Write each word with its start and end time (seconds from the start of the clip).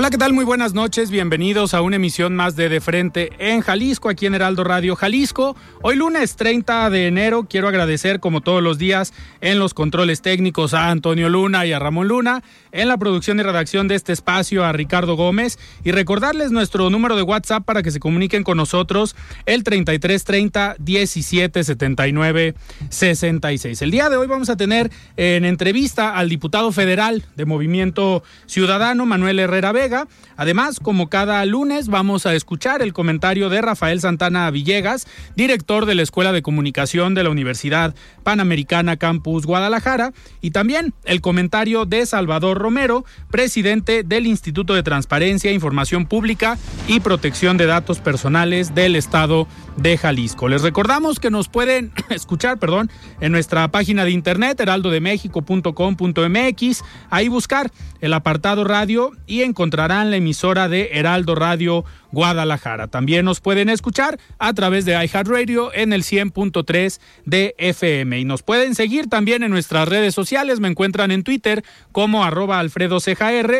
Hola, 0.00 0.08
¿qué 0.08 0.16
tal? 0.16 0.32
Muy 0.32 0.46
buenas 0.46 0.72
noches. 0.72 1.10
Bienvenidos 1.10 1.74
a 1.74 1.82
una 1.82 1.96
emisión 1.96 2.34
más 2.34 2.56
de 2.56 2.70
De 2.70 2.80
Frente 2.80 3.32
en 3.38 3.60
Jalisco, 3.60 4.08
aquí 4.08 4.24
en 4.24 4.34
Heraldo 4.34 4.64
Radio 4.64 4.96
Jalisco. 4.96 5.56
Hoy 5.82 5.96
lunes 5.96 6.36
30 6.36 6.88
de 6.88 7.06
enero 7.06 7.46
quiero 7.46 7.68
agradecer 7.68 8.18
como 8.18 8.40
todos 8.40 8.62
los 8.62 8.78
días 8.78 9.12
en 9.42 9.58
los 9.58 9.74
controles 9.74 10.22
técnicos 10.22 10.72
a 10.72 10.88
Antonio 10.88 11.28
Luna 11.28 11.66
y 11.66 11.74
a 11.74 11.78
Ramón 11.78 12.08
Luna, 12.08 12.42
en 12.72 12.88
la 12.88 12.96
producción 12.96 13.40
y 13.40 13.42
redacción 13.42 13.88
de 13.88 13.94
este 13.94 14.14
espacio 14.14 14.64
a 14.64 14.72
Ricardo 14.72 15.16
Gómez 15.16 15.58
y 15.84 15.90
recordarles 15.90 16.50
nuestro 16.50 16.88
número 16.88 17.14
de 17.14 17.22
WhatsApp 17.22 17.66
para 17.66 17.82
que 17.82 17.90
se 17.90 18.00
comuniquen 18.00 18.42
con 18.42 18.56
nosotros 18.56 19.14
el 19.44 19.64
3330 19.64 20.76
1779 20.78 22.54
66. 22.88 23.82
El 23.82 23.90
día 23.90 24.08
de 24.08 24.16
hoy 24.16 24.28
vamos 24.28 24.48
a 24.48 24.56
tener 24.56 24.90
en 25.18 25.44
entrevista 25.44 26.16
al 26.16 26.30
diputado 26.30 26.72
federal 26.72 27.22
de 27.36 27.44
Movimiento 27.44 28.22
Ciudadano 28.46 29.04
Manuel 29.04 29.38
Herrera 29.38 29.72
Vega 29.72 29.89
Además, 30.36 30.80
como 30.80 31.08
cada 31.08 31.44
lunes, 31.44 31.88
vamos 31.88 32.26
a 32.26 32.34
escuchar 32.34 32.82
el 32.82 32.92
comentario 32.92 33.48
de 33.48 33.62
Rafael 33.62 34.00
Santana 34.00 34.50
Villegas, 34.50 35.06
director 35.36 35.86
de 35.86 35.94
la 35.94 36.02
Escuela 36.02 36.32
de 36.32 36.42
Comunicación 36.42 37.14
de 37.14 37.24
la 37.24 37.30
Universidad 37.30 37.94
Panamericana 38.22 38.96
Campus 38.96 39.46
Guadalajara, 39.46 40.12
y 40.40 40.50
también 40.50 40.94
el 41.04 41.20
comentario 41.20 41.86
de 41.86 42.06
Salvador 42.06 42.58
Romero, 42.58 43.04
presidente 43.30 44.02
del 44.02 44.26
Instituto 44.26 44.74
de 44.74 44.82
Transparencia, 44.82 45.52
Información 45.52 46.06
Pública 46.06 46.58
y 46.88 47.00
Protección 47.00 47.56
de 47.56 47.66
Datos 47.66 48.00
Personales 48.00 48.74
del 48.74 48.96
Estado 48.96 49.46
de 49.76 49.96
Jalisco. 49.96 50.48
Les 50.48 50.62
recordamos 50.62 51.20
que 51.20 51.30
nos 51.30 51.48
pueden 51.48 51.92
escuchar, 52.10 52.58
perdón, 52.58 52.90
en 53.20 53.30
nuestra 53.32 53.68
página 53.68 54.04
de 54.04 54.10
internet 54.10 54.60
heraldodemexico.com.mx, 54.60 56.84
ahí 57.10 57.28
buscar 57.28 57.70
el 58.00 58.14
apartado 58.14 58.64
radio 58.64 59.12
y 59.26 59.42
la 59.88 60.16
emisora 60.16 60.68
de 60.68 60.90
Heraldo 60.92 61.34
Radio 61.34 61.86
Guadalajara. 62.12 62.88
También 62.88 63.24
nos 63.24 63.40
pueden 63.40 63.70
escuchar 63.70 64.18
a 64.38 64.52
través 64.52 64.84
de 64.84 64.92
iHeartRadio 64.92 65.72
en 65.72 65.94
el 65.94 66.02
100.3 66.02 67.00
de 67.24 67.54
FM. 67.56 68.18
Y 68.18 68.24
nos 68.26 68.42
pueden 68.42 68.74
seguir 68.74 69.08
también 69.08 69.42
en 69.42 69.50
nuestras 69.50 69.88
redes 69.88 70.14
sociales. 70.14 70.60
Me 70.60 70.68
encuentran 70.68 71.10
en 71.10 71.22
Twitter 71.22 71.64
como 71.92 72.24
arroba 72.24 72.58
Alfredo 72.58 72.98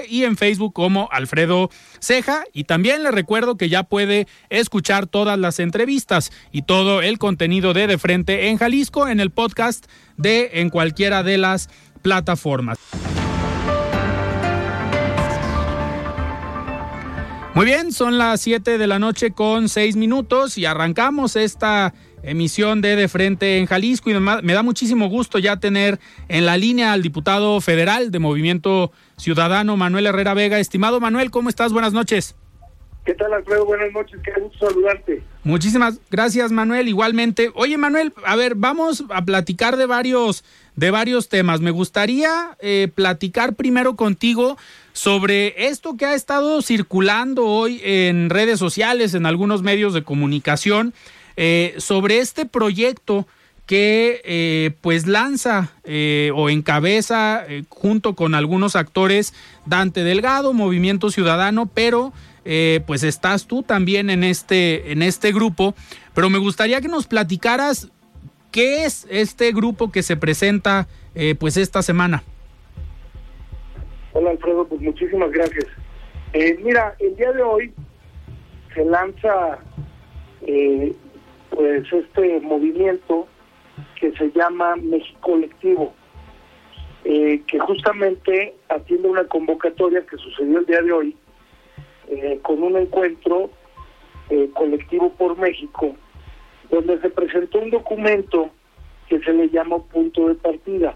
y 0.09 0.25
en 0.25 0.37
Facebook 0.37 0.75
como 0.75 1.09
Alfredo 1.11 1.71
Ceja. 2.01 2.45
Y 2.53 2.65
también 2.65 3.03
les 3.03 3.13
recuerdo 3.13 3.57
que 3.57 3.71
ya 3.71 3.85
puede 3.85 4.27
escuchar 4.51 5.07
todas 5.07 5.39
las 5.39 5.59
entrevistas 5.59 6.33
y 6.53 6.63
todo 6.63 7.01
el 7.01 7.19
contenido 7.19 7.73
de 7.73 7.87
De 7.87 7.97
Frente 7.97 8.49
en 8.49 8.59
Jalisco 8.59 9.09
en 9.09 9.21
el 9.21 9.31
podcast 9.31 9.87
de 10.19 10.51
en 10.55 10.69
cualquiera 10.69 11.23
de 11.23 11.39
las 11.39 11.71
plataformas. 12.03 12.79
Muy 17.53 17.67
bien, 17.67 17.91
son 17.91 18.17
las 18.17 18.41
7 18.43 18.79
de 18.79 18.87
la 18.87 19.01
noche 19.01 19.33
con 19.33 19.69
6 19.69 19.97
minutos 19.97 20.57
y 20.57 20.67
arrancamos 20.67 21.35
esta 21.35 21.93
emisión 22.23 22.81
de 22.81 22.95
De 22.95 23.09
Frente 23.09 23.59
en 23.59 23.67
Jalisco 23.67 24.09
y 24.09 24.15
me 24.15 24.53
da 24.53 24.63
muchísimo 24.63 25.09
gusto 25.09 25.39
ya 25.41 25.59
tener 25.59 25.99
en 26.29 26.47
la 26.47 26.57
línea 26.57 26.93
al 26.93 27.03
diputado 27.03 27.61
federal 27.61 28.13
de 28.13 28.21
Movimiento 28.21 28.93
Ciudadano, 29.17 29.77
Manuel 29.77 30.07
Herrera 30.07 30.33
Vega. 30.33 30.61
Estimado 30.61 31.01
Manuel, 31.01 31.33
¿cómo 31.33 31.49
estás? 31.49 31.73
Buenas 31.73 31.93
noches. 31.93 32.37
¿Qué 33.05 33.15
tal, 33.15 33.33
Alfredo? 33.33 33.65
Buenas 33.65 33.93
noches, 33.93 34.21
qué 34.23 34.31
gusto 34.41 34.69
saludarte. 34.69 35.23
Muchísimas 35.43 36.01
gracias, 36.11 36.53
Manuel. 36.53 36.87
Igualmente. 36.87 37.51
Oye, 37.55 37.79
Manuel, 37.79 38.13
a 38.25 38.37
ver, 38.37 38.55
vamos 38.55 39.05
a 39.09 39.25
platicar 39.25 39.77
de 39.79 39.87
varios, 39.87 40.45
de 40.77 40.91
varios 40.91 41.31
temas. 41.31 41.61
Me 41.61 41.71
gustaría 41.71 42.57
eh, 42.61 42.89
platicar 42.95 43.55
primero 43.55 43.97
contigo 43.97 44.59
sobre 44.93 45.69
esto 45.69 45.97
que 45.97 46.07
ha 46.07 46.15
estado 46.15 46.63
circulando 46.63 47.47
hoy 47.47 47.81
en 47.85 48.31
redes 48.31 48.59
sociales, 48.59 49.15
en 49.15 49.27
algunos 49.27 49.63
medios 49.63 49.95
de 49.95 50.03
comunicación, 50.03 50.95
eh, 51.37 51.75
sobre 51.79 52.19
este 52.19 52.45
proyecto 52.45 53.27
que 53.67 54.21
eh, 54.25 54.73
pues 54.81 55.07
lanza 55.07 55.73
eh, 55.85 56.33
o 56.35 56.51
encabeza 56.51 57.45
junto 57.69 58.17
con 58.17 58.35
algunos 58.35 58.75
actores 58.75 59.33
Dante 59.65 60.03
Delgado, 60.03 60.53
Movimiento 60.53 61.11
Ciudadano, 61.11 61.67
pero 61.67 62.13
pues 62.87 63.05
estás 63.05 63.47
tú 63.47 63.63
también 63.63 64.11
en 64.11 64.25
este, 64.25 64.91
en 64.91 65.03
este 65.03 65.31
grupo. 65.31 65.75
Pero 66.15 66.31
me 66.31 66.39
gustaría 66.39 66.81
que 66.81 66.89
nos 66.89 67.07
platicaras 67.07 67.89
qué 68.51 68.85
es 68.85 69.07
este 69.09 69.53
grupo 69.53 69.93
que 69.93 70.03
se 70.03 70.17
presenta 70.17 70.89
pues 71.39 71.57
esta 71.57 71.83
semana. 71.83 72.25
Hola 74.21 74.33
Alfredo, 74.33 74.67
pues 74.67 74.83
muchísimas 74.83 75.31
gracias. 75.33 75.65
Eh, 76.35 76.59
mira, 76.63 76.95
el 76.99 77.17
día 77.17 77.33
de 77.33 77.43
hoy 77.43 77.73
se 78.75 78.85
lanza 78.85 79.61
eh, 80.43 80.95
pues 81.49 81.91
este 81.91 82.39
movimiento 82.41 83.27
que 83.99 84.13
se 84.13 84.31
llama 84.33 84.77
México 84.77 85.19
Colectivo, 85.23 85.95
eh, 87.05 87.41
que 87.47 87.59
justamente 87.61 88.55
atiende 88.69 89.09
una 89.09 89.25
convocatoria 89.25 90.05
que 90.05 90.19
sucedió 90.19 90.59
el 90.59 90.67
día 90.67 90.83
de 90.83 90.93
hoy 90.93 91.17
con 92.43 92.63
un 92.63 92.77
encuentro 92.77 93.49
colectivo 94.53 95.15
por 95.15 95.39
México, 95.39 95.97
donde 96.71 97.01
se 97.01 97.09
presentó 97.09 97.59
un 97.59 97.71
documento 97.71 98.51
que 99.09 99.19
se 99.21 99.33
le 99.33 99.49
llama 99.49 99.79
punto 99.79 100.29
de 100.29 100.35
partida. 100.35 100.95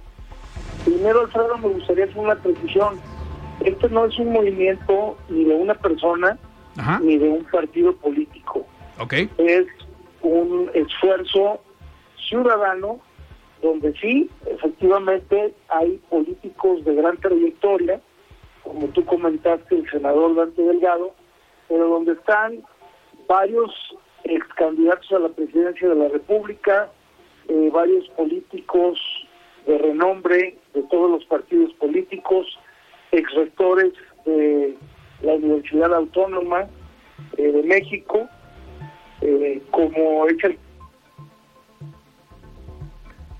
Primero, 0.84 1.20
Alfredo, 1.22 1.56
me 1.56 1.68
gustaría 1.68 2.04
hacer 2.04 2.18
una 2.18 2.34
precisión. 2.34 3.13
Este 3.60 3.88
no 3.88 4.06
es 4.06 4.18
un 4.18 4.32
movimiento 4.32 5.16
ni 5.28 5.44
de 5.44 5.54
una 5.54 5.74
persona 5.74 6.38
ni 7.02 7.18
de 7.18 7.28
un 7.28 7.44
partido 7.44 7.94
político. 7.96 8.66
Okay. 8.98 9.30
Es 9.38 9.66
un 10.22 10.70
esfuerzo 10.74 11.60
ciudadano 12.28 13.00
donde 13.62 13.94
sí, 13.94 14.30
efectivamente, 14.46 15.54
hay 15.68 15.98
políticos 16.10 16.84
de 16.84 16.94
gran 16.94 17.16
trayectoria, 17.16 18.00
como 18.62 18.88
tú 18.88 19.04
comentaste, 19.04 19.76
el 19.76 19.90
senador 19.90 20.34
Dante 20.34 20.62
Delgado, 20.62 21.14
pero 21.68 21.88
donde 21.88 22.12
están 22.12 22.62
varios 23.26 23.72
ex 24.24 24.46
candidatos 24.54 25.10
a 25.12 25.18
la 25.18 25.28
presidencia 25.30 25.88
de 25.88 25.94
la 25.94 26.08
República, 26.08 26.90
eh, 27.48 27.70
varios 27.72 28.06
políticos 28.10 28.98
de 29.66 29.78
renombre 29.78 30.58
de 30.74 30.82
todos 30.82 31.10
los 31.10 31.24
partidos 31.24 31.72
políticos, 31.74 32.46
ex 33.16 33.32
rectores 33.34 33.92
de 34.26 34.76
la 35.22 35.34
Universidad 35.34 35.94
Autónoma 35.94 36.66
eh, 37.36 37.42
de 37.42 37.62
México, 37.62 38.28
eh, 39.20 39.62
como 39.70 40.26
el... 40.26 40.58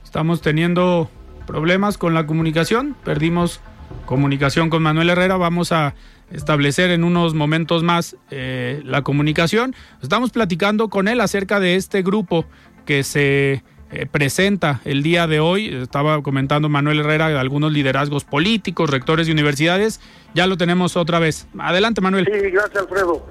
Estamos 0.04 0.42
teniendo 0.42 1.10
problemas 1.46 1.98
con 1.98 2.14
la 2.14 2.26
comunicación, 2.26 2.94
perdimos 3.04 3.60
comunicación 4.06 4.70
con 4.70 4.82
Manuel 4.82 5.10
Herrera, 5.10 5.36
vamos 5.36 5.72
a 5.72 5.94
establecer 6.30 6.90
en 6.90 7.04
unos 7.04 7.34
momentos 7.34 7.82
más 7.82 8.16
eh, 8.30 8.80
la 8.84 9.02
comunicación. 9.02 9.74
Estamos 10.02 10.30
platicando 10.30 10.88
con 10.88 11.08
él 11.08 11.20
acerca 11.20 11.60
de 11.60 11.76
este 11.76 12.02
grupo 12.02 12.46
que 12.86 13.02
se 13.02 13.62
eh, 13.94 14.06
presenta 14.10 14.80
el 14.84 15.02
día 15.02 15.26
de 15.26 15.40
hoy. 15.40 15.74
Estaba 15.74 16.20
comentando 16.22 16.68
Manuel 16.68 17.00
Herrera 17.00 17.26
algunos 17.40 17.72
liderazgos 17.72 18.24
políticos, 18.24 18.90
rectores 18.90 19.26
de 19.26 19.32
universidades. 19.32 20.00
Ya 20.34 20.46
lo 20.46 20.56
tenemos 20.56 20.96
otra 20.96 21.18
vez. 21.18 21.46
Adelante, 21.58 22.00
Manuel. 22.00 22.28
Sí, 22.30 22.50
gracias, 22.50 22.82
Alfredo. 22.82 23.24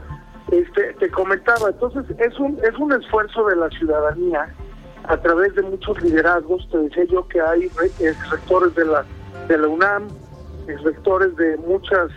Este, 0.51 0.93
te 0.99 1.09
comentaba, 1.09 1.69
entonces 1.69 2.05
es 2.19 2.39
un, 2.39 2.57
es 2.63 2.77
un 2.77 2.93
esfuerzo 2.93 3.45
de 3.45 3.55
la 3.55 3.69
ciudadanía 3.69 4.53
a 5.05 5.17
través 5.17 5.53
de 5.55 5.63
muchos 5.63 6.01
liderazgos. 6.01 6.67
Te 6.69 6.77
decía 6.77 7.03
yo 7.05 7.27
que 7.27 7.41
hay 7.41 7.69
rectores 8.29 8.73
de 8.75 8.85
la, 8.85 9.05
de 9.47 9.57
la 9.57 9.67
UNAM, 9.67 10.07
rectores 10.83 11.35
de 11.35 11.57
muchas 11.57 12.09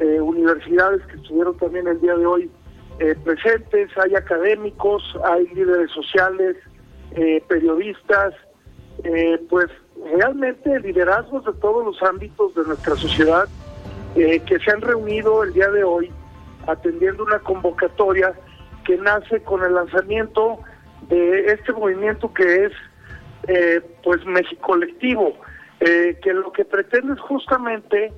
eh, 0.00 0.20
universidades 0.20 1.02
que 1.06 1.16
estuvieron 1.16 1.56
también 1.58 1.86
el 1.86 2.00
día 2.00 2.16
de 2.16 2.26
hoy 2.26 2.50
eh, 3.00 3.14
presentes, 3.24 3.90
hay 3.96 4.14
académicos, 4.14 5.02
hay 5.24 5.46
líderes 5.54 5.90
sociales, 5.90 6.56
eh, 7.12 7.42
periodistas, 7.48 8.34
pues 9.48 9.68
realmente 10.12 10.78
liderazgos 10.80 11.44
de 11.46 11.52
todos 11.54 11.84
los 11.84 12.02
ámbitos 12.02 12.54
de 12.54 12.64
nuestra 12.64 12.94
sociedad 12.96 13.48
que 14.14 14.58
se 14.62 14.70
han 14.70 14.82
reunido 14.82 15.42
el 15.42 15.54
día 15.54 15.70
de 15.70 15.84
hoy 15.84 16.10
atendiendo 16.66 17.24
una 17.24 17.38
convocatoria 17.38 18.34
que 18.84 18.98
nace 18.98 19.42
con 19.42 19.64
el 19.64 19.74
lanzamiento 19.74 20.58
de 21.08 21.46
este 21.46 21.72
movimiento 21.72 22.30
que 22.34 22.66
es 22.66 22.72
pues 24.02 24.22
México 24.26 24.60
Colectivo, 24.60 25.34
que 25.78 26.32
lo 26.34 26.52
que 26.52 26.66
pretende 26.66 27.14
es 27.14 27.20
justamente 27.20 28.12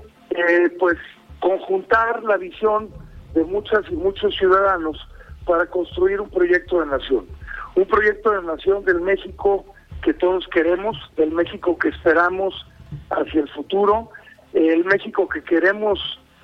pues 0.81 0.99
conjuntar 1.39 2.23
la 2.25 2.39
visión 2.39 2.89
de 3.35 3.45
muchas 3.45 3.83
y 3.91 3.97
muchos 3.97 4.35
ciudadanos 4.37 4.97
para 5.45 5.67
construir 5.67 6.21
un 6.21 6.31
proyecto 6.31 6.81
de 6.81 6.87
nación. 6.87 7.27
Un 7.75 7.87
proyecto 7.87 8.31
de 8.31 8.43
nación 8.43 8.85
del 8.85 9.01
México 9.01 9.65
que 10.03 10.13
todos 10.15 10.47
queremos, 10.49 10.97
del 11.17 11.31
México 11.31 11.79
que 11.79 11.89
esperamos 11.89 12.55
hacia 13.11 13.41
el 13.41 13.49
futuro, 13.49 14.11
el 14.53 14.85
México 14.85 15.29
que 15.29 15.43
queremos 15.43 15.99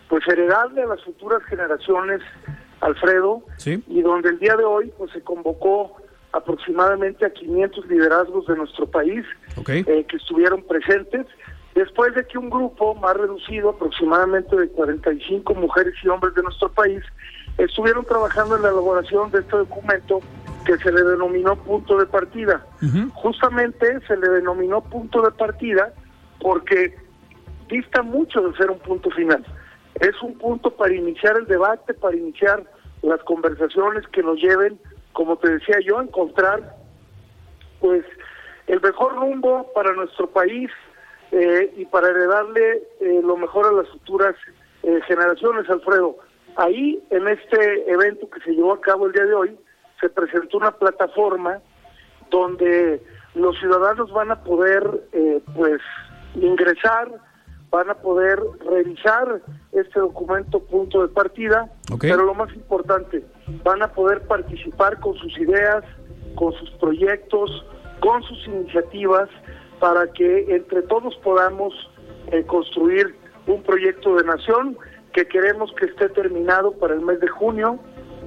pues 0.09 0.27
heredarle 0.27 0.83
a 0.83 0.87
las 0.87 1.03
futuras 1.05 1.43
generaciones, 1.45 2.21
Alfredo, 2.81 3.43
y 3.67 4.01
donde 4.01 4.31
el 4.31 4.39
día 4.39 4.57
de 4.57 4.65
hoy 4.65 4.93
pues 4.97 5.13
se 5.13 5.21
convocó 5.21 5.97
aproximadamente 6.33 7.27
a 7.27 7.31
500 7.31 7.87
liderazgos 7.87 8.47
de 8.47 8.57
nuestro 8.57 8.87
país 8.87 9.25
eh, 9.67 10.05
que 10.09 10.17
estuvieron 10.17 10.63
presentes. 10.63 11.27
Después 11.75 12.15
de 12.15 12.27
que 12.27 12.39
un 12.39 12.51
grupo 12.51 12.95
más 12.95 13.17
reducido, 13.17 13.71
aproximadamente 13.71 14.57
de 14.57 14.69
45 14.69 15.55
mujeres 15.55 15.95
y 16.03 16.09
hombres 16.09 16.35
de 16.35 16.43
nuestro 16.43 16.71
país, 16.71 17.03
estuvieron 17.57 18.05
trabajando 18.05 18.57
en 18.57 18.63
la 18.63 18.71
elaboración 18.71 19.31
de 19.31 19.41
este 19.41 19.57
documento 19.57 20.21
que 20.69 20.77
se 20.77 20.93
le 20.93 21.03
denominó 21.03 21.57
punto 21.57 21.97
de 21.97 22.05
partida. 22.05 22.67
Justamente 23.15 24.01
se 24.07 24.17
le 24.19 24.29
denominó 24.29 24.83
punto 24.83 25.23
de 25.23 25.31
partida 25.31 25.95
porque 26.43 26.95
dista 27.71 28.03
mucho 28.03 28.43
de 28.43 28.55
ser 28.59 28.71
un 28.71 28.79
punto 28.81 29.11
final. 29.13 29.47
Es 29.95 30.21
un 30.23 30.37
punto 30.37 30.71
para 30.71 30.95
iniciar 30.95 31.39
el 31.39 31.47
debate, 31.47 31.95
para 31.95 32.15
iniciar 32.15 32.65
las 33.01 33.23
conversaciones 33.25 34.07
que 34.09 34.23
nos 34.23 34.39
lleven, 34.43 34.79
como 35.15 35.39
te 35.39 35.49
decía 35.49 35.79
yo, 35.87 36.01
a 36.01 36.03
encontrar 36.03 36.77
pues 37.81 38.05
el 38.67 38.83
mejor 38.83 39.15
rumbo 39.15 39.73
para 39.73 39.95
nuestro 39.95 40.29
país, 40.29 40.71
eh, 41.33 41.73
y 41.77 41.87
para 41.87 42.09
heredarle 42.09 42.83
eh, 43.01 43.21
lo 43.23 43.37
mejor 43.37 43.67
a 43.67 43.73
las 43.73 43.89
futuras 43.89 44.35
eh, 44.83 45.01
generaciones, 45.07 45.69
Alfredo. 45.71 46.17
Ahí, 46.57 47.03
en 47.11 47.27
este 47.29 47.91
evento 47.91 48.29
que 48.29 48.41
se 48.41 48.53
llevó 48.53 48.75
a 48.75 48.81
cabo 48.81 49.07
el 49.07 49.13
día 49.13 49.25
de 49.25 49.35
hoy, 49.35 49.59
se 50.01 50.09
presentó 50.09 50.59
una 50.59 50.73
plataforma 50.73 51.61
donde 52.31 53.03
los 53.35 53.59
ciudadanos 53.59 54.13
van 54.13 54.31
a 54.31 54.43
poder, 54.43 54.83
pues, 55.55 55.81
ingresar, 56.35 57.11
van 57.71 57.91
a 57.91 57.95
poder 57.95 58.41
revisar 58.67 59.43
este 59.73 60.01
documento 60.01 60.61
punto 60.61 61.03
de 61.03 61.09
partida, 61.09 61.71
pero 62.01 62.25
lo 62.25 62.35
más 62.35 62.53
importante, 62.55 63.23
van 63.63 63.83
a 63.83 63.89
poder 63.89 64.23
participar 64.27 64.99
con 65.01 65.15
sus 65.17 65.37
ideas, 65.39 65.85
con 66.35 66.53
sus 66.55 66.71
proyectos, 66.73 67.65
con 68.01 68.23
sus 68.23 68.47
iniciativas, 68.47 69.29
para 69.81 70.07
que 70.13 70.55
entre 70.55 70.83
todos 70.83 71.15
podamos 71.17 71.75
eh, 72.33 72.45
construir 72.45 73.15
un 73.47 73.63
proyecto 73.63 74.17
de 74.17 74.25
nación 74.25 74.77
que 75.13 75.27
queremos 75.27 75.73
que 75.75 75.87
esté 75.87 76.09
terminado 76.11 76.73
para 76.73 76.95
el 76.95 77.01
mes 77.01 77.21
de 77.21 77.29
junio 77.29 77.79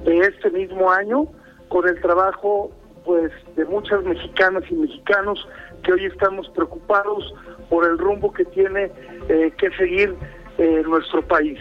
de 0.04 0.18
este 0.18 0.50
mismo 0.50 0.90
año 0.90 1.28
con 1.72 1.88
el 1.88 1.98
trabajo 2.00 2.70
pues 3.04 3.32
de 3.56 3.64
muchas 3.64 4.04
mexicanas 4.04 4.62
y 4.70 4.74
mexicanos 4.74 5.48
que 5.82 5.92
hoy 5.92 6.04
estamos 6.04 6.48
preocupados 6.50 7.34
por 7.68 7.84
el 7.84 7.98
rumbo 7.98 8.32
que 8.32 8.44
tiene 8.44 8.92
eh, 9.28 9.50
que 9.58 9.70
seguir 9.70 10.14
eh, 10.58 10.82
nuestro 10.86 11.26
país. 11.26 11.58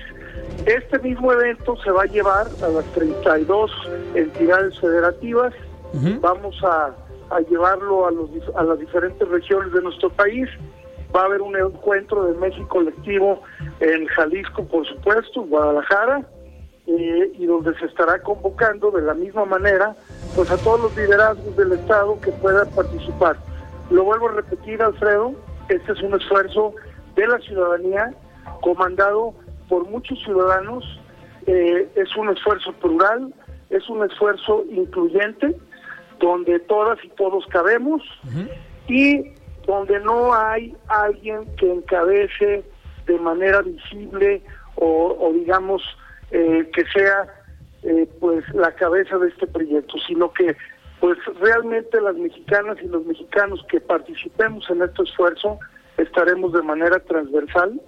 Este 0.68 1.00
mismo 1.00 1.32
evento 1.32 1.76
se 1.78 1.90
va 1.90 2.04
a 2.04 2.06
llevar 2.06 2.48
a 2.62 2.68
las 2.68 2.86
32 2.94 3.72
entidades 4.14 4.80
federativas. 4.80 5.54
Vamos 6.22 6.56
a 6.64 6.94
a 7.32 7.40
llevarlo 7.40 8.06
a, 8.06 8.12
los, 8.12 8.30
a 8.56 8.64
las 8.64 8.78
diferentes 8.78 9.28
regiones 9.28 9.72
de 9.72 9.82
nuestro 9.82 10.10
país. 10.10 10.48
Va 11.16 11.22
a 11.22 11.26
haber 11.26 11.42
un 11.42 11.58
encuentro 11.58 12.26
de 12.26 12.38
México 12.38 12.68
colectivo 12.68 13.42
en 13.80 14.06
Jalisco, 14.08 14.66
por 14.66 14.86
supuesto, 14.86 15.42
Guadalajara, 15.44 16.26
eh, 16.88 17.32
y 17.38 17.46
donde 17.46 17.78
se 17.78 17.86
estará 17.86 18.22
convocando 18.22 18.92
de 18.92 19.02
la 19.02 19.14
misma 19.14 19.46
manera 19.46 19.96
pues 20.36 20.50
a 20.50 20.58
todos 20.58 20.82
los 20.82 20.98
liderazgos 20.98 21.56
del 21.56 21.74
Estado 21.74 22.20
que 22.22 22.32
puedan 22.32 22.70
participar. 22.72 23.38
Lo 23.90 24.04
vuelvo 24.04 24.30
a 24.30 24.34
repetir, 24.34 24.82
Alfredo, 24.82 25.34
este 25.70 25.92
es 25.92 26.02
un 26.02 26.14
esfuerzo 26.14 26.74
de 27.16 27.28
la 27.28 27.40
ciudadanía 27.40 28.14
comandado 28.62 29.34
por 29.68 29.88
muchos 29.90 30.20
ciudadanos, 30.24 30.84
eh, 31.48 31.88
es 31.96 32.16
un 32.16 32.30
esfuerzo 32.30 32.74
plural, 32.74 33.34
es 33.70 33.88
un 33.90 34.04
esfuerzo 34.04 34.64
incluyente, 34.70 35.56
donde 36.20 36.60
todas 36.60 37.04
y 37.04 37.10
todos 37.10 37.46
cabemos 37.48 38.02
y 38.88 39.34
donde 39.66 40.00
no 40.02 40.34
hay 40.34 40.76
alguien 40.88 41.46
que 41.56 41.72
encabece 41.72 42.64
de 43.06 43.20
manera 43.20 43.62
visible 43.62 44.42
o, 44.76 45.32
digamos 45.34 45.82
eh, 46.32 46.70
que 46.74 46.86
sea 46.86 47.28
eh, 47.84 48.08
pues 48.20 48.44
la 48.54 48.72
cabeza 48.74 49.18
de 49.18 49.30
este 49.30 49.48
proyecto, 49.48 49.98
sino 50.08 50.32
que 50.34 50.56
pues 51.00 51.18
realmente 51.40 52.00
las 52.00 52.16
mexicanas 52.16 52.78
y 52.82 52.88
los 52.88 53.06
mexicanos 53.06 53.60
que 53.70 53.82
participemos 53.82 54.70
en 54.70 54.84
este 54.84 55.04
esfuerzo 55.04 55.60
estaremos 55.98 56.54
de 56.54 56.62
manera 56.62 57.00
transversal 57.00 57.82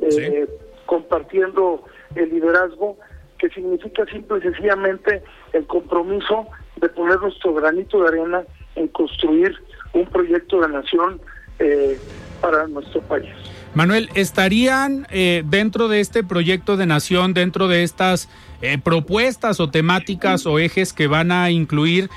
eh, 0.00 0.48
compartiendo 0.86 1.84
el 2.14 2.30
liderazgo 2.30 2.96
que 3.38 3.48
significa 3.50 4.06
simple 4.06 4.38
y 4.38 4.42
sencillamente 4.42 5.22
el 5.52 5.66
compromiso 5.66 6.46
de 6.76 6.88
poner 6.88 7.20
nuestro 7.20 7.54
granito 7.54 8.00
de 8.02 8.08
arena 8.08 8.44
en 8.76 8.88
construir 8.88 9.54
un 9.92 10.06
proyecto 10.06 10.60
de 10.60 10.68
nación 10.68 11.20
eh, 11.58 11.98
para 12.40 12.66
nuestro 12.66 13.00
país. 13.02 13.53
Manuel, 13.74 14.08
¿estarían 14.14 15.08
eh, 15.10 15.42
dentro 15.46 15.88
de 15.88 15.98
este 15.98 16.22
proyecto 16.22 16.76
de 16.76 16.86
nación, 16.86 17.34
dentro 17.34 17.66
de 17.66 17.82
estas 17.82 18.28
eh, 18.62 18.78
propuestas 18.78 19.58
o 19.58 19.68
temáticas 19.68 20.46
o 20.46 20.60
ejes 20.60 20.92
que 20.92 21.08
van 21.08 21.32
a 21.32 21.50
incluir, 21.50 22.08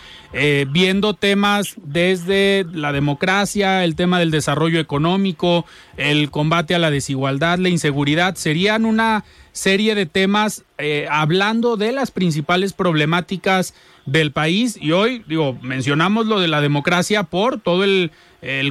viendo 0.70 1.16
temas 1.16 1.74
desde 1.78 2.64
la 2.72 2.92
democracia, 2.92 3.84
el 3.84 3.96
tema 3.96 4.20
del 4.20 4.30
desarrollo 4.30 4.80
económico, 4.80 5.66
el 5.96 6.30
combate 6.30 6.76
a 6.76 6.80
la 6.80 6.92
desigualdad, 6.92 7.58
la 7.58 7.70
inseguridad? 7.70 8.36
¿Serían 8.36 8.86
una 8.86 9.24
serie 9.52 9.96
de 9.96 10.06
temas 10.06 10.64
hablando 11.10 11.76
de 11.76 11.92
las 11.92 12.12
principales 12.12 12.74
problemáticas 12.74 13.74
del 14.06 14.32
país 14.32 14.78
y 14.80 14.92
hoy, 14.92 15.24
digo, 15.28 15.58
mencionamos 15.64 16.28
lo 16.28 16.40
de 16.40 16.50
la 16.50 16.62
democracia 16.62 17.24
por 17.24 17.60
todo 17.60 17.84
el, 17.84 18.12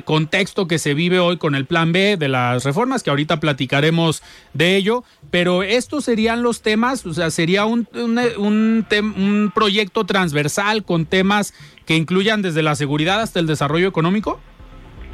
contexto 0.04 0.68
que 0.68 0.78
se 0.78 0.94
vive 0.94 1.18
hoy 1.18 1.38
con 1.38 1.54
el 1.54 1.66
plan 1.66 1.92
B 1.92 2.16
de 2.16 2.28
las 2.28 2.64
reformas, 2.64 3.02
que 3.02 3.10
ahorita 3.10 3.40
platicaremos 3.40 4.22
de 4.54 4.76
ello, 4.76 5.04
pero 5.30 5.62
estos 5.62 6.04
serían 6.04 6.42
los 6.42 6.62
temas, 6.62 7.04
o 7.04 7.12
sea, 7.12 7.30
sería 7.30 7.64
un, 7.64 7.88
un, 7.94 8.18
un, 8.38 8.86
un 8.90 9.52
proyecto 9.54 10.04
transversal 10.04 10.84
con 10.84 11.04
temas 11.06 11.52
que 11.84 11.96
incluyan 11.96 12.42
desde 12.42 12.62
la 12.62 12.74
seguridad 12.74 13.20
hasta 13.20 13.40
el 13.40 13.46
desarrollo 13.46 13.88
económico. 13.88 14.40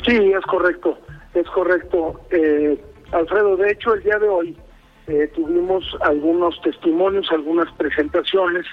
Sí, 0.06 0.16
es 0.16 0.44
correcto, 0.47 0.99
es 1.35 1.47
correcto. 1.49 2.21
Eh, 2.30 2.82
Alfredo, 3.12 3.56
de 3.56 3.73
hecho, 3.73 3.94
el 3.94 4.02
día 4.02 4.18
de 4.18 4.28
hoy 4.28 4.56
eh, 5.06 5.30
tuvimos 5.35 5.85
algunos 6.00 6.61
testimonios, 6.62 7.30
algunas 7.30 7.73
presentaciones 7.75 8.66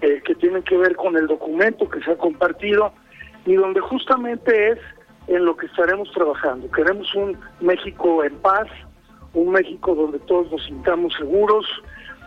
eh, 0.00 0.22
que 0.24 0.34
tienen 0.36 0.62
que 0.62 0.76
ver 0.76 0.94
con 0.96 1.16
el 1.16 1.26
documento 1.26 1.88
que 1.88 2.00
se 2.02 2.12
ha 2.12 2.16
compartido 2.16 2.92
y 3.46 3.54
donde 3.54 3.80
justamente 3.80 4.72
es 4.72 4.78
en 5.28 5.44
lo 5.44 5.56
que 5.56 5.66
estaremos 5.66 6.10
trabajando. 6.12 6.70
Queremos 6.70 7.14
un 7.14 7.38
México 7.60 8.24
en 8.24 8.34
paz, 8.36 8.66
un 9.34 9.50
México 9.50 9.94
donde 9.94 10.18
todos 10.20 10.50
nos 10.50 10.64
sintamos 10.64 11.14
seguros, 11.14 11.66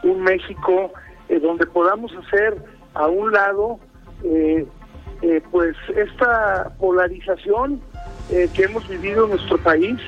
un 0.04 0.22
México 0.22 0.92
eh, 1.30 1.40
donde 1.40 1.66
podamos 1.66 2.12
hacer 2.16 2.56
a 2.94 3.08
un 3.08 3.32
lado 3.32 3.80
eh, 4.24 4.66
eh, 5.22 5.42
pues 5.52 5.76
esta 5.96 6.72
polarización 6.80 7.80
eh, 8.32 8.50
que 8.54 8.64
hemos 8.64 8.88
vivido 8.88 9.26
en 9.26 9.32
nuestro 9.32 9.58
país, 9.58 10.00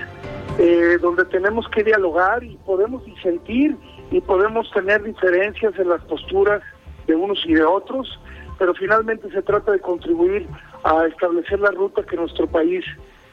eh, 0.58 0.98
donde 1.02 1.26
tenemos 1.26 1.68
que 1.70 1.84
dialogar 1.84 2.44
y 2.44 2.58
podemos 2.66 3.04
disentir 3.06 3.76
y 4.12 4.22
podemos 4.22 4.72
tener 4.72 5.04
diferencias 5.04 5.78
en 5.78 5.90
las 5.90 6.02
posturas 6.06 6.62
de 7.08 7.16
unos 7.16 7.44
y 7.46 7.54
de 7.54 7.64
otros, 7.64 8.20
pero 8.58 8.74
finalmente 8.74 9.30
se 9.32 9.42
trata 9.42 9.72
de 9.72 9.80
contribuir 9.80 10.48
a 10.84 11.06
establecer 11.08 11.60
la 11.60 11.72
ruta 11.72 12.04
que 12.04 12.16
nuestro 12.16 12.48
país 12.48 12.84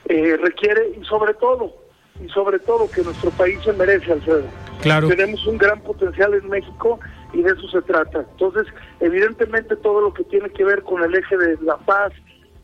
requiere 0.06 0.92
y 1.00 1.04
sobre 1.04 1.34
todo, 1.34 1.72
y 2.24 2.28
sobre 2.30 2.58
todo 2.58 2.90
que 2.90 3.02
nuestro 3.02 3.30
país 3.30 3.58
se 3.64 3.72
merece, 3.72 4.12
Alfredo. 4.12 4.42
Claro. 4.80 5.08
Tenemos 5.08 5.46
un 5.46 5.56
gran 5.56 5.80
potencial 5.82 6.34
en 6.34 6.48
México 6.48 6.98
y 7.32 7.42
de 7.42 7.52
eso 7.52 7.68
se 7.68 7.82
trata. 7.82 8.24
Entonces, 8.32 8.66
evidentemente 8.98 9.76
todo 9.76 10.00
lo 10.00 10.14
que 10.14 10.24
tiene 10.24 10.50
que 10.50 10.64
ver 10.64 10.82
con 10.82 11.02
el 11.02 11.14
eje 11.14 11.36
de 11.36 11.58
la 11.62 11.76
paz, 11.76 12.12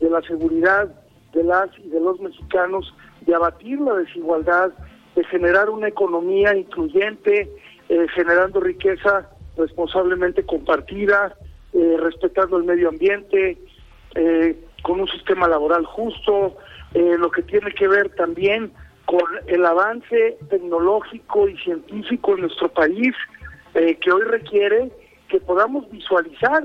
de 0.01 0.11
la 0.11 0.21
seguridad 0.23 0.89
de 1.37 1.45
las 1.45 1.69
y 1.79 1.89
de 1.89 2.01
los 2.01 2.19
mexicanos, 2.19 2.93
de 3.21 3.35
abatir 3.35 3.79
la 3.81 3.95
desigualdad, 3.95 4.73
de 5.15 5.25
generar 5.25 5.69
una 5.69 5.89
economía 5.89 6.57
incluyente, 6.57 7.51
eh, 7.89 8.07
generando 8.15 8.61
riqueza 8.61 9.29
responsablemente 9.57 10.45
compartida, 10.45 11.37
eh, 11.73 11.97
respetando 12.01 12.57
el 12.57 12.65
medio 12.65 12.89
ambiente, 12.89 13.59
eh, 14.15 14.57
con 14.87 15.01
un 15.01 15.09
sistema 15.09 15.49
laboral 15.49 15.85
justo, 15.85 16.57
lo 16.95 17.31
que 17.33 17.43
tiene 17.43 17.73
que 17.73 17.89
ver 17.89 18.09
también 18.11 18.73
con 19.05 19.25
el 19.49 19.67
avance 19.67 20.39
tecnológico 20.49 21.49
y 21.49 21.59
científico 21.59 22.35
en 22.35 22.43
nuestro 22.43 22.69
país, 22.69 23.13
eh, 23.75 23.97
que 23.97 24.13
hoy 24.13 24.23
requiere 24.23 24.93
que 25.29 25.41
podamos 25.41 25.91
visualizar 25.91 26.65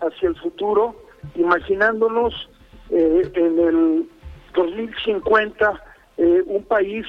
hacia 0.00 0.28
el 0.28 0.36
futuro, 0.36 0.96
imaginándonos 1.34 2.48
eh, 2.90 3.30
en 3.34 3.58
el 3.58 4.08
2050 4.54 5.84
eh, 6.16 6.42
un 6.46 6.64
país 6.64 7.06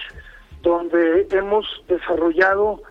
donde 0.62 1.28
hemos 1.32 1.66
desarrollado 1.88 2.82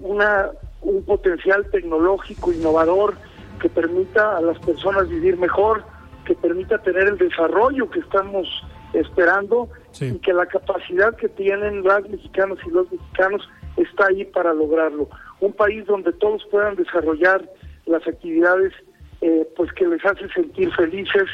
una 0.00 0.50
un 0.80 1.04
potencial 1.04 1.68
tecnológico 1.70 2.52
innovador 2.52 3.14
que 3.60 3.68
permita 3.68 4.36
a 4.36 4.40
las 4.40 4.58
personas 4.60 5.08
vivir 5.08 5.36
mejor, 5.36 5.84
que 6.28 6.34
permita 6.34 6.76
tener 6.82 7.08
el 7.08 7.16
desarrollo 7.16 7.88
que 7.88 8.00
estamos 8.00 8.46
esperando 8.92 9.70
y 9.98 10.18
que 10.18 10.34
la 10.34 10.44
capacidad 10.44 11.16
que 11.16 11.30
tienen 11.30 11.82
las 11.84 12.06
mexicanos 12.06 12.58
y 12.66 12.70
los 12.70 12.92
mexicanos 12.92 13.48
está 13.78 14.08
ahí 14.08 14.26
para 14.26 14.52
lograrlo. 14.52 15.08
Un 15.40 15.54
país 15.54 15.86
donde 15.86 16.12
todos 16.12 16.46
puedan 16.50 16.76
desarrollar 16.76 17.48
las 17.86 18.06
actividades 18.06 18.74
eh, 19.22 19.48
pues 19.56 19.72
que 19.72 19.86
les 19.86 20.04
hace 20.04 20.28
sentir 20.28 20.70
felices, 20.74 21.24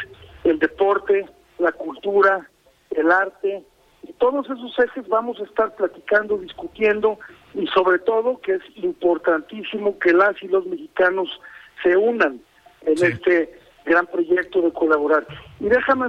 el 0.44 0.60
deporte, 0.60 1.26
la 1.58 1.72
cultura, 1.72 2.48
el 2.90 3.10
arte, 3.10 3.64
y 4.04 4.12
todos 4.12 4.46
esos 4.46 4.78
ejes 4.78 5.08
vamos 5.08 5.40
a 5.40 5.44
estar 5.44 5.74
platicando, 5.74 6.38
discutiendo 6.38 7.18
y 7.52 7.66
sobre 7.68 7.98
todo 7.98 8.40
que 8.40 8.52
es 8.52 8.62
importantísimo 8.76 9.98
que 9.98 10.12
las 10.12 10.40
y 10.40 10.46
los 10.46 10.64
mexicanos 10.66 11.28
se 11.82 11.96
unan 11.96 12.40
en 12.82 13.04
este 13.04 13.63
gran 13.84 14.06
proyecto 14.06 14.62
de 14.62 14.72
colaborar. 14.72 15.26
Y 15.60 15.68
déjame 15.68 16.08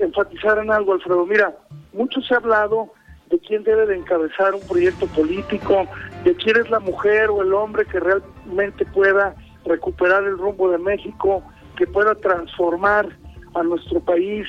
enfatizar 0.00 0.58
en 0.58 0.70
algo, 0.70 0.94
Alfredo. 0.94 1.26
Mira, 1.26 1.54
mucho 1.92 2.20
se 2.20 2.34
ha 2.34 2.38
hablado 2.38 2.92
de 3.30 3.38
quién 3.40 3.64
debe 3.64 3.86
de 3.86 3.96
encabezar 3.96 4.54
un 4.54 4.66
proyecto 4.66 5.06
político, 5.08 5.86
de 6.24 6.34
quién 6.36 6.56
es 6.56 6.70
la 6.70 6.80
mujer 6.80 7.30
o 7.30 7.42
el 7.42 7.52
hombre 7.52 7.84
que 7.86 7.98
realmente 7.98 8.84
pueda 8.86 9.34
recuperar 9.64 10.22
el 10.24 10.38
rumbo 10.38 10.70
de 10.70 10.78
México, 10.78 11.42
que 11.76 11.86
pueda 11.86 12.14
transformar 12.14 13.08
a 13.54 13.62
nuestro 13.62 14.00
país, 14.00 14.46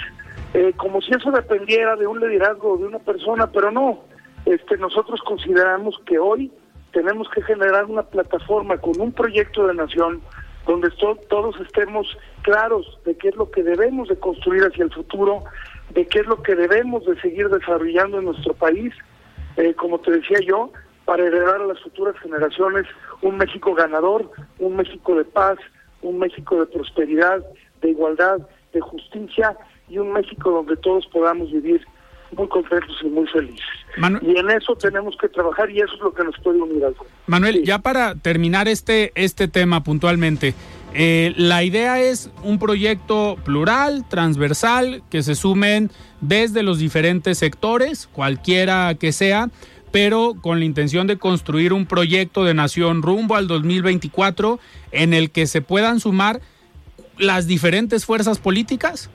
eh, 0.54 0.74
como 0.78 1.02
si 1.02 1.12
eso 1.12 1.32
dependiera 1.32 1.96
de 1.96 2.06
un 2.06 2.20
liderazgo 2.20 2.78
de 2.78 2.86
una 2.86 3.00
persona, 3.00 3.48
pero 3.52 3.72
no. 3.72 4.04
Este, 4.46 4.78
nosotros 4.78 5.20
consideramos 5.26 6.00
que 6.06 6.20
hoy 6.20 6.52
tenemos 6.92 7.28
que 7.30 7.42
generar 7.42 7.86
una 7.86 8.04
plataforma 8.04 8.78
con 8.78 9.00
un 9.00 9.12
proyecto 9.12 9.68
de 9.68 9.74
nación 9.74 10.22
donde 10.68 10.90
todos 11.30 11.60
estemos 11.62 12.06
claros 12.42 13.00
de 13.06 13.16
qué 13.18 13.30
es 13.30 13.36
lo 13.36 13.50
que 13.50 13.64
debemos 13.64 14.10
de 14.10 14.20
construir 14.20 14.64
hacia 14.64 14.84
el 14.84 14.94
futuro, 14.94 15.44
de 15.92 16.06
qué 16.06 16.20
es 16.20 16.28
lo 16.28 16.44
que 16.44 16.56
debemos 16.56 17.06
de 17.06 17.20
seguir 17.22 17.48
desarrollando 17.48 18.20
en 18.20 18.26
nuestro 18.26 18.54
país, 18.54 18.94
eh, 19.56 19.74
como 19.74 20.00
te 20.00 20.12
decía 20.12 20.40
yo, 20.46 20.72
para 21.06 21.26
heredar 21.26 21.62
a 21.62 21.66
las 21.66 21.80
futuras 21.80 22.20
generaciones 22.20 22.86
un 23.22 23.38
México 23.38 23.74
ganador, 23.74 24.30
un 24.60 24.76
México 24.76 25.16
de 25.16 25.24
paz, 25.24 25.58
un 26.02 26.20
México 26.20 26.60
de 26.60 26.66
prosperidad, 26.66 27.44
de 27.82 27.90
igualdad, 27.90 28.40
de 28.74 28.82
justicia 28.82 29.58
y 29.88 29.98
un 30.00 30.12
México 30.12 30.52
donde 30.52 30.76
todos 30.78 31.08
podamos 31.08 31.50
vivir 31.50 31.82
muy 32.32 32.48
contentos 32.50 32.98
y 33.02 33.08
muy 33.08 33.26
felices. 33.28 33.66
Y 34.22 34.38
en 34.38 34.50
eso 34.52 34.76
tenemos 34.76 35.16
que 35.20 35.28
trabajar 35.30 35.70
y 35.72 35.80
eso 35.80 35.94
es 35.96 36.00
lo 36.00 36.14
que 36.14 36.24
nos 36.24 36.38
puede 36.40 36.62
unir. 36.62 36.84
Manuel, 37.26 37.64
ya 37.64 37.80
para 37.80 38.16
terminar 38.16 38.68
este, 38.68 39.12
este 39.16 39.48
tema 39.48 39.84
puntualmente, 39.84 40.54
eh, 40.94 41.34
la 41.38 41.64
idea 41.64 42.00
es 42.00 42.32
un 42.44 42.60
proyecto 42.60 43.38
plural, 43.44 44.06
transversal, 44.08 45.04
que 45.10 45.24
se 45.24 45.36
sumen 45.36 45.92
desde 46.22 46.64
los 46.64 46.80
diferentes 46.80 47.38
sectores, 47.38 48.08
cualquiera 48.12 48.96
que 48.96 49.12
sea, 49.12 49.50
pero 49.92 50.36
con 50.42 50.60
la 50.60 50.66
intención 50.66 51.08
de 51.08 51.18
construir 51.18 51.74
un 51.74 51.86
proyecto 51.86 52.44
de 52.44 52.54
nación 52.54 53.02
rumbo 53.02 53.36
al 53.36 53.48
2024 53.48 54.60
en 54.92 55.14
el 55.14 55.32
que 55.32 55.48
se 55.48 55.62
puedan 55.62 56.00
sumar 56.00 56.42
las 57.18 57.48
diferentes 57.48 58.06
fuerzas 58.06 58.40
políticas. 58.40 59.10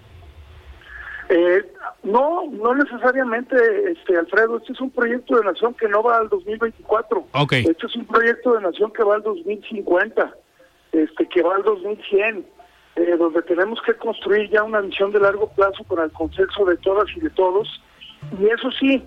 Eh, 1.28 1.62
no, 2.02 2.44
no 2.50 2.74
necesariamente, 2.74 3.56
este 3.90 4.16
Alfredo. 4.16 4.58
Este 4.58 4.72
es 4.72 4.80
un 4.80 4.90
proyecto 4.90 5.36
de 5.36 5.44
nación 5.44 5.74
que 5.74 5.88
no 5.88 6.02
va 6.02 6.18
al 6.18 6.28
2024. 6.28 7.26
Okay. 7.32 7.64
Este 7.64 7.86
es 7.86 7.96
un 7.96 8.06
proyecto 8.06 8.54
de 8.54 8.62
nación 8.62 8.92
que 8.92 9.04
va 9.04 9.14
al 9.14 9.22
2050, 9.22 10.34
este 10.92 11.28
que 11.28 11.42
va 11.42 11.56
al 11.56 11.62
2100, 11.62 12.44
eh, 12.96 13.16
donde 13.16 13.42
tenemos 13.42 13.80
que 13.82 13.94
construir 13.94 14.50
ya 14.50 14.64
una 14.64 14.80
visión 14.80 15.12
de 15.12 15.20
largo 15.20 15.48
plazo 15.54 15.84
con 15.84 16.02
el 16.02 16.10
consenso 16.10 16.64
de 16.64 16.76
todas 16.78 17.06
y 17.16 17.20
de 17.20 17.30
todos. 17.30 17.68
Y 18.40 18.46
eso 18.46 18.70
sí, 18.72 19.04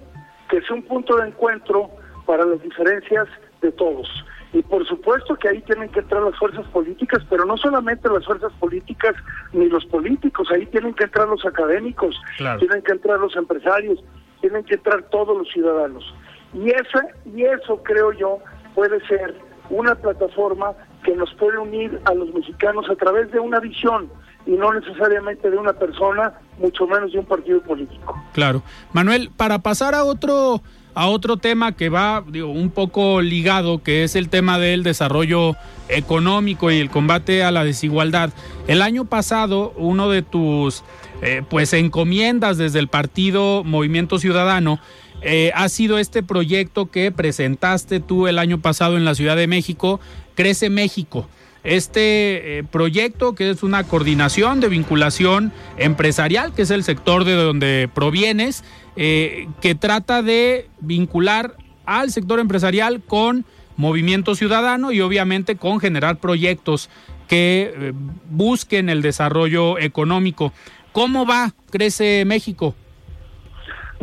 que 0.50 0.58
es 0.58 0.70
un 0.72 0.84
punto 0.84 1.18
de 1.18 1.28
encuentro 1.28 1.90
para 2.26 2.46
las 2.46 2.62
diferencias 2.62 3.28
de 3.62 3.72
todos. 3.74 4.08
Y 4.56 4.64
por 4.64 4.88
supuesto 4.88 5.36
que 5.36 5.50
ahí 5.50 5.62
tienen 5.64 5.90
que 5.90 6.00
entrar 6.00 6.22
las 6.24 6.40
fuerzas 6.40 6.66
políticas, 6.68 7.22
pero 7.30 7.44
no 7.44 7.58
solamente 7.58 8.08
las 8.08 8.24
fuerzas 8.26 8.54
políticas 8.54 9.14
ni 9.52 9.68
los 9.68 9.86
políticos, 9.88 10.48
ahí 10.50 10.66
tienen 10.68 10.94
que 10.94 11.04
entrar 11.04 11.28
los 11.28 11.46
académicos, 11.46 12.16
tienen 12.38 12.82
que 12.82 12.94
entrar 12.94 13.20
los 13.20 13.36
empresarios, 13.36 14.00
tienen 14.40 14.64
que 14.64 14.76
entrar 14.76 15.04
todos 15.12 15.38
los 15.38 15.50
ciudadanos. 15.50 16.06
Y, 16.54 16.70
esa, 16.70 17.06
y 17.26 17.44
eso 17.44 17.84
creo 17.84 18.14
yo 18.14 18.40
puede 18.74 19.06
ser 19.08 19.36
una 19.70 19.94
plataforma 19.94 20.72
que 21.04 21.14
nos 21.16 21.34
puede 21.34 21.58
unir 21.58 22.00
a 22.06 22.14
los 22.14 22.34
mexicanos 22.34 22.90
a 22.90 22.96
través 22.96 23.30
de 23.34 23.42
una 23.42 23.60
visión 23.60 24.10
y 24.46 24.52
no 24.52 24.72
necesariamente 24.74 25.50
de 25.52 25.58
una 25.58 25.74
persona, 25.74 26.32
mucho 26.60 26.88
menos 26.88 27.12
de 27.12 27.20
un 27.20 27.26
partido 27.26 27.60
político. 27.62 28.16
Claro. 28.32 28.64
Manuel, 28.94 29.32
para 29.36 29.60
pasar 29.60 29.96
a 29.96 30.06
otro 30.06 30.62
a 30.96 31.08
otro 31.08 31.38
tema 31.38 31.74
que 31.74 31.90
va 31.90 32.24
digo, 32.26 32.50
un 32.50 32.72
poco 32.72 33.22
ligado, 33.22 33.84
que 33.84 34.04
es 34.04 34.16
el 34.16 34.30
tema 34.30 34.58
del 34.58 34.82
desarrollo 34.84 35.56
económico 35.90 36.72
y 36.72 36.80
el 36.80 36.90
combate 36.90 37.44
a 37.44 37.52
la 37.52 37.64
desigualdad. 37.64 38.32
El 38.68 38.82
año 38.82 39.06
pasado, 39.06 39.74
uno 39.78 40.10
de 40.10 40.24
tus 40.24 40.84
eh, 41.22 41.44
pues 41.50 41.74
encomiendas 41.74 42.58
desde 42.58 42.80
el 42.80 42.88
partido 42.88 43.64
Movimiento 43.64 44.20
Ciudadano 44.20 44.80
eh, 45.22 45.52
ha 45.56 45.70
sido 45.70 45.98
este 45.98 46.24
proyecto 46.24 46.92
que 46.92 47.12
presentaste 47.12 48.00
tú 48.00 48.28
el 48.28 48.40
año 48.40 48.62
pasado 48.62 48.98
en 48.98 49.06
la 49.06 49.16
Ciudad 49.16 49.36
de 49.36 49.48
México, 49.48 50.00
Crece 50.36 50.70
México. 50.70 51.28
Este 51.66 52.60
eh, 52.60 52.64
proyecto 52.64 53.34
que 53.34 53.50
es 53.50 53.64
una 53.64 53.84
coordinación 53.84 54.60
de 54.60 54.70
vinculación 54.70 55.52
empresarial, 55.78 56.54
que 56.54 56.62
es 56.62 56.70
el 56.70 56.84
sector 56.84 57.24
de 57.24 57.34
donde 57.34 57.90
provienes, 57.92 58.64
eh, 58.96 59.48
que 59.62 59.74
trata 59.74 60.22
de 60.22 60.70
vincular 60.80 61.56
al 61.88 62.12
sector 62.12 62.40
empresarial 62.40 63.02
con 63.02 63.46
movimiento 63.78 64.36
ciudadano 64.36 64.92
y 64.92 65.02
obviamente 65.02 65.56
con 65.56 65.80
generar 65.80 66.18
proyectos 66.18 66.92
que 67.28 67.74
eh, 67.76 67.94
busquen 68.30 68.88
el 68.88 69.02
desarrollo 69.02 69.80
económico. 69.80 70.54
¿Cómo 70.92 71.26
va 71.26 71.52
Crece 71.72 72.26
México? 72.26 72.76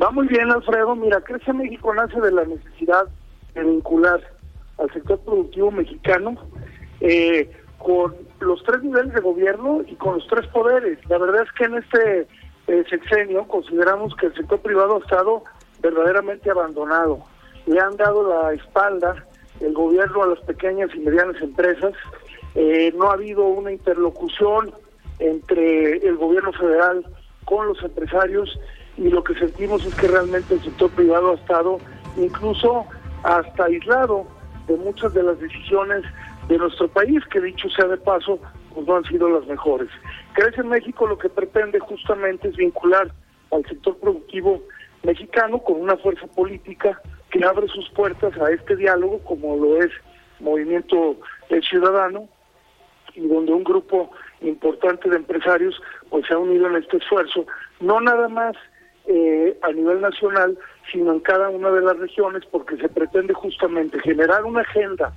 Va 0.02 0.10
muy 0.10 0.26
bien, 0.26 0.50
Alfredo. 0.50 0.96
Mira, 0.96 1.20
Crece 1.20 1.52
México 1.52 1.94
nace 1.94 2.20
de 2.20 2.32
la 2.32 2.44
necesidad 2.44 3.04
de 3.54 3.62
vincular 3.62 4.20
al 4.78 4.92
sector 4.92 5.20
productivo 5.20 5.70
mexicano 5.70 6.36
eh, 7.02 7.50
con 7.78 8.14
los 8.40 8.62
tres 8.62 8.82
niveles 8.82 9.12
de 9.12 9.20
gobierno 9.20 9.82
y 9.86 9.96
con 9.96 10.14
los 10.14 10.26
tres 10.28 10.46
poderes. 10.48 10.98
La 11.08 11.18
verdad 11.18 11.42
es 11.42 11.52
que 11.52 11.64
en 11.64 11.78
este 11.78 12.28
eh, 12.68 12.84
sexenio 12.88 13.46
consideramos 13.48 14.14
que 14.16 14.26
el 14.26 14.34
sector 14.34 14.60
privado 14.60 14.96
ha 14.96 15.00
estado 15.00 15.42
verdaderamente 15.80 16.48
abandonado. 16.48 17.24
Le 17.66 17.80
han 17.80 17.96
dado 17.96 18.28
la 18.28 18.52
espalda 18.52 19.26
el 19.60 19.74
gobierno 19.74 20.22
a 20.22 20.28
las 20.28 20.40
pequeñas 20.40 20.90
y 20.94 21.00
medianas 21.00 21.40
empresas. 21.42 21.92
Eh, 22.54 22.92
no 22.96 23.10
ha 23.10 23.14
habido 23.14 23.46
una 23.46 23.72
interlocución 23.72 24.72
entre 25.18 25.96
el 26.06 26.16
gobierno 26.16 26.52
federal 26.52 27.04
con 27.44 27.66
los 27.66 27.82
empresarios 27.82 28.58
y 28.96 29.08
lo 29.08 29.24
que 29.24 29.34
sentimos 29.34 29.84
es 29.84 29.94
que 29.96 30.06
realmente 30.06 30.54
el 30.54 30.62
sector 30.62 30.90
privado 30.90 31.32
ha 31.32 31.34
estado 31.34 31.78
incluso 32.16 32.84
hasta 33.24 33.64
aislado 33.64 34.26
de 34.68 34.76
muchas 34.76 35.12
de 35.14 35.22
las 35.22 35.40
decisiones 35.40 36.04
de 36.48 36.58
nuestro 36.58 36.88
país, 36.88 37.24
que 37.30 37.40
dicho 37.40 37.68
sea 37.70 37.86
de 37.86 37.96
paso, 37.96 38.38
pues 38.74 38.86
no 38.86 38.96
han 38.96 39.04
sido 39.04 39.28
las 39.28 39.46
mejores. 39.46 39.88
Crece 40.34 40.62
México 40.62 41.06
lo 41.06 41.18
que 41.18 41.28
pretende 41.28 41.78
justamente 41.78 42.48
es 42.48 42.56
vincular 42.56 43.12
al 43.50 43.64
sector 43.66 43.96
productivo 43.98 44.62
mexicano 45.02 45.58
con 45.58 45.80
una 45.80 45.96
fuerza 45.96 46.26
política 46.28 47.00
que 47.30 47.44
abre 47.44 47.66
sus 47.68 47.88
puertas 47.90 48.36
a 48.38 48.50
este 48.50 48.76
diálogo, 48.76 49.18
como 49.24 49.56
lo 49.56 49.82
es 49.82 49.90
Movimiento 50.40 51.16
Ciudadano, 51.68 52.28
y 53.14 53.26
donde 53.26 53.52
un 53.52 53.64
grupo 53.64 54.10
importante 54.40 55.08
de 55.08 55.16
empresarios 55.16 55.80
pues 56.10 56.26
se 56.26 56.34
ha 56.34 56.38
unido 56.38 56.66
en 56.66 56.76
este 56.76 56.96
esfuerzo, 56.96 57.46
no 57.80 58.00
nada 58.00 58.28
más 58.28 58.56
eh, 59.06 59.58
a 59.62 59.72
nivel 59.72 60.00
nacional, 60.00 60.58
sino 60.90 61.12
en 61.12 61.20
cada 61.20 61.50
una 61.50 61.70
de 61.70 61.82
las 61.82 61.96
regiones, 61.98 62.44
porque 62.46 62.76
se 62.76 62.88
pretende 62.88 63.34
justamente 63.34 63.98
generar 64.00 64.44
una 64.44 64.62
agenda 64.62 65.12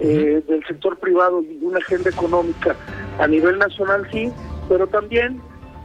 eh, 0.00 0.42
del 0.48 0.64
sector 0.66 0.98
privado 0.98 1.42
y 1.42 1.58
una 1.62 1.78
agenda 1.78 2.10
económica 2.10 2.74
a 3.18 3.26
nivel 3.26 3.58
nacional, 3.58 4.06
sí, 4.10 4.32
pero 4.68 4.86
también 4.86 5.40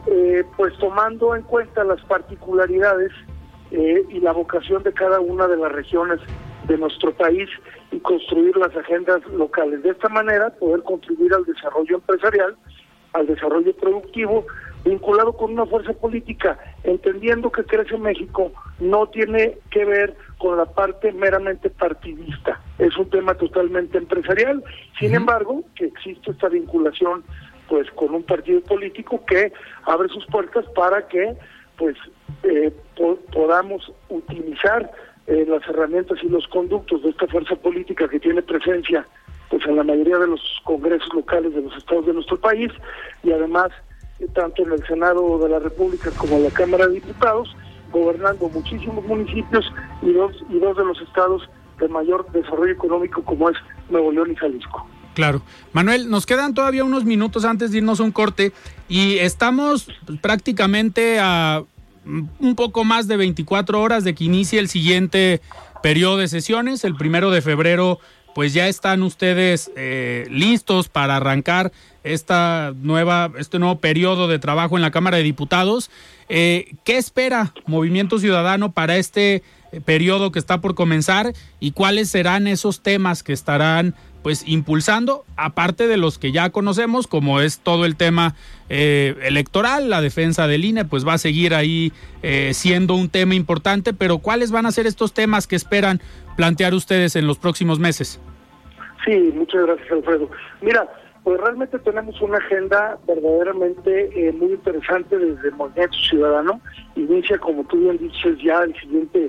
eh, 0.06 0.44
pues 0.56 0.72
tomando 0.78 1.34
en 1.36 1.42
cuenta 1.42 1.84
las 1.84 2.00
particularidades 2.04 3.12
y 3.68 4.20
la 4.20 4.30
vocación 4.30 4.84
de 4.84 4.92
cada 4.92 5.18
una 5.18 5.48
de 5.48 5.56
las 5.56 5.72
regiones 5.72 6.20
de 6.68 6.78
nuestro 6.78 7.12
país 7.14 7.48
y 7.90 7.98
construir 8.00 8.56
las 8.56 8.74
agendas 8.76 9.24
locales. 9.26 9.82
De 9.82 9.90
esta 9.90 10.08
manera 10.08 10.50
poder 10.50 10.82
contribuir 10.82 11.32
al 11.34 11.44
desarrollo 11.44 11.96
empresarial, 11.96 12.56
al 13.12 13.26
desarrollo 13.26 13.74
productivo, 13.76 14.46
vinculado 14.84 15.32
con 15.32 15.52
una 15.52 15.66
fuerza 15.66 15.92
política, 15.92 16.58
entendiendo 16.84 17.50
que 17.50 17.64
Crece 17.64 17.98
México 17.98 18.52
no 18.78 19.08
tiene 19.08 19.58
que 19.70 19.84
ver 19.84 20.16
con 20.38 20.56
la 20.56 20.66
parte 20.66 21.12
meramente 21.12 21.70
partidista, 21.70 22.60
es 22.78 22.96
un 22.96 23.08
tema 23.10 23.34
totalmente 23.34 23.98
empresarial. 23.98 24.62
Sin 24.98 25.14
embargo, 25.14 25.62
que 25.74 25.86
existe 25.86 26.30
esta 26.30 26.48
vinculación 26.48 27.24
pues 27.68 27.90
con 27.92 28.14
un 28.14 28.22
partido 28.22 28.60
político 28.60 29.24
que 29.26 29.52
abre 29.84 30.08
sus 30.08 30.24
puertas 30.26 30.64
para 30.74 31.08
que 31.08 31.36
pues 31.76 31.96
eh, 32.42 32.72
podamos 33.32 33.92
utilizar 34.08 34.90
eh, 35.26 35.44
las 35.48 35.66
herramientas 35.68 36.18
y 36.22 36.28
los 36.28 36.46
conductos 36.48 37.02
de 37.02 37.10
esta 37.10 37.26
fuerza 37.26 37.56
política 37.56 38.08
que 38.08 38.20
tiene 38.20 38.42
presencia 38.42 39.06
pues 39.50 39.64
en 39.66 39.76
la 39.76 39.84
mayoría 39.84 40.18
de 40.18 40.28
los 40.28 40.40
congresos 40.64 41.12
locales 41.14 41.54
de 41.54 41.62
los 41.62 41.76
estados 41.76 42.06
de 42.06 42.14
nuestro 42.14 42.36
país 42.36 42.70
y 43.22 43.32
además 43.32 43.70
tanto 44.34 44.62
en 44.62 44.72
el 44.72 44.86
Senado 44.86 45.38
de 45.38 45.48
la 45.48 45.58
República 45.58 46.10
como 46.16 46.36
en 46.36 46.44
la 46.44 46.50
Cámara 46.50 46.86
de 46.86 46.94
Diputados 46.94 47.54
gobernando 47.92 48.48
muchísimos 48.48 49.04
municipios 49.04 49.64
y 50.02 50.12
dos 50.12 50.32
y 50.50 50.58
dos 50.58 50.76
de 50.76 50.84
los 50.84 51.00
estados 51.00 51.42
de 51.78 51.88
mayor 51.88 52.30
desarrollo 52.32 52.72
económico 52.72 53.22
como 53.22 53.50
es 53.50 53.56
Nuevo 53.90 54.12
León 54.12 54.32
y 54.32 54.36
Jalisco. 54.36 54.86
Claro. 55.14 55.40
Manuel, 55.72 56.10
nos 56.10 56.26
quedan 56.26 56.52
todavía 56.52 56.84
unos 56.84 57.04
minutos 57.04 57.44
antes 57.44 57.70
de 57.70 57.78
irnos 57.78 58.00
a 58.00 58.02
un 58.02 58.12
corte 58.12 58.52
y 58.88 59.18
estamos 59.18 59.88
prácticamente 60.20 61.18
a 61.20 61.62
un 62.04 62.54
poco 62.54 62.84
más 62.84 63.08
de 63.08 63.16
24 63.16 63.80
horas 63.80 64.04
de 64.04 64.14
que 64.14 64.24
inicie 64.24 64.60
el 64.60 64.68
siguiente 64.68 65.40
periodo 65.82 66.18
de 66.18 66.28
sesiones. 66.28 66.84
El 66.84 66.96
primero 66.96 67.30
de 67.30 67.40
febrero, 67.40 67.98
pues 68.34 68.52
ya 68.52 68.68
están 68.68 69.02
ustedes 69.02 69.70
eh, 69.74 70.26
listos 70.30 70.88
para 70.88 71.16
arrancar 71.16 71.72
esta 72.12 72.72
nueva, 72.82 73.30
este 73.38 73.58
nuevo 73.58 73.78
periodo 73.78 74.28
de 74.28 74.38
trabajo 74.38 74.76
en 74.76 74.82
la 74.82 74.90
Cámara 74.90 75.16
de 75.16 75.22
Diputados. 75.22 75.90
Eh, 76.28 76.74
¿Qué 76.84 76.96
espera 76.96 77.52
Movimiento 77.66 78.18
Ciudadano 78.18 78.72
para 78.72 78.96
este 78.96 79.42
periodo 79.84 80.32
que 80.32 80.38
está 80.38 80.60
por 80.60 80.74
comenzar 80.74 81.32
y 81.60 81.72
cuáles 81.72 82.08
serán 82.08 82.46
esos 82.46 82.82
temas 82.82 83.22
que 83.22 83.32
estarán 83.32 83.94
pues 84.26 84.42
impulsando, 84.48 85.24
aparte 85.36 85.86
de 85.86 85.96
los 85.96 86.18
que 86.18 86.32
ya 86.32 86.50
conocemos, 86.50 87.06
como 87.06 87.40
es 87.40 87.60
todo 87.60 87.84
el 87.84 87.94
tema 87.94 88.34
eh, 88.68 89.14
electoral, 89.22 89.88
la 89.88 90.00
defensa 90.00 90.48
del 90.48 90.64
INE, 90.64 90.84
pues 90.84 91.06
va 91.06 91.12
a 91.12 91.18
seguir 91.18 91.54
ahí 91.54 91.92
eh, 92.24 92.50
siendo 92.52 92.96
un 92.96 93.08
tema 93.08 93.36
importante, 93.36 93.92
pero 93.92 94.18
¿cuáles 94.18 94.50
van 94.50 94.66
a 94.66 94.72
ser 94.72 94.88
estos 94.88 95.14
temas 95.14 95.46
que 95.46 95.54
esperan 95.54 96.00
plantear 96.36 96.74
ustedes 96.74 97.14
en 97.14 97.28
los 97.28 97.38
próximos 97.38 97.78
meses? 97.78 98.20
Sí, 99.04 99.32
muchas 99.32 99.64
gracias 99.64 99.92
Alfredo. 99.92 100.28
Mira, 100.60 100.88
pues 101.26 101.40
realmente 101.40 101.76
tenemos 101.80 102.22
una 102.22 102.38
agenda 102.38 102.98
verdaderamente 103.04 104.10
eh, 104.14 104.30
muy 104.30 104.52
interesante 104.52 105.18
desde 105.18 105.50
Movimiento 105.50 105.98
Ciudadano. 106.08 106.60
Inicia, 106.94 107.36
como 107.38 107.64
tú 107.64 107.80
bien 107.80 107.98
dices, 107.98 108.38
ya 108.44 108.62
el 108.62 108.72
siguiente 108.76 109.28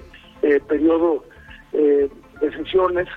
periodo 0.68 1.26
de 1.74 2.10
sesiones 2.56 3.08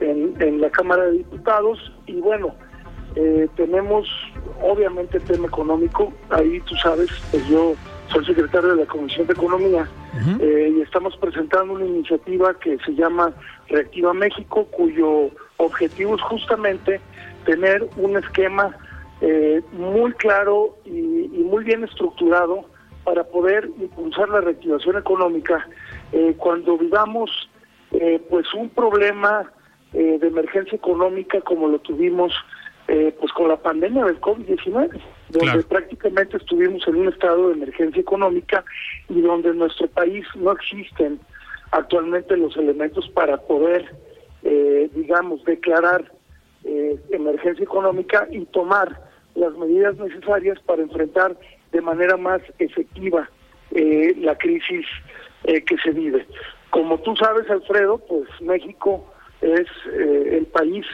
en, 0.00 0.60
la 0.60 0.68
Cámara 0.70 1.04
de 1.04 1.18
Diputados. 1.18 1.78
Y 2.06 2.20
bueno, 2.20 2.56
eh, 3.14 3.48
tenemos 3.54 4.08
obviamente 4.60 5.18
el 5.18 5.22
tema 5.22 5.46
económico, 5.46 6.12
ahí 6.30 6.60
tú 6.66 6.74
sabes, 6.76 7.08
pues 7.30 7.46
yo 7.46 7.74
soy 8.08 8.24
secretario 8.24 8.74
de 8.74 8.82
la 8.82 8.86
Comisión 8.86 9.28
de 9.28 9.32
Economía 9.32 9.88
eh, 10.40 10.72
y 10.76 10.80
estamos 10.80 11.16
presentando 11.18 11.74
una 11.74 11.86
iniciativa 11.86 12.52
que 12.54 12.78
se 12.84 12.94
llama 12.94 13.32
Reactiva 13.68 14.12
México, 14.12 14.66
cuyo 14.72 15.30
objetivo 15.58 16.16
es 16.16 16.22
justamente 16.22 17.00
tener 17.44 17.88
un 17.96 18.16
esquema 18.16 18.76
eh, 19.20 19.62
muy 19.72 20.12
claro 20.12 20.76
y, 20.84 20.90
muy 20.90 21.64
bien 21.64 21.84
estructurado 21.84 22.64
para 23.04 23.24
poder 23.24 23.68
impulsar 23.78 24.28
la 24.28 24.40
reactivación 24.40 24.96
económica 24.96 25.68
cuando 26.38 26.78
vivamos 26.78 27.30
pues 28.30 28.52
un 28.54 28.70
problema 28.70 29.52
eh, 29.94 30.18
de 30.18 30.26
emergencia 30.26 30.74
económica 30.74 31.40
como 31.42 31.68
lo 31.68 31.78
tuvimos 31.78 32.32
eh, 32.88 33.14
pues 33.20 33.32
con 33.32 33.46
la 33.46 33.56
pandemia 33.56 34.04
del 34.04 34.20
COVID-19, 34.20 35.00
donde 35.28 35.62
prácticamente 35.62 36.36
estuvimos 36.36 36.82
en 36.88 36.96
un 36.96 37.08
estado 37.08 37.48
de 37.48 37.54
emergencia 37.54 38.00
económica 38.00 38.64
y 39.08 39.20
donde 39.20 39.50
en 39.50 39.58
nuestro 39.58 39.86
país 39.86 40.26
no 40.34 40.50
existen 40.50 41.20
actualmente 41.70 42.36
los 42.36 42.56
elementos 42.56 43.08
para 43.10 43.36
poder, 43.36 43.94
eh, 44.42 44.90
digamos, 44.94 45.44
declarar 45.44 46.10
emergencia 47.10 47.62
económica 47.62 48.26
y 48.30 48.44
tomar 48.46 49.00
las 49.34 49.52
medidas 49.56 49.96
necesarias 49.96 50.58
para 50.60 50.82
enfrentar 50.82 51.36
de 51.72 51.80
manera 51.80 52.16
más 52.16 52.40
efectiva 52.58 53.28
la 53.70 54.38
crisis 54.38 54.86
que 55.44 55.76
se 55.82 55.90
vive. 55.90 56.26
Como 56.74 56.98
tú 56.98 57.14
sabes, 57.14 57.48
Alfredo, 57.48 57.98
pues 57.98 58.28
México 58.40 59.04
es 59.40 59.68
eh, 59.92 60.38
el 60.38 60.46
país 60.46 60.84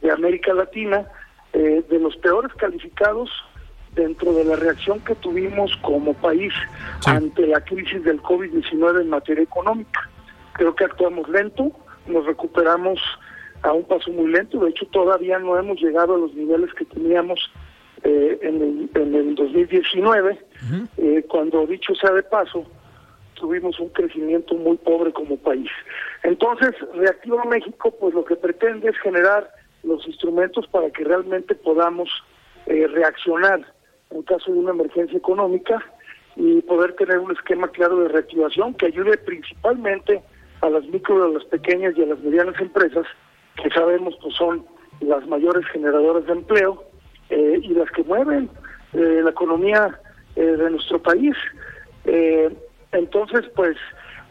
de 0.00 0.10
América 0.10 0.52
Latina 0.52 1.06
eh, 1.52 1.84
de 1.88 1.98
los 2.00 2.16
peores 2.16 2.52
calificados 2.54 3.30
dentro 3.94 4.32
de 4.32 4.44
la 4.44 4.56
reacción 4.56 4.98
que 5.00 5.14
tuvimos 5.14 5.76
como 5.76 6.12
país 6.14 6.52
ante 7.06 7.46
la 7.46 7.60
crisis 7.60 8.02
del 8.02 8.20
COVID-19 8.20 9.02
en 9.02 9.10
materia 9.10 9.44
económica. 9.44 10.10
Creo 10.54 10.74
que 10.74 10.86
actuamos 10.86 11.28
lento, 11.28 11.70
nos 12.06 12.26
recuperamos 12.26 13.00
a 13.62 13.72
un 13.72 13.84
paso 13.84 14.10
muy 14.10 14.30
lento, 14.30 14.58
de 14.60 14.70
hecho 14.70 14.86
todavía 14.86 15.38
no 15.38 15.58
hemos 15.58 15.80
llegado 15.80 16.14
a 16.14 16.18
los 16.18 16.34
niveles 16.34 16.72
que 16.74 16.84
teníamos 16.84 17.50
eh, 18.04 18.38
en, 18.42 18.62
el, 18.62 18.90
en 18.94 19.14
el 19.14 19.34
2019, 19.34 20.38
cuando 21.28 21.66
dicho 21.66 21.94
sea 21.94 22.12
de 22.12 22.22
paso, 22.22 22.64
tuvimos 23.34 23.78
un 23.80 23.88
crecimiento 23.90 24.54
muy 24.54 24.76
pobre 24.76 25.12
como 25.12 25.36
país. 25.36 25.70
Entonces, 26.22 26.74
Reactiva 26.94 27.44
México, 27.44 27.94
pues 27.98 28.14
lo 28.14 28.24
que 28.24 28.36
pretende 28.36 28.90
es 28.90 28.98
generar 28.98 29.50
los 29.82 30.06
instrumentos 30.06 30.66
para 30.68 30.90
que 30.90 31.04
realmente 31.04 31.54
podamos 31.54 32.08
eh, 32.66 32.86
reaccionar 32.88 33.60
en 34.10 34.22
caso 34.22 34.52
de 34.52 34.58
una 34.58 34.70
emergencia 34.70 35.16
económica 35.16 35.82
y 36.36 36.60
poder 36.62 36.94
tener 36.94 37.18
un 37.18 37.32
esquema 37.32 37.68
claro 37.68 38.00
de 38.00 38.08
reactivación 38.08 38.74
que 38.74 38.86
ayude 38.86 39.16
principalmente 39.18 40.22
a 40.60 40.70
las 40.70 40.84
micro, 40.86 41.24
a 41.24 41.28
las 41.28 41.44
pequeñas 41.44 41.94
y 41.96 42.02
a 42.02 42.06
las 42.06 42.20
medianas 42.20 42.60
empresas, 42.60 43.06
que 43.62 43.70
sabemos 43.70 44.16
pues 44.22 44.34
son 44.34 44.64
las 45.00 45.26
mayores 45.26 45.66
generadoras 45.66 46.26
de 46.26 46.32
empleo 46.32 46.84
eh, 47.30 47.60
y 47.62 47.68
las 47.74 47.90
que 47.90 48.02
mueven 48.04 48.48
eh, 48.92 49.20
la 49.22 49.30
economía 49.30 49.98
de 50.34 50.70
nuestro 50.70 51.02
país. 51.02 51.34
Entonces, 52.92 53.44
pues 53.56 53.76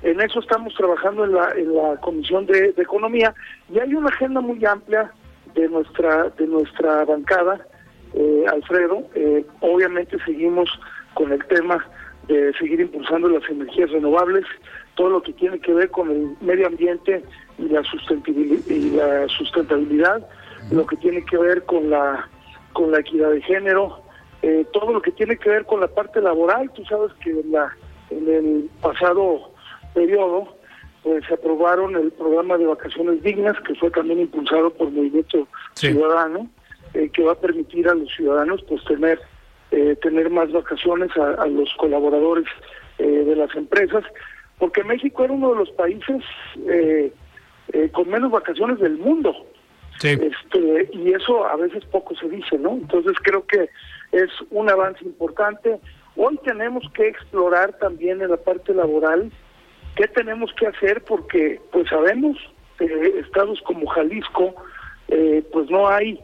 en 0.04 0.22
eso 0.22 0.40
estamos 0.40 0.74
trabajando 0.76 1.26
en 1.26 1.34
la, 1.34 1.52
en 1.52 1.76
la 1.76 1.98
Comisión 1.98 2.46
de, 2.46 2.74
Economía 2.78 3.34
y 3.74 3.80
hay 3.80 3.94
una 3.94 4.10
agenda 4.10 4.42
muy 4.42 4.64
amplia 4.66 5.12
de 5.56 5.68
nuestra, 5.70 6.30
de 6.38 6.46
nuestra 6.46 7.04
bancada, 7.06 7.66
eh, 8.14 8.46
Alfredo. 8.52 9.08
Eh, 9.16 9.44
obviamente 9.62 10.18
seguimos 10.24 10.70
con 11.16 11.32
el 11.32 11.44
tema 11.46 11.84
de 12.28 12.54
seguir 12.60 12.82
impulsando 12.82 13.28
las 13.30 13.50
energías 13.50 13.90
renovables, 13.90 14.46
todo 14.98 15.10
lo 15.10 15.22
que 15.22 15.32
tiene 15.32 15.60
que 15.60 15.74
ver 15.74 15.90
con 15.92 16.10
el 16.10 16.36
medio 16.42 16.68
ambiente 16.68 17.24
y 17.58 17.70
la 17.70 17.84
sustentabilidad, 17.84 18.66
y 18.68 18.90
la 18.90 19.28
sustentabilidad 19.30 20.28
lo 20.72 20.86
que 20.86 20.98
tiene 20.98 21.24
que 21.24 21.38
ver 21.38 21.64
con 21.64 21.90
la 21.90 22.28
con 22.74 22.92
la 22.92 23.00
equidad 23.00 23.32
de 23.32 23.42
género, 23.42 24.02
eh, 24.42 24.66
todo 24.72 24.92
lo 24.92 25.02
que 25.02 25.12
tiene 25.12 25.38
que 25.38 25.50
ver 25.50 25.66
con 25.66 25.80
la 25.80 25.88
parte 25.88 26.22
laboral. 26.22 26.70
Tú 26.74 26.84
sabes 26.86 27.12
que 27.24 27.32
en, 27.32 27.52
la, 27.52 27.76
en 28.12 28.28
el 28.28 28.70
pasado 28.82 29.52
periodo 29.96 30.56
pues 31.02 31.26
se 31.26 31.34
aprobaron 31.34 31.96
el 31.96 32.12
programa 32.12 32.58
de 32.58 32.66
vacaciones 32.66 33.24
dignas, 33.24 33.56
que 33.62 33.74
fue 33.76 33.90
también 33.90 34.20
impulsado 34.20 34.70
por 34.72 34.92
Movimiento 34.92 35.48
Ciudadano, 35.74 36.50
eh, 36.94 37.10
que 37.10 37.24
va 37.24 37.32
a 37.32 37.40
permitir 37.40 37.88
a 37.88 37.96
los 37.96 38.14
ciudadanos 38.14 38.64
pues 38.68 38.84
tener 38.86 39.20
eh, 39.72 39.98
tener 40.02 40.30
más 40.30 40.52
vacaciones 40.52 41.10
a, 41.18 41.46
los 41.48 41.74
colaboradores 41.78 42.46
de 42.98 43.36
las 43.36 43.56
empresas, 43.56 44.04
porque 44.58 44.84
México 44.84 45.24
era 45.24 45.34
uno 45.34 45.52
de 45.52 45.56
los 45.58 45.72
países 45.72 46.24
con 47.92 48.10
menos 48.10 48.32
vacaciones 48.32 48.80
del 48.80 48.98
mundo. 48.98 49.36
Este, 50.04 50.90
y 50.94 51.14
eso 51.14 51.46
a 51.48 51.56
veces 51.56 51.84
poco 51.86 52.16
se 52.16 52.30
dice, 52.30 52.58
¿no? 52.58 52.74
Entonces 52.74 53.14
creo 53.24 53.46
que 53.48 53.70
es 54.12 54.30
un 54.52 54.70
avance 54.70 55.04
importante. 55.04 55.80
Hoy 56.16 56.40
tenemos 56.44 56.84
que 56.94 57.08
explorar 57.08 57.74
también 57.80 58.22
en 58.22 58.30
la 58.30 58.38
parte 58.38 58.74
laboral 58.74 59.32
qué 59.96 60.08
tenemos 60.08 60.54
que 60.54 60.68
hacer 60.68 61.04
porque 61.04 61.60
pues 61.72 61.88
sabemos 61.90 62.38
que 62.78 62.86
estados 63.20 63.60
como 63.62 63.88
Jalisco 63.88 64.56
eh, 65.08 65.44
pues 65.52 65.70
no 65.70 65.88
hay 65.88 66.20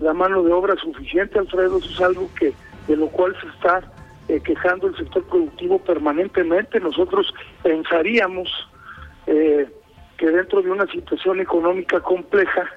la 0.00 0.14
mano 0.14 0.42
de 0.42 0.52
obra 0.52 0.74
suficiente, 0.76 1.38
Alfredo, 1.38 1.78
eso 1.78 1.90
es 1.90 2.00
algo 2.00 2.30
que 2.38 2.54
de 2.88 2.96
lo 2.96 3.08
cual 3.08 3.36
se 3.40 3.46
está 3.48 3.82
eh, 4.28 4.40
quejando 4.40 4.88
el 4.88 4.96
sector 4.96 5.24
productivo 5.24 5.78
permanentemente. 5.78 6.80
Nosotros 6.80 7.32
pensaríamos 7.62 8.48
eh, 9.26 9.68
que 10.16 10.26
dentro 10.26 10.62
de 10.62 10.70
una 10.70 10.86
situación 10.86 11.40
económica 11.40 12.00
compleja, 12.00 12.70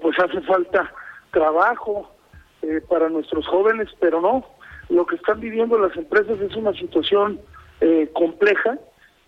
pues 0.00 0.18
hace 0.18 0.40
falta 0.40 0.90
trabajo, 1.30 2.10
eh, 2.60 2.80
para 2.88 3.08
nuestros 3.08 3.46
jóvenes, 3.46 3.88
pero 4.00 4.20
no, 4.20 4.44
lo 4.88 5.06
que 5.06 5.14
están 5.14 5.38
viviendo 5.38 5.78
las 5.78 5.96
empresas 5.96 6.40
es 6.40 6.56
una 6.56 6.72
situación 6.72 7.40
eh, 7.80 8.10
compleja, 8.14 8.76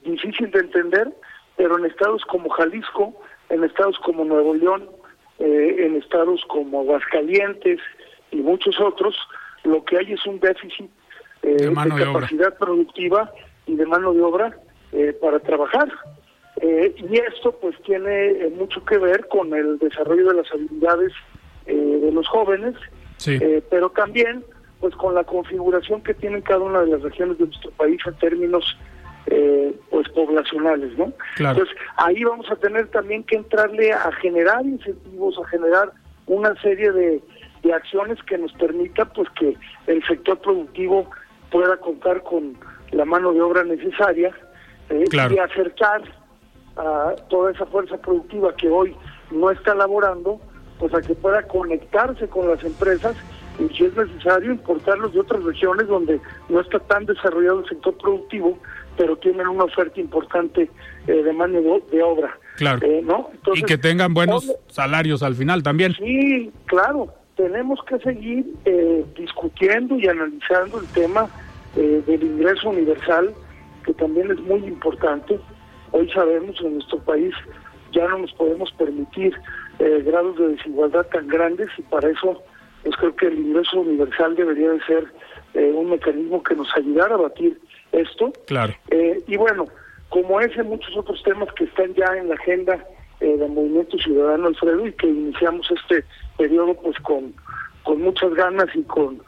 difícil 0.05 0.51
de 0.51 0.59
entender, 0.59 1.09
pero 1.57 1.79
en 1.79 1.87
estados 1.87 2.25
como 2.25 2.51
Jalisco, 2.51 3.15
en 3.49 3.63
estados 3.63 3.97
como 4.01 4.25
Nuevo 4.25 4.55
León, 4.55 4.91
eh, 5.39 5.77
en 5.79 5.95
estados 5.95 6.45
como 6.49 6.81
Aguascalientes 6.81 7.79
y 8.33 8.39
muchos 8.39 8.81
otros, 8.81 9.17
lo 9.63 9.85
que 9.85 9.99
hay 9.99 10.13
es 10.13 10.27
un 10.27 10.41
déficit 10.41 10.91
de, 11.43 11.73
capacidad 11.73 12.57
productiva 12.59 13.33
y 13.67 13.77
de 13.77 13.87
mano 13.87 14.13
de 14.13 14.23
obra 14.23 14.57
para 15.21 15.39
trabajar. 15.41 15.91
y 16.63 17.17
esto 17.17 17.57
pues 17.61 17.81
tiene 17.83 18.49
mucho 18.57 18.85
que 18.85 18.99
ver 18.99 19.27
con 19.29 19.55
el 19.55 19.79
desarrollo 19.79 20.29
de 20.29 20.35
las 20.35 20.53
habilidades 20.53 21.13
de 21.67 22.11
los 22.13 22.27
jóvenes 22.29 22.75
eh, 23.27 23.63
pero 23.69 23.91
también 23.91 24.45
pues 24.81 24.95
con 24.95 25.15
la 25.15 25.25
configuración 25.25 26.03
que 26.03 26.15
tienen 26.15 26.41
cada 26.41 26.61
una 26.61 26.81
de 26.81 26.87
las 26.87 27.03
regiones 27.03 27.39
de 27.39 27.47
nuestro 27.47 27.71
país 27.73 28.01
en 28.07 28.15
términos 28.15 28.79
eh, 29.27 29.75
pues 29.91 30.09
poblacionales, 30.09 30.97
¿no? 30.97 31.13
Entonces 31.39 31.77
ahí 31.97 32.25
vamos 32.25 32.51
a 32.51 32.57
tener 32.57 32.89
también 32.89 33.23
que 33.25 33.37
entrarle 33.37 33.93
a 33.93 34.11
generar 34.13 34.65
incentivos, 34.65 35.39
a 35.39 35.49
generar 35.49 35.93
una 36.27 36.55
serie 36.63 36.91
de, 36.93 37.23
acciones 37.75 38.21
que 38.23 38.39
nos 38.39 38.53
permita 38.55 39.05
pues 39.05 39.29
que 39.39 39.55
el 39.87 40.03
sector 40.07 40.39
productivo 40.41 41.11
pueda 41.51 41.77
contar 41.79 42.23
con 42.23 42.57
la 42.93 43.05
mano 43.05 43.33
de 43.33 43.41
obra 43.41 43.65
necesaria 43.65 44.35
eh, 44.89 45.05
y 45.13 45.39
acercar 45.39 46.03
a 46.77 47.15
toda 47.29 47.53
esa 47.53 47.67
fuerza 47.67 47.97
productiva 47.99 48.55
que 48.57 48.69
hoy 48.69 48.97
no 49.31 49.51
está 49.51 49.75
laborando 49.75 50.41
pues 50.79 50.95
a 50.95 51.03
que 51.03 51.15
pueda 51.15 51.43
conectarse 51.47 52.27
con 52.29 52.49
las 52.49 52.63
empresas 52.65 53.15
y 53.59 53.69
si 53.75 53.85
es 53.85 53.95
necesario 53.95 54.53
importarlos 54.53 55.13
de 55.13 55.21
otras 55.21 55.45
regiones 55.45 55.87
donde 55.89 56.21
no 56.49 56.61
está 56.61 56.79
tan 56.79 57.05
desarrollado 57.05 57.61
el 57.61 57.69
sector 57.69 57.97
productivo, 57.99 58.59
pero 58.97 59.17
tienen 59.17 59.47
una 59.47 59.65
oferta 59.65 60.01
importante 60.01 60.71
eh, 61.07 61.13
de 61.13 61.33
mano 61.33 61.61
de, 61.91 62.03
obra. 62.03 62.37
Claro. 62.57 62.87
Eh, 62.87 63.03
¿no? 63.05 63.31
y 63.55 63.63
que 63.63 63.77
tengan 63.77 64.15
buenos 64.15 64.51
salarios 64.69 65.23
al 65.23 65.35
final 65.35 65.63
también. 65.63 65.95
Sí, 65.95 66.51
claro. 66.67 67.13
Tenemos 67.41 67.83
que 67.85 67.99
seguir 68.01 68.45
eh, 68.67 69.03
discutiendo 69.17 69.97
y 69.97 70.07
analizando 70.07 70.79
el 70.79 70.87
tema 70.89 71.27
del 71.75 72.23
ingreso 72.23 72.69
universal, 72.69 73.33
que 73.83 73.95
también 73.95 74.31
es 74.31 74.39
muy 74.41 74.63
importante. 74.65 75.41
Hoy 75.93 76.11
sabemos 76.11 76.61
en 76.61 76.75
nuestro 76.75 76.99
país 76.99 77.33
ya 77.93 78.07
no 78.09 78.19
nos 78.19 78.33
podemos 78.35 78.71
permitir 78.73 79.35
eh, 79.79 80.03
grados 80.05 80.37
de 80.37 80.49
desigualdad 80.49 81.07
tan 81.07 81.29
grandes 81.29 81.69
y 81.79 81.83
para 81.83 82.11
eso 82.11 82.43
pues 82.83 82.95
creo 82.97 83.17
que 83.17 83.29
el 83.29 83.39
ingreso 83.39 83.81
universal 83.81 84.37
debería 84.37 84.73
de 84.73 84.81
ser 84.83 85.11
eh, 85.55 85.73
un 85.75 85.89
mecanismo 85.89 86.43
que 86.43 86.55
nos 86.55 86.69
ayudara 86.77 87.15
a 87.15 87.23
batir 87.23 87.59
esto. 87.93 88.35
Claro. 88.49 88.75
Eh, 88.91 89.23
y 89.27 89.37
bueno, 89.39 89.65
como 90.11 90.41
ese 90.43 90.63
muchos 90.63 90.95
otros 90.95 91.23
temas 91.23 91.49
que 91.55 91.65
están 91.65 91.95
ya 91.95 92.19
en 92.19 92.29
la 92.29 92.35
agenda 92.35 92.85
del 93.27 93.51
Movimiento 93.51 93.99
Ciudadano 93.99 94.49
Alfredo 94.49 94.87
y 94.87 94.93
que 94.93 95.09
iniciamos 95.09 95.71
este 95.71 96.05
periodo 96.39 96.75
pues 96.75 96.97
con, 97.01 97.35
con 97.83 98.01
muchas 98.03 98.33
ganas 98.35 98.67
y 98.75 98.83
con, 98.85 99.23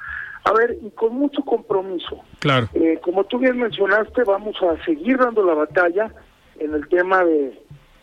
a 0.44 0.52
ver, 0.52 0.76
y 0.82 0.90
con 0.90 1.14
mucho 1.14 1.42
compromiso. 1.42 2.20
Claro. 2.40 2.68
como 3.02 3.24
tú 3.24 3.38
bien 3.38 3.58
mencionaste, 3.58 4.24
vamos 4.24 4.56
a 4.62 4.82
seguir 4.84 5.18
dando 5.18 5.44
la 5.44 5.54
batalla 5.54 6.10
en 6.58 6.74
el 6.74 6.88
tema 6.88 7.24
de, 7.24 7.62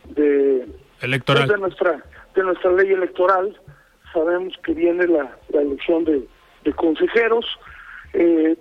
de 0.09 0.67
electoral 1.01 1.47
pues, 1.47 1.55
de 1.55 1.61
nuestra 1.61 2.03
de 2.35 2.43
nuestra 2.43 2.71
ley 2.71 2.91
electoral. 2.91 3.57
Sabemos 4.13 4.53
que 4.63 4.73
viene 4.73 5.07
la, 5.07 5.37
elección 5.53 6.05
de, 6.05 6.27
consejeros. 6.75 7.45
Eh, 8.13 8.55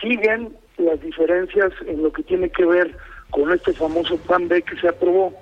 siguen 0.00 0.56
las 0.76 1.00
diferencias 1.00 1.72
en 1.86 2.02
lo 2.02 2.12
que 2.12 2.22
tiene 2.22 2.50
que 2.50 2.64
ver 2.64 2.96
con 3.30 3.52
este 3.52 3.72
famoso 3.72 4.16
plan 4.18 4.48
B 4.48 4.62
que 4.62 4.76
se 4.76 4.88
aprobó 4.88 5.34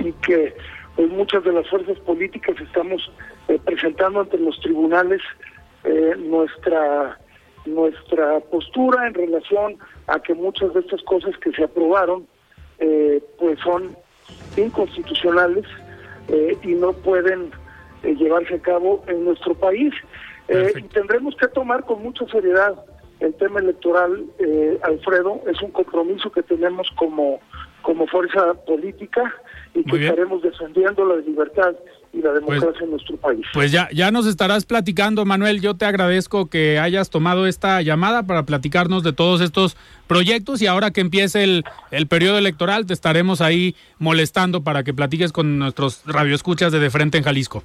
y 0.00 0.12
que 0.12 0.54
pues 0.96 1.08
muchas 1.10 1.44
de 1.44 1.52
las 1.52 1.68
fuerzas 1.68 1.98
políticas 2.00 2.56
estamos 2.60 3.10
eh, 3.48 3.58
presentando 3.64 4.20
ante 4.20 4.38
los 4.38 4.58
tribunales 4.60 5.20
eh, 5.84 6.14
nuestra 6.18 7.18
nuestra 7.66 8.40
postura 8.40 9.06
en 9.06 9.14
relación 9.14 9.76
a 10.06 10.18
que 10.20 10.34
muchas 10.34 10.72
de 10.74 10.80
estas 10.80 11.02
cosas 11.02 11.36
que 11.38 11.52
se 11.52 11.64
aprobaron 11.64 12.26
pues 13.38 13.58
son 13.60 13.94
inconstitucionales 14.56 15.66
eh, 16.28 16.56
y 16.62 16.74
no 16.74 16.92
pueden 16.92 17.50
eh, 18.02 18.14
llevarse 18.14 18.54
a 18.54 18.60
cabo 18.60 19.02
en 19.08 19.24
nuestro 19.24 19.54
país. 19.54 19.92
Eh, 20.48 20.72
y 20.76 20.82
tendremos 20.82 21.34
que 21.36 21.48
tomar 21.48 21.84
con 21.84 22.02
mucha 22.02 22.26
seriedad 22.26 22.74
el 23.20 23.34
tema 23.34 23.60
electoral, 23.60 24.24
Alfredo, 24.82 25.42
es 25.46 25.60
un 25.60 25.70
compromiso 25.72 26.32
que 26.32 26.42
tenemos 26.42 26.88
como, 26.96 27.38
como 27.82 28.06
fuerza 28.06 28.54
política 28.66 29.34
y 29.74 29.84
que 29.84 30.04
estaremos 30.04 30.42
defendiendo 30.42 31.04
la 31.04 31.16
libertad 31.16 31.74
y 32.12 32.22
la 32.22 32.32
pues, 32.32 32.60
democracia 32.60 32.84
en 32.84 32.90
nuestro 32.90 33.16
país. 33.16 33.46
Pues 33.54 33.70
ya, 33.70 33.88
ya 33.92 34.10
nos 34.10 34.26
estarás 34.26 34.66
platicando, 34.66 35.24
Manuel. 35.24 35.60
Yo 35.60 35.76
te 35.76 35.84
agradezco 35.84 36.50
que 36.50 36.78
hayas 36.78 37.10
tomado 37.10 37.46
esta 37.46 37.80
llamada 37.82 38.24
para 38.24 38.44
platicarnos 38.44 39.04
de 39.04 39.12
todos 39.12 39.40
estos 39.40 39.76
proyectos 40.08 40.60
y 40.60 40.66
ahora 40.66 40.90
que 40.90 41.00
empiece 41.00 41.44
el, 41.44 41.64
el 41.90 42.08
periodo 42.08 42.38
electoral 42.38 42.86
te 42.86 42.94
estaremos 42.94 43.40
ahí 43.40 43.76
molestando 43.98 44.62
para 44.64 44.82
que 44.82 44.92
platiques 44.92 45.32
con 45.32 45.58
nuestros 45.58 46.02
radioescuchas 46.06 46.72
de 46.72 46.80
De 46.80 46.90
Frente 46.90 47.18
en 47.18 47.24
Jalisco. 47.24 47.62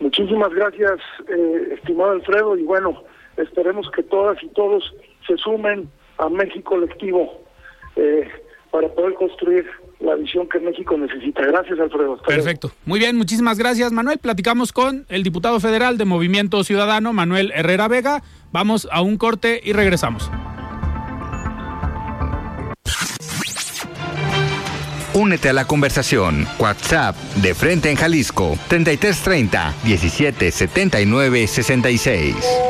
Muchísimas 0.00 0.52
gracias, 0.52 0.98
eh, 1.28 1.74
estimado 1.74 2.10
Alfredo, 2.10 2.56
y 2.56 2.64
bueno, 2.64 3.02
esperemos 3.38 3.90
que 3.90 4.02
todas 4.02 4.42
y 4.42 4.48
todos 4.48 4.94
se 5.26 5.36
sumen 5.38 5.88
a 6.18 6.28
México 6.28 6.74
colectivo 6.74 7.42
eh, 7.96 8.28
para 8.70 8.88
poder 8.88 9.14
construir 9.14 9.66
la 10.00 10.14
visión 10.14 10.48
que 10.48 10.58
México 10.60 10.96
necesita. 10.96 11.44
Gracias, 11.44 11.78
Alfredo. 11.78 12.16
Perfecto. 12.22 12.70
Muy 12.86 12.98
bien, 12.98 13.16
muchísimas 13.16 13.58
gracias, 13.58 13.92
Manuel. 13.92 14.18
Platicamos 14.18 14.72
con 14.72 15.06
el 15.08 15.22
diputado 15.22 15.60
federal 15.60 15.98
de 15.98 16.04
Movimiento 16.04 16.62
Ciudadano, 16.64 17.12
Manuel 17.12 17.52
Herrera 17.54 17.88
Vega. 17.88 18.22
Vamos 18.52 18.88
a 18.90 19.02
un 19.02 19.16
corte 19.16 19.60
y 19.62 19.72
regresamos. 19.72 20.30
Únete 25.12 25.48
a 25.48 25.52
la 25.52 25.66
conversación. 25.66 26.46
WhatsApp 26.58 27.16
de 27.42 27.54
Frente 27.54 27.90
en 27.90 27.96
Jalisco 27.96 28.56
3330 28.68 29.74
1779 29.84 31.46
66. 31.46 32.69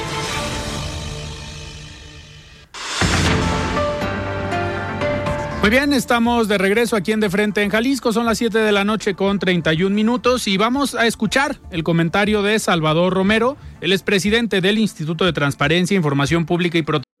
Muy 5.61 5.69
bien, 5.69 5.93
estamos 5.93 6.47
de 6.47 6.57
regreso 6.57 6.95
aquí 6.95 7.11
en 7.11 7.19
De 7.19 7.29
Frente 7.29 7.61
en 7.61 7.69
Jalisco. 7.69 8.11
Son 8.11 8.25
las 8.25 8.39
7 8.39 8.57
de 8.57 8.71
la 8.71 8.83
noche 8.83 9.13
con 9.13 9.37
31 9.37 9.95
minutos 9.95 10.47
y 10.47 10.57
vamos 10.57 10.95
a 10.95 11.05
escuchar 11.05 11.59
el 11.69 11.83
comentario 11.83 12.41
de 12.41 12.57
Salvador 12.57 13.13
Romero. 13.13 13.57
Él 13.79 13.93
es 13.93 14.01
presidente 14.01 14.59
del 14.59 14.79
Instituto 14.79 15.23
de 15.23 15.33
Transparencia, 15.33 15.95
Información 15.95 16.47
Pública 16.47 16.79
y 16.79 16.81
Protección. 16.81 17.20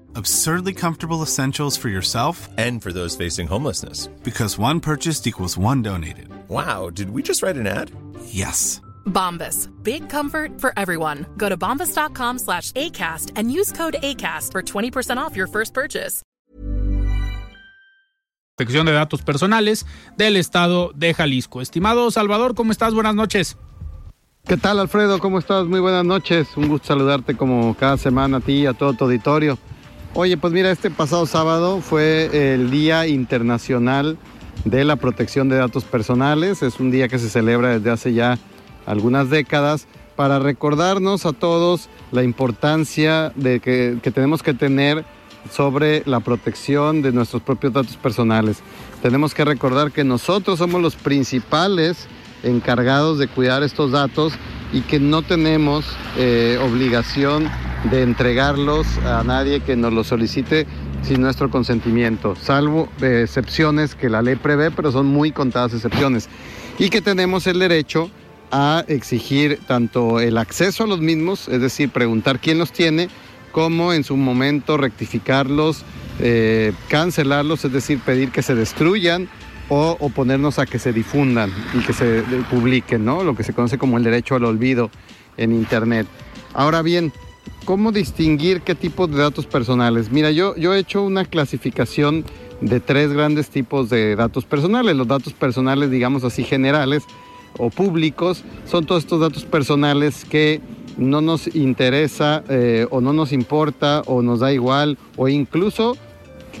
Absurdly 0.15 0.73
comfortable 0.73 1.21
essentials 1.21 1.77
for 1.77 1.87
yourself 1.87 2.49
and 2.57 2.81
for 2.81 2.91
those 2.91 3.15
facing 3.15 3.47
homelessness. 3.47 4.07
Because 4.23 4.57
one 4.57 4.81
purchased 4.81 5.25
equals 5.25 5.57
one 5.57 5.81
donated. 5.81 6.27
Wow, 6.49 6.89
did 6.89 7.11
we 7.11 7.23
just 7.23 7.41
write 7.41 7.55
an 7.55 7.65
ad? 7.65 7.91
Yes. 8.25 8.81
Bombas. 9.05 9.69
Big 9.83 10.09
comfort 10.09 10.59
for 10.59 10.73
everyone. 10.75 11.25
Go 11.37 11.47
to 11.47 11.55
bombas.com 11.55 12.39
slash 12.39 12.73
ACAST 12.73 13.31
and 13.37 13.51
use 13.53 13.71
code 13.71 13.95
ACAST 14.03 14.51
for 14.51 14.61
20% 14.61 15.17
off 15.17 15.35
your 15.35 15.47
first 15.47 15.73
purchase. 15.73 16.23
Protección 18.57 18.85
de 18.85 18.91
datos 18.91 19.21
personales 19.23 19.85
del 20.17 20.35
estado 20.35 20.91
de 20.93 21.13
Jalisco. 21.13 21.61
Estimado 21.61 22.11
Salvador, 22.11 22.53
¿cómo 22.53 22.73
estás? 22.73 22.93
Buenas 22.93 23.15
noches. 23.15 23.57
¿Qué 24.45 24.57
tal, 24.57 24.79
Alfredo? 24.79 25.19
¿Cómo 25.19 25.39
estás? 25.39 25.65
Muy 25.67 25.79
buenas 25.79 26.03
noches. 26.03 26.49
Un 26.57 26.67
gusto 26.67 26.87
saludarte 26.87 27.37
como 27.37 27.73
cada 27.75 27.95
semana 27.95 28.37
a 28.37 28.39
ti 28.41 28.63
y 28.63 28.65
a 28.65 28.73
todo 28.73 28.93
tu 28.93 29.05
auditorio. 29.05 29.57
Oye, 30.13 30.35
pues 30.35 30.51
mira, 30.51 30.71
este 30.71 30.91
pasado 30.91 31.25
sábado 31.25 31.79
fue 31.79 32.53
el 32.53 32.69
Día 32.69 33.07
Internacional 33.07 34.17
de 34.65 34.83
la 34.83 34.97
Protección 34.97 35.47
de 35.47 35.55
Datos 35.55 35.85
Personales. 35.85 36.61
Es 36.63 36.81
un 36.81 36.91
día 36.91 37.07
que 37.07 37.17
se 37.17 37.29
celebra 37.29 37.69
desde 37.69 37.91
hace 37.91 38.13
ya 38.13 38.37
algunas 38.85 39.29
décadas 39.29 39.87
para 40.17 40.37
recordarnos 40.39 41.25
a 41.25 41.31
todos 41.31 41.87
la 42.11 42.23
importancia 42.23 43.31
de 43.37 43.61
que, 43.61 43.99
que 44.03 44.11
tenemos 44.11 44.43
que 44.43 44.53
tener 44.53 45.05
sobre 45.49 46.03
la 46.05 46.19
protección 46.19 47.01
de 47.01 47.13
nuestros 47.13 47.41
propios 47.41 47.71
datos 47.71 47.95
personales. 47.95 48.61
Tenemos 49.01 49.33
que 49.33 49.45
recordar 49.45 49.93
que 49.93 50.03
nosotros 50.03 50.59
somos 50.59 50.81
los 50.81 50.97
principales 50.97 52.07
encargados 52.43 53.17
de 53.17 53.29
cuidar 53.29 53.63
estos 53.63 53.91
datos 53.91 54.33
y 54.73 54.81
que 54.81 54.99
no 54.99 55.21
tenemos 55.21 55.85
eh, 56.17 56.59
obligación 56.61 57.49
de 57.89 58.03
entregarlos 58.03 58.87
a 58.99 59.23
nadie 59.23 59.61
que 59.61 59.75
nos 59.75 59.91
los 59.93 60.07
solicite 60.07 60.67
sin 61.01 61.21
nuestro 61.21 61.49
consentimiento, 61.49 62.35
salvo 62.35 62.87
eh, 63.01 63.21
excepciones 63.23 63.95
que 63.95 64.09
la 64.09 64.21
ley 64.21 64.35
prevé, 64.35 64.71
pero 64.71 64.91
son 64.91 65.07
muy 65.07 65.31
contadas 65.31 65.73
excepciones. 65.73 66.29
Y 66.77 66.89
que 66.89 67.01
tenemos 67.01 67.47
el 67.47 67.59
derecho 67.59 68.11
a 68.51 68.83
exigir 68.87 69.59
tanto 69.65 70.19
el 70.19 70.37
acceso 70.37 70.83
a 70.83 70.87
los 70.87 70.99
mismos, 70.99 71.47
es 71.47 71.61
decir, 71.61 71.89
preguntar 71.89 72.39
quién 72.39 72.59
los 72.59 72.71
tiene, 72.71 73.09
como 73.51 73.93
en 73.93 74.03
su 74.03 74.15
momento 74.15 74.77
rectificarlos, 74.77 75.83
eh, 76.19 76.73
cancelarlos, 76.87 77.65
es 77.65 77.71
decir, 77.71 77.99
pedir 77.99 78.31
que 78.31 78.43
se 78.43 78.55
destruyan 78.55 79.27
o 79.73 79.95
oponernos 80.01 80.59
a 80.59 80.65
que 80.65 80.79
se 80.79 80.91
difundan 80.91 81.49
y 81.73 81.79
que 81.79 81.93
se 81.93 82.23
publiquen, 82.49 83.05
¿no? 83.05 83.23
Lo 83.23 83.37
que 83.37 83.43
se 83.43 83.53
conoce 83.53 83.77
como 83.77 83.97
el 83.97 84.03
derecho 84.03 84.35
al 84.35 84.43
olvido 84.43 84.91
en 85.37 85.53
Internet. 85.53 86.07
Ahora 86.53 86.81
bien, 86.81 87.13
¿cómo 87.63 87.93
distinguir 87.93 88.63
qué 88.63 88.75
tipo 88.75 89.07
de 89.07 89.17
datos 89.17 89.45
personales? 89.45 90.11
Mira, 90.11 90.29
yo, 90.29 90.57
yo 90.57 90.75
he 90.75 90.79
hecho 90.79 91.01
una 91.03 91.23
clasificación 91.23 92.25
de 92.59 92.81
tres 92.81 93.13
grandes 93.13 93.49
tipos 93.49 93.89
de 93.89 94.17
datos 94.17 94.43
personales. 94.43 94.93
Los 94.93 95.07
datos 95.07 95.31
personales, 95.31 95.89
digamos 95.89 96.25
así, 96.25 96.43
generales 96.43 97.03
o 97.57 97.69
públicos, 97.69 98.43
son 98.65 98.85
todos 98.85 99.05
estos 99.05 99.21
datos 99.21 99.45
personales 99.45 100.25
que 100.25 100.59
no 100.97 101.21
nos 101.21 101.47
interesa 101.55 102.43
eh, 102.49 102.87
o 102.91 102.99
no 102.99 103.13
nos 103.13 103.31
importa 103.31 104.01
o 104.05 104.21
nos 104.21 104.41
da 104.41 104.51
igual 104.51 104.97
o 105.15 105.29
incluso 105.29 105.95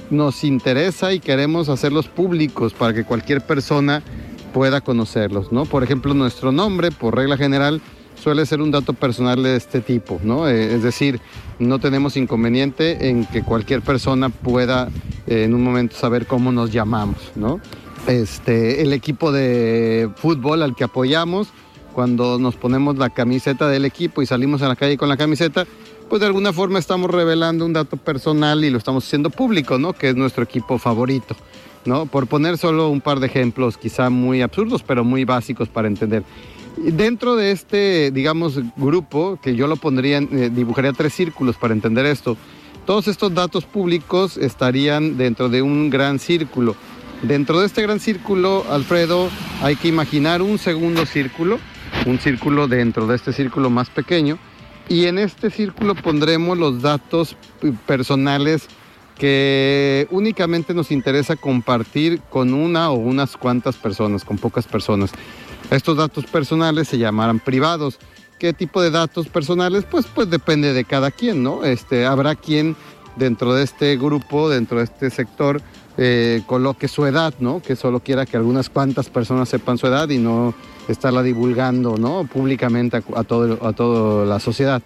nos 0.09 0.43
interesa 0.43 1.13
y 1.13 1.19
queremos 1.19 1.69
hacerlos 1.69 2.07
públicos 2.07 2.73
para 2.73 2.93
que 2.93 3.03
cualquier 3.03 3.41
persona 3.41 4.03
pueda 4.53 4.81
conocerlos, 4.81 5.51
¿no? 5.51 5.65
Por 5.65 5.83
ejemplo, 5.83 6.13
nuestro 6.13 6.51
nombre, 6.51 6.91
por 6.91 7.15
regla 7.15 7.37
general, 7.37 7.81
suele 8.21 8.45
ser 8.45 8.61
un 8.61 8.71
dato 8.71 8.93
personal 8.93 9.41
de 9.41 9.55
este 9.55 9.81
tipo, 9.81 10.19
¿no? 10.23 10.47
Eh, 10.47 10.75
es 10.75 10.83
decir, 10.83 11.19
no 11.59 11.79
tenemos 11.79 12.17
inconveniente 12.17 13.09
en 13.09 13.25
que 13.25 13.43
cualquier 13.43 13.81
persona 13.81 14.29
pueda 14.29 14.89
eh, 15.27 15.43
en 15.43 15.53
un 15.53 15.63
momento 15.63 15.95
saber 15.95 16.27
cómo 16.27 16.51
nos 16.51 16.71
llamamos, 16.71 17.31
¿no? 17.35 17.59
Este, 18.07 18.81
el 18.81 18.93
equipo 18.93 19.31
de 19.31 20.09
fútbol 20.15 20.63
al 20.63 20.75
que 20.75 20.83
apoyamos, 20.83 21.49
cuando 21.93 22.39
nos 22.39 22.55
ponemos 22.55 22.97
la 22.97 23.09
camiseta 23.09 23.67
del 23.67 23.85
equipo 23.85 24.21
y 24.21 24.25
salimos 24.25 24.61
a 24.61 24.67
la 24.67 24.75
calle 24.75 24.97
con 24.97 25.09
la 25.09 25.17
camiseta, 25.17 25.65
pues 26.11 26.19
de 26.19 26.25
alguna 26.25 26.51
forma 26.51 26.77
estamos 26.77 27.09
revelando 27.09 27.65
un 27.65 27.71
dato 27.71 27.95
personal 27.95 28.65
y 28.65 28.69
lo 28.69 28.77
estamos 28.77 29.07
haciendo 29.07 29.29
público, 29.29 29.77
¿no? 29.77 29.93
Que 29.93 30.09
es 30.09 30.15
nuestro 30.17 30.43
equipo 30.43 30.77
favorito, 30.77 31.37
¿no? 31.85 32.05
Por 32.05 32.27
poner 32.27 32.57
solo 32.57 32.89
un 32.89 32.99
par 32.99 33.21
de 33.21 33.27
ejemplos, 33.27 33.77
quizá 33.77 34.09
muy 34.09 34.41
absurdos, 34.41 34.83
pero 34.83 35.05
muy 35.05 35.23
básicos 35.23 35.69
para 35.69 35.87
entender. 35.87 36.23
Dentro 36.75 37.37
de 37.37 37.51
este, 37.51 38.11
digamos, 38.11 38.59
grupo, 38.75 39.39
que 39.41 39.55
yo 39.55 39.67
lo 39.67 39.77
pondría, 39.77 40.17
eh, 40.17 40.51
dibujaría 40.53 40.91
tres 40.91 41.13
círculos 41.13 41.55
para 41.55 41.73
entender 41.73 42.05
esto, 42.05 42.35
todos 42.85 43.07
estos 43.07 43.33
datos 43.33 43.63
públicos 43.63 44.35
estarían 44.35 45.15
dentro 45.15 45.47
de 45.47 45.61
un 45.61 45.89
gran 45.89 46.19
círculo. 46.19 46.75
Dentro 47.21 47.61
de 47.61 47.67
este 47.67 47.83
gran 47.83 48.01
círculo, 48.01 48.65
Alfredo, 48.69 49.29
hay 49.61 49.77
que 49.77 49.87
imaginar 49.87 50.41
un 50.41 50.57
segundo 50.57 51.05
círculo, 51.05 51.57
un 52.05 52.19
círculo 52.19 52.67
dentro 52.67 53.07
de 53.07 53.15
este 53.15 53.31
círculo 53.31 53.69
más 53.69 53.89
pequeño, 53.89 54.37
y 54.91 55.05
en 55.05 55.19
este 55.19 55.49
círculo 55.49 55.95
pondremos 55.95 56.57
los 56.57 56.81
datos 56.81 57.37
personales 57.85 58.67
que 59.17 60.05
únicamente 60.11 60.73
nos 60.73 60.91
interesa 60.91 61.37
compartir 61.37 62.19
con 62.29 62.53
una 62.53 62.91
o 62.91 62.95
unas 62.95 63.37
cuantas 63.37 63.77
personas, 63.77 64.25
con 64.25 64.37
pocas 64.37 64.67
personas. 64.67 65.11
Estos 65.69 65.95
datos 65.95 66.25
personales 66.25 66.89
se 66.89 66.97
llamarán 66.97 67.39
privados. 67.39 67.99
¿Qué 68.37 68.51
tipo 68.51 68.81
de 68.81 68.91
datos 68.91 69.29
personales? 69.29 69.85
Pues, 69.89 70.07
pues 70.07 70.29
depende 70.29 70.73
de 70.73 70.83
cada 70.83 71.09
quien, 71.09 71.41
¿no? 71.41 71.63
Este, 71.63 72.05
habrá 72.05 72.35
quien 72.35 72.75
dentro 73.15 73.53
de 73.53 73.63
este 73.63 73.95
grupo, 73.95 74.49
dentro 74.49 74.79
de 74.79 74.83
este 74.83 75.09
sector, 75.09 75.61
eh, 75.97 76.41
coloque 76.45 76.87
su 76.87 77.05
edad, 77.05 77.33
¿no? 77.39 77.61
Que 77.61 77.75
solo 77.75 77.99
quiera 77.99 78.25
que 78.25 78.37
algunas 78.37 78.69
cuantas 78.69 79.09
personas 79.09 79.49
sepan 79.49 79.77
su 79.77 79.87
edad 79.87 80.09
y 80.09 80.17
no 80.17 80.53
estarla 80.87 81.23
divulgando, 81.23 81.97
¿no? 81.97 82.25
Públicamente 82.25 82.97
a, 83.15 83.23
todo, 83.23 83.65
a 83.65 83.73
toda 83.73 84.25
la 84.25 84.39
sociedad, 84.39 84.81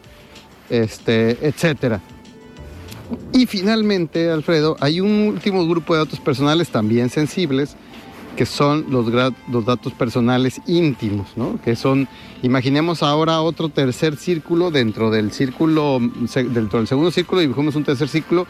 este, 0.69 1.37
etcétera. 1.47 2.01
Y 3.33 3.45
finalmente, 3.45 4.31
Alfredo, 4.31 4.77
hay 4.79 4.99
un 4.99 5.27
último 5.27 5.67
grupo 5.67 5.93
de 5.93 5.99
datos 5.99 6.19
personales 6.19 6.69
también 6.69 7.09
sensibles, 7.09 7.75
que 8.35 8.45
son 8.45 8.85
los, 8.89 9.05
los 9.49 9.65
datos 9.65 9.93
personales 9.93 10.61
íntimos, 10.67 11.27
¿no? 11.35 11.59
Que 11.63 11.75
son, 11.75 12.07
imaginemos 12.41 13.03
ahora 13.03 13.41
otro 13.41 13.69
tercer 13.69 14.17
círculo 14.17 14.71
dentro 14.71 15.09
del 15.11 15.31
círculo, 15.31 15.99
dentro 16.01 16.79
del 16.79 16.87
segundo 16.87 17.11
círculo, 17.11 17.41
dibujamos 17.41 17.75
un 17.75 17.83
tercer 17.83 18.09
círculo, 18.09 18.45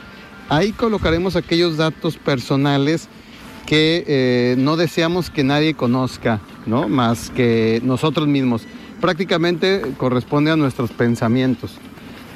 ahí 0.49 0.71
colocaremos 0.71 1.36
aquellos 1.36 1.77
datos 1.77 2.17
personales 2.17 3.08
que 3.65 4.03
eh, 4.08 4.55
no 4.58 4.77
deseamos 4.77 5.29
que 5.29 5.43
nadie 5.43 5.73
conozca, 5.73 6.39
¿no? 6.65 6.88
Más 6.88 7.29
que 7.31 7.81
nosotros 7.84 8.27
mismos. 8.27 8.63
Prácticamente 9.01 9.81
corresponde 9.97 10.51
a 10.51 10.55
nuestros 10.55 10.91
pensamientos. 10.91 11.73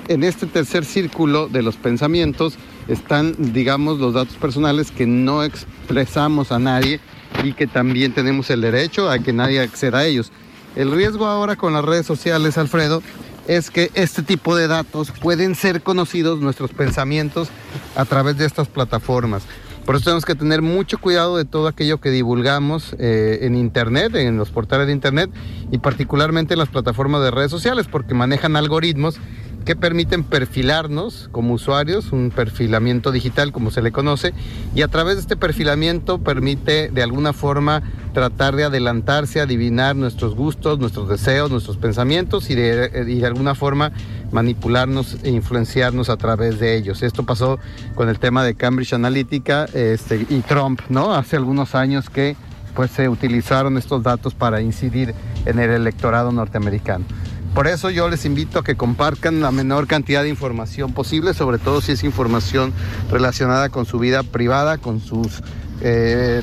En 0.08 0.24
este 0.24 0.48
tercer 0.48 0.86
círculo 0.86 1.48
de 1.48 1.62
los 1.62 1.78
pensamientos 1.78 2.56
están, 2.88 3.36
digamos, 3.38 4.00
los 4.00 4.16
datos 4.16 4.36
personales 4.36 4.90
que 4.92 5.06
no 5.06 5.44
expresamos 5.44 6.52
a 6.52 6.58
nadie 6.58 7.00
y 7.44 7.54
que 7.54 7.68
también 7.68 8.14
tenemos 8.14 8.50
el 8.50 8.62
derecho 8.62 9.10
a 9.10 9.20
que 9.20 9.34
nadie 9.34 9.60
acceda 9.60 10.00
a 10.00 10.06
ellos. 10.06 10.32
El 10.76 10.92
riesgo 10.92 11.28
ahora 11.28 11.56
con 11.56 11.74
las 11.74 11.86
redes 11.86 12.08
sociales, 12.08 12.58
Alfredo, 12.58 13.04
es 13.50 13.72
que 13.72 13.90
este 13.96 14.22
tipo 14.22 14.56
de 14.56 14.68
datos 14.68 15.10
pueden 15.10 15.56
ser 15.56 15.82
conocidos, 15.82 16.40
nuestros 16.40 16.70
pensamientos, 16.70 17.50
a 17.96 18.06
través 18.06 18.38
de 18.38 18.46
estas 18.46 18.68
plataformas. 18.68 19.42
Por 19.88 19.96
eso 19.96 20.04
tenemos 20.04 20.24
que 20.24 20.36
tener 20.36 20.62
mucho 20.62 21.00
cuidado 21.00 21.36
de 21.36 21.46
todo 21.46 21.68
aquello 21.68 22.00
que 22.00 22.12
divulgamos 22.12 22.96
eh, 23.00 23.40
en 23.42 23.56
Internet, 23.56 24.14
en 24.14 24.38
los 24.38 24.52
portales 24.52 24.86
de 24.86 24.94
Internet 24.94 25.32
y 25.72 25.80
particularmente 25.80 26.54
en 26.54 26.60
las 26.60 26.70
plataformas 26.70 27.24
de 27.24 27.32
redes 27.32 27.50
sociales, 27.50 27.88
porque 27.92 28.14
manejan 28.14 28.56
algoritmos 28.56 29.20
que 29.70 29.76
permiten 29.76 30.24
perfilarnos 30.24 31.30
como 31.32 31.54
usuarios, 31.54 32.12
un 32.12 32.32
perfilamiento 32.32 33.12
digital 33.12 33.52
como 33.52 33.70
se 33.70 33.84
le 33.84 33.92
conoce, 33.92 34.34
y 34.74 34.82
a 34.82 34.88
través 34.88 35.18
de 35.18 35.22
este 35.22 35.38
perfilamiento 35.38 36.18
permite 36.18 36.90
de 36.90 37.04
alguna 37.04 37.34
forma 37.34 37.84
tratar 38.16 38.56
de 38.56 38.64
adelantarse, 38.64 39.42
adivinar 39.42 39.96
nuestros 39.96 40.34
gustos, 40.34 40.80
nuestros 40.80 41.08
deseos, 41.08 41.52
nuestros 41.52 41.78
pensamientos 41.78 42.50
y 42.50 42.56
de, 42.56 43.22
alguna 43.24 43.54
forma 43.54 43.92
manipularnos 44.32 45.18
e 45.22 45.30
influenciarnos 45.30 46.10
a 46.10 46.18
través 46.18 46.60
de 46.60 46.76
ellos. 46.76 47.04
Esto 47.04 47.24
pasó 47.24 47.60
con 47.94 48.10
el 48.10 48.18
tema 48.18 48.44
de 48.44 48.56
Cambridge 48.56 48.94
Analytica 48.94 49.66
este, 49.76 50.26
y 50.32 50.40
Trump, 50.48 50.82
¿no? 50.90 51.14
Hace 51.14 51.36
algunos 51.36 51.76
años 51.76 52.10
que 52.10 52.36
pues 52.74 52.90
se 52.90 53.08
utilizaron 53.08 53.78
estos 53.78 54.02
datos 54.02 54.34
para 54.34 54.62
incidir 54.62 55.14
en 55.46 55.60
el 55.60 55.70
electorado 55.70 56.32
norteamericano. 56.32 57.06
Por 57.54 57.68
eso 57.68 57.90
yo 57.90 58.10
les 58.10 58.26
invito 58.26 58.60
a 58.60 58.64
que 58.64 58.76
compartan 58.76 59.42
la 59.42 59.52
menor 59.52 59.88
cantidad 59.88 60.24
de 60.24 60.30
información 60.30 60.94
posible, 60.94 61.34
sobre 61.34 61.58
todo 61.58 61.82
si 61.82 61.94
es 61.94 62.04
información 62.04 62.74
relacionada 63.12 63.70
con 63.70 63.86
su 63.86 64.00
vida 64.00 64.24
privada, 64.24 64.78
con 64.78 65.00
sus 65.00 65.42
eh, 65.82 66.42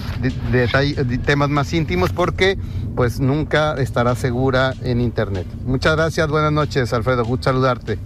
temas 1.25 1.49
más 1.49 1.73
íntimos, 1.73 2.13
porque 2.13 2.59
pues 2.95 3.21
nunca 3.21 3.75
estará 3.75 4.15
segura 4.15 4.75
en 4.83 5.01
internet. 5.01 5.47
Muchas 5.65 5.97
gracias, 5.97 6.29
buenas 6.29 6.53
noches, 6.53 6.93
Alfredo, 6.93 7.25
gusto 7.25 7.45
saludarte. 7.45 7.99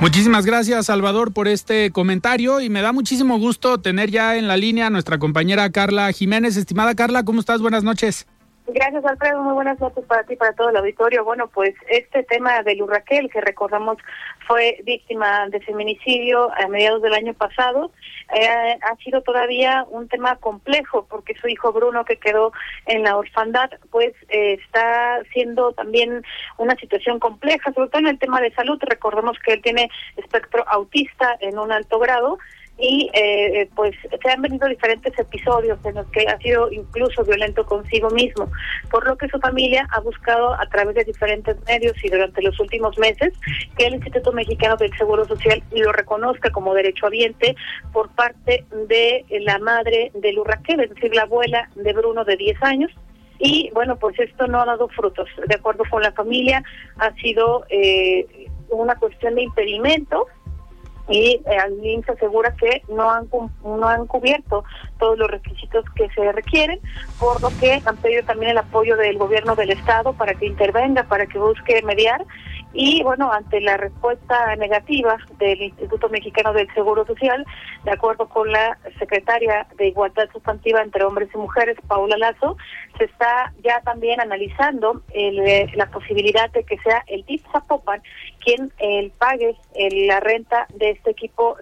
Muchísimas 0.00 0.46
gracias, 0.46 0.86
Salvador, 0.86 1.34
por 1.34 1.46
este 1.46 1.90
comentario 1.90 2.62
y 2.62 2.70
me 2.70 2.80
da 2.80 2.90
muchísimo 2.90 3.38
gusto 3.38 3.78
tener 3.78 4.10
ya 4.10 4.36
en 4.36 4.48
la 4.48 4.56
línea 4.56 4.86
a 4.86 4.90
nuestra 4.90 5.18
compañera 5.18 5.68
Carla 5.70 6.10
Jiménez. 6.10 6.56
Estimada 6.56 6.94
Carla, 6.94 7.22
¿cómo 7.22 7.40
estás? 7.40 7.60
Buenas 7.60 7.84
noches. 7.84 8.26
Gracias, 8.66 9.04
Alfredo. 9.04 9.42
Muy 9.42 9.54
buenas 9.54 9.80
noches 9.80 10.04
para 10.04 10.22
ti 10.24 10.34
y 10.34 10.36
para 10.36 10.52
todo 10.52 10.68
el 10.68 10.76
auditorio. 10.76 11.24
Bueno, 11.24 11.48
pues 11.48 11.74
este 11.88 12.22
tema 12.22 12.62
de 12.62 12.76
Lurraquel, 12.76 13.28
que 13.30 13.40
recordamos 13.40 13.98
fue 14.46 14.78
víctima 14.84 15.48
de 15.48 15.60
feminicidio 15.60 16.50
a 16.54 16.68
mediados 16.68 17.02
del 17.02 17.14
año 17.14 17.34
pasado, 17.34 17.90
eh, 18.32 18.78
ha 18.80 18.96
sido 18.96 19.22
todavía 19.22 19.84
un 19.90 20.08
tema 20.08 20.36
complejo 20.36 21.06
porque 21.08 21.34
su 21.34 21.48
hijo 21.48 21.72
Bruno, 21.72 22.04
que 22.04 22.18
quedó 22.18 22.52
en 22.86 23.02
la 23.02 23.16
orfandad, 23.16 23.70
pues 23.90 24.12
eh, 24.28 24.58
está 24.64 25.20
siendo 25.32 25.72
también 25.72 26.22
una 26.58 26.76
situación 26.76 27.18
compleja, 27.18 27.72
sobre 27.72 27.88
todo 27.88 28.00
en 28.02 28.08
el 28.08 28.18
tema 28.18 28.40
de 28.40 28.52
salud. 28.52 28.78
Recordemos 28.82 29.36
que 29.44 29.54
él 29.54 29.62
tiene 29.62 29.90
espectro 30.16 30.64
autista 30.68 31.36
en 31.40 31.58
un 31.58 31.72
alto 31.72 31.98
grado 31.98 32.38
y 32.80 33.10
eh, 33.12 33.68
pues 33.74 33.94
se 34.22 34.30
han 34.30 34.42
venido 34.42 34.66
diferentes 34.66 35.16
episodios 35.18 35.78
en 35.84 35.96
los 35.96 36.06
que 36.08 36.26
ha 36.26 36.38
sido 36.38 36.70
incluso 36.72 37.24
violento 37.24 37.64
consigo 37.66 38.10
mismo, 38.10 38.50
por 38.90 39.06
lo 39.06 39.16
que 39.16 39.28
su 39.28 39.38
familia 39.38 39.86
ha 39.90 40.00
buscado 40.00 40.54
a 40.54 40.66
través 40.66 40.94
de 40.94 41.04
diferentes 41.04 41.56
medios 41.66 41.94
y 42.02 42.08
durante 42.08 42.42
los 42.42 42.58
últimos 42.58 42.98
meses 42.98 43.32
que 43.76 43.86
el 43.86 43.94
Instituto 43.94 44.32
Mexicano 44.32 44.76
del 44.76 44.96
Seguro 44.96 45.24
Social 45.26 45.62
lo 45.72 45.92
reconozca 45.92 46.50
como 46.50 46.74
derechohabiente 46.74 47.54
por 47.92 48.08
parte 48.10 48.64
de 48.88 49.24
la 49.40 49.58
madre 49.58 50.10
de 50.14 50.32
Lurraquel, 50.32 50.80
es 50.80 50.90
decir, 50.90 51.14
la 51.14 51.22
abuela 51.22 51.68
de 51.74 51.92
Bruno 51.92 52.24
de 52.24 52.36
10 52.36 52.62
años, 52.62 52.90
y 53.38 53.70
bueno, 53.72 53.96
pues 53.96 54.18
esto 54.18 54.46
no 54.46 54.60
ha 54.60 54.66
dado 54.66 54.88
frutos. 54.88 55.28
De 55.46 55.54
acuerdo 55.54 55.84
con 55.90 56.02
la 56.02 56.12
familia, 56.12 56.62
ha 56.98 57.12
sido 57.14 57.64
eh, 57.70 58.48
una 58.68 58.94
cuestión 58.96 59.34
de 59.34 59.42
impedimento 59.42 60.26
y 61.10 61.42
eh, 61.44 61.56
alguien 61.60 62.04
se 62.04 62.12
asegura 62.12 62.54
que 62.56 62.82
no 62.88 63.10
han 63.10 63.28
no 63.64 63.86
han 63.86 64.06
cubierto 64.06 64.64
todos 64.98 65.18
los 65.18 65.30
requisitos 65.30 65.84
que 65.96 66.08
se 66.10 66.32
requieren, 66.32 66.80
por 67.18 67.42
lo 67.42 67.50
que 67.58 67.82
han 67.84 67.96
pedido 67.96 68.24
también 68.24 68.52
el 68.52 68.58
apoyo 68.58 68.96
del 68.96 69.18
gobierno 69.18 69.56
del 69.56 69.70
estado 69.70 70.12
para 70.12 70.34
que 70.34 70.46
intervenga, 70.46 71.02
para 71.04 71.26
que 71.26 71.38
busque 71.38 71.82
mediar. 71.82 72.24
Y 72.72 73.02
bueno, 73.02 73.32
ante 73.32 73.60
la 73.60 73.76
respuesta 73.76 74.54
negativa 74.54 75.16
del 75.38 75.60
Instituto 75.60 76.08
Mexicano 76.08 76.52
del 76.52 76.72
Seguro 76.72 77.04
Social, 77.04 77.44
de 77.82 77.90
acuerdo 77.90 78.28
con 78.28 78.52
la 78.52 78.78
secretaria 79.00 79.66
de 79.76 79.88
Igualdad 79.88 80.28
Sustantiva 80.32 80.80
entre 80.80 81.02
Hombres 81.04 81.30
y 81.34 81.38
Mujeres, 81.38 81.76
Paula 81.88 82.16
Lazo, 82.16 82.56
se 82.96 83.04
está 83.04 83.52
ya 83.64 83.80
también 83.80 84.20
analizando 84.20 85.02
el, 85.12 85.68
la 85.74 85.86
posibilidad 85.86 86.48
de 86.50 86.62
que 86.62 86.78
sea 86.78 87.02
el 87.08 87.24
DIF 87.24 87.42
Zapopan 87.50 88.02
quien 88.42 88.72
el 88.78 89.10
pague 89.12 89.56
el, 89.74 90.06
la 90.06 90.20
renta 90.20 90.66
de 90.74 90.90
este 90.90 91.10
equipo 91.10 91.56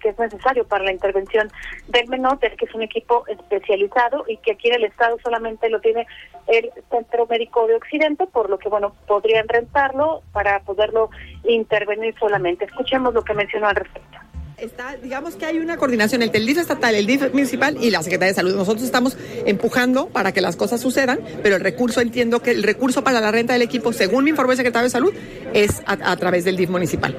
que 0.00 0.08
es 0.08 0.18
necesario 0.18 0.66
para 0.66 0.84
la 0.84 0.92
intervención 0.92 1.50
del 1.88 2.08
menor, 2.08 2.38
que 2.38 2.64
es 2.64 2.74
un 2.74 2.82
equipo 2.82 3.24
especializado 3.26 4.24
y 4.28 4.36
que 4.38 4.52
aquí 4.52 4.68
en 4.68 4.76
el 4.76 4.84
Estado 4.84 5.16
solamente 5.22 5.68
lo 5.68 5.80
tiene 5.80 6.06
el 6.46 6.70
Centro 6.90 7.26
Médico 7.26 7.66
de 7.66 7.74
Occidente, 7.74 8.26
por 8.26 8.48
lo 8.48 8.58
que, 8.58 8.68
bueno, 8.68 8.94
podrían 9.06 9.48
rentarlo 9.48 10.22
para 10.32 10.60
poderlo 10.60 11.10
intervenir 11.44 12.14
solamente. 12.18 12.64
Escuchemos 12.64 13.14
lo 13.14 13.22
que 13.22 13.34
mencionó 13.34 13.68
al 13.68 13.76
respecto 13.76 14.27
está, 14.60 14.96
digamos 14.96 15.36
que 15.36 15.46
hay 15.46 15.58
una 15.58 15.76
coordinación 15.76 16.22
entre 16.22 16.40
el 16.40 16.46
DIF 16.46 16.58
estatal, 16.58 16.94
el 16.94 17.06
DIF 17.06 17.32
municipal 17.32 17.76
y 17.80 17.90
la 17.90 18.02
Secretaría 18.02 18.32
de 18.32 18.34
Salud. 18.34 18.54
Nosotros 18.54 18.84
estamos 18.84 19.16
empujando 19.46 20.08
para 20.08 20.32
que 20.32 20.40
las 20.40 20.56
cosas 20.56 20.80
sucedan, 20.80 21.20
pero 21.42 21.56
el 21.56 21.62
recurso, 21.62 22.00
entiendo 22.00 22.40
que 22.40 22.50
el 22.50 22.62
recurso 22.62 23.04
para 23.04 23.20
la 23.20 23.30
renta 23.30 23.52
del 23.52 23.62
equipo, 23.62 23.92
según 23.92 24.24
me 24.24 24.30
informó 24.30 24.52
el 24.52 24.56
secretario 24.56 24.84
de 24.84 24.90
Salud, 24.90 25.14
es 25.54 25.82
a, 25.86 26.16
través 26.16 26.44
del 26.44 26.56
DIF 26.56 26.70
municipal 26.70 27.16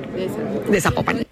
de 0.70 0.82
Zapopan. 0.82 1.26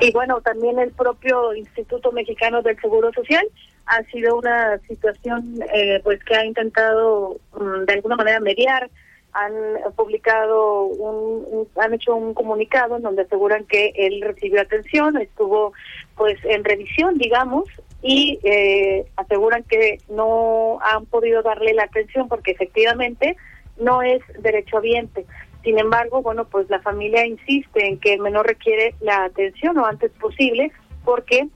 Y 0.00 0.12
bueno, 0.12 0.40
también 0.42 0.78
el 0.78 0.90
propio 0.90 1.54
Instituto 1.54 2.12
Mexicano 2.12 2.62
del 2.62 2.78
Seguro 2.80 3.12
Social 3.12 3.46
ha 3.86 4.02
sido 4.04 4.36
una 4.36 4.78
situación 4.88 5.60
eh, 5.72 6.00
pues 6.02 6.22
que 6.24 6.34
ha 6.34 6.44
intentado 6.44 7.38
um, 7.52 7.84
de 7.86 7.92
alguna 7.92 8.16
manera 8.16 8.40
mediar 8.40 8.90
han 9.34 9.52
publicado 9.96 10.84
un, 10.84 11.68
han 11.76 11.92
hecho 11.92 12.14
un 12.14 12.34
comunicado 12.34 12.96
en 12.96 13.02
donde 13.02 13.22
aseguran 13.22 13.64
que 13.64 13.92
él 13.96 14.22
recibió 14.22 14.60
atención 14.60 15.16
estuvo 15.20 15.72
pues 16.16 16.38
en 16.44 16.64
revisión 16.64 17.18
digamos 17.18 17.64
y 18.00 18.38
eh, 18.44 19.06
aseguran 19.16 19.64
que 19.64 19.98
no 20.08 20.78
han 20.82 21.06
podido 21.06 21.42
darle 21.42 21.74
la 21.74 21.84
atención 21.84 22.28
porque 22.28 22.52
efectivamente 22.52 23.36
no 23.76 24.02
es 24.02 24.22
derechohabiente 24.40 25.26
sin 25.64 25.78
embargo 25.80 26.22
bueno 26.22 26.44
pues 26.44 26.70
la 26.70 26.80
familia 26.80 27.26
insiste 27.26 27.86
en 27.86 27.98
que 27.98 28.14
el 28.14 28.20
menor 28.20 28.46
requiere 28.46 28.94
la 29.00 29.24
atención 29.24 29.74
lo 29.74 29.84
antes 29.84 30.12
posible 30.12 30.70
porque 31.04 31.48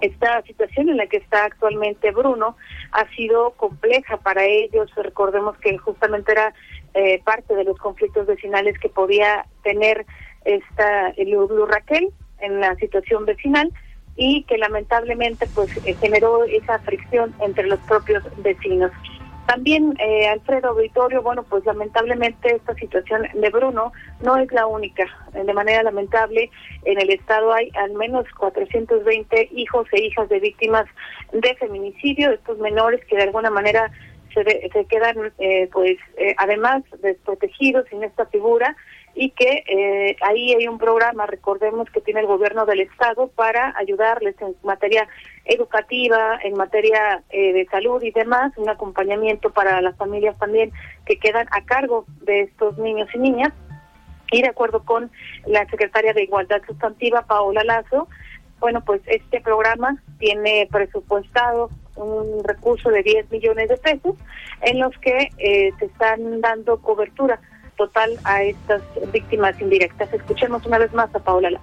esta 0.00 0.42
situación 0.42 0.88
en 0.88 0.96
la 0.96 1.06
que 1.06 1.18
está 1.18 1.44
actualmente 1.44 2.10
Bruno 2.10 2.56
ha 2.92 3.08
sido 3.14 3.52
compleja 3.52 4.16
para 4.18 4.44
ellos. 4.44 4.90
Recordemos 4.96 5.56
que 5.58 5.78
justamente 5.78 6.32
era 6.32 6.52
eh, 6.94 7.20
parte 7.24 7.54
de 7.54 7.64
los 7.64 7.78
conflictos 7.78 8.26
vecinales 8.26 8.78
que 8.78 8.88
podía 8.88 9.46
tener 9.62 10.06
esta 10.44 11.08
el 11.10 11.34
Raquel 11.68 12.10
en 12.38 12.60
la 12.60 12.74
situación 12.76 13.24
vecinal 13.24 13.72
y 14.16 14.44
que 14.44 14.58
lamentablemente 14.58 15.48
pues 15.54 15.70
eh, 15.86 15.94
generó 15.94 16.44
esa 16.44 16.78
fricción 16.80 17.34
entre 17.40 17.66
los 17.66 17.80
propios 17.80 18.22
vecinos. 18.42 18.92
También, 19.46 19.94
eh, 19.98 20.26
Alfredo 20.28 20.70
Auditorio, 20.70 21.20
bueno, 21.20 21.42
pues 21.42 21.66
lamentablemente 21.66 22.54
esta 22.54 22.74
situación 22.74 23.26
de 23.34 23.50
Bruno 23.50 23.92
no 24.22 24.36
es 24.38 24.50
la 24.52 24.66
única. 24.66 25.04
De 25.32 25.52
manera 25.52 25.82
lamentable, 25.82 26.50
en 26.84 26.98
el 26.98 27.10
Estado 27.10 27.52
hay 27.52 27.70
al 27.74 27.92
menos 27.92 28.24
420 28.38 29.50
hijos 29.52 29.86
e 29.92 30.02
hijas 30.02 30.30
de 30.30 30.40
víctimas 30.40 30.86
de 31.32 31.54
feminicidio, 31.56 32.30
estos 32.30 32.58
menores 32.58 33.04
que 33.04 33.16
de 33.16 33.24
alguna 33.24 33.50
manera 33.50 33.90
se, 34.34 34.44
se 34.72 34.84
quedan, 34.86 35.32
eh, 35.38 35.68
pues, 35.72 35.96
eh, 36.18 36.34
además 36.36 36.82
desprotegidos 37.00 37.86
sin 37.88 38.02
esta 38.02 38.26
figura 38.26 38.76
y 39.14 39.30
que 39.30 39.64
eh, 39.68 40.16
ahí 40.22 40.54
hay 40.54 40.66
un 40.66 40.78
programa, 40.78 41.26
recordemos 41.26 41.88
que 41.90 42.00
tiene 42.00 42.20
el 42.20 42.26
gobierno 42.26 42.66
del 42.66 42.80
estado 42.80 43.28
para 43.28 43.72
ayudarles 43.76 44.34
en 44.40 44.56
materia 44.64 45.08
educativa, 45.44 46.38
en 46.42 46.54
materia 46.54 47.22
eh, 47.30 47.52
de 47.52 47.66
salud 47.66 48.02
y 48.02 48.10
demás, 48.10 48.52
un 48.56 48.68
acompañamiento 48.68 49.50
para 49.50 49.80
las 49.80 49.96
familias 49.96 50.36
también 50.38 50.72
que 51.06 51.18
quedan 51.18 51.46
a 51.52 51.64
cargo 51.64 52.06
de 52.22 52.42
estos 52.42 52.76
niños 52.78 53.08
y 53.14 53.18
niñas. 53.18 53.52
Y 54.32 54.42
de 54.42 54.48
acuerdo 54.48 54.84
con 54.84 55.12
la 55.46 55.64
secretaria 55.66 56.12
de 56.12 56.24
Igualdad 56.24 56.62
Sustantiva, 56.66 57.22
Paola 57.22 57.62
Lazo, 57.62 58.08
bueno, 58.58 58.82
pues 58.84 59.00
este 59.06 59.40
programa 59.40 59.96
tiene 60.18 60.66
presupuestado 60.72 61.70
un 61.96 62.42
recurso 62.44 62.90
de 62.90 63.02
10 63.02 63.30
millones 63.30 63.68
de 63.68 63.76
pesos 63.76 64.16
en 64.62 64.78
los 64.78 64.96
que 64.98 65.30
eh, 65.38 65.72
se 65.78 65.86
están 65.86 66.40
dando 66.40 66.80
cobertura 66.80 67.40
total 67.76 68.18
a 68.24 68.42
estas 68.42 68.82
víctimas 69.12 69.60
indirectas. 69.60 70.12
Escuchemos 70.12 70.64
una 70.66 70.78
vez 70.78 70.92
más 70.92 71.14
a 71.14 71.18
Paola. 71.18 71.60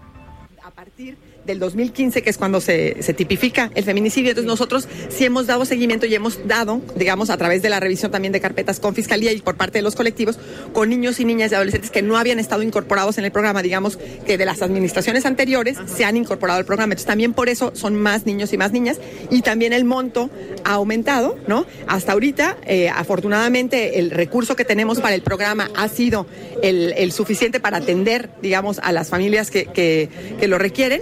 A 0.63 0.71
partir 0.71 1.17
del 1.45 1.59
2015, 1.59 2.21
que 2.21 2.29
es 2.29 2.37
cuando 2.37 2.61
se, 2.61 3.01
se, 3.01 3.13
tipifica 3.13 3.71
el 3.75 3.83
feminicidio. 3.83 4.29
Entonces 4.29 4.47
nosotros 4.47 4.87
sí 5.09 5.25
hemos 5.25 5.47
dado 5.47 5.65
seguimiento 5.65 6.05
y 6.05 6.15
hemos 6.15 6.47
dado, 6.47 6.81
digamos, 6.95 7.29
a 7.29 7.37
través 7.37 7.61
de 7.61 7.69
la 7.69 7.79
revisión 7.79 8.11
también 8.11 8.31
de 8.31 8.39
carpetas 8.39 8.79
con 8.79 8.95
Fiscalía 8.95 9.31
y 9.31 9.41
por 9.41 9.55
parte 9.55 9.79
de 9.79 9.81
los 9.81 9.95
colectivos, 9.95 10.37
con 10.73 10.89
niños 10.89 11.19
y 11.19 11.25
niñas 11.25 11.51
y 11.51 11.55
adolescentes 11.55 11.91
que 11.91 12.01
no 12.01 12.17
habían 12.17 12.39
estado 12.39 12.63
incorporados 12.63 13.17
en 13.17 13.25
el 13.25 13.31
programa, 13.31 13.61
digamos, 13.61 13.97
que 14.25 14.37
de 14.37 14.45
las 14.45 14.61
administraciones 14.61 15.25
anteriores 15.25 15.77
se 15.85 16.05
han 16.05 16.17
incorporado 16.17 16.59
al 16.59 16.65
programa. 16.65 16.93
Entonces 16.93 17.07
también 17.07 17.33
por 17.33 17.49
eso 17.49 17.71
son 17.75 17.95
más 17.95 18.25
niños 18.25 18.53
y 18.53 18.57
más 18.57 18.71
niñas 18.71 18.99
y 19.29 19.41
también 19.41 19.73
el 19.73 19.83
monto 19.83 20.29
ha 20.63 20.73
aumentado, 20.73 21.37
¿no? 21.47 21.65
Hasta 21.87 22.11
ahorita, 22.11 22.57
eh, 22.65 22.89
afortunadamente, 22.89 23.99
el 23.99 24.11
recurso 24.11 24.55
que 24.55 24.65
tenemos 24.65 24.99
para 24.99 25.15
el 25.15 25.21
programa 25.21 25.69
ha 25.75 25.87
sido 25.87 26.27
el, 26.61 26.93
el 26.97 27.11
suficiente 27.11 27.59
para 27.59 27.77
atender, 27.77 28.29
digamos, 28.41 28.79
a 28.79 28.91
las 28.91 29.09
familias 29.09 29.51
que, 29.51 29.65
que, 29.65 30.09
que 30.39 30.47
lo 30.47 30.57
requieren. 30.57 31.01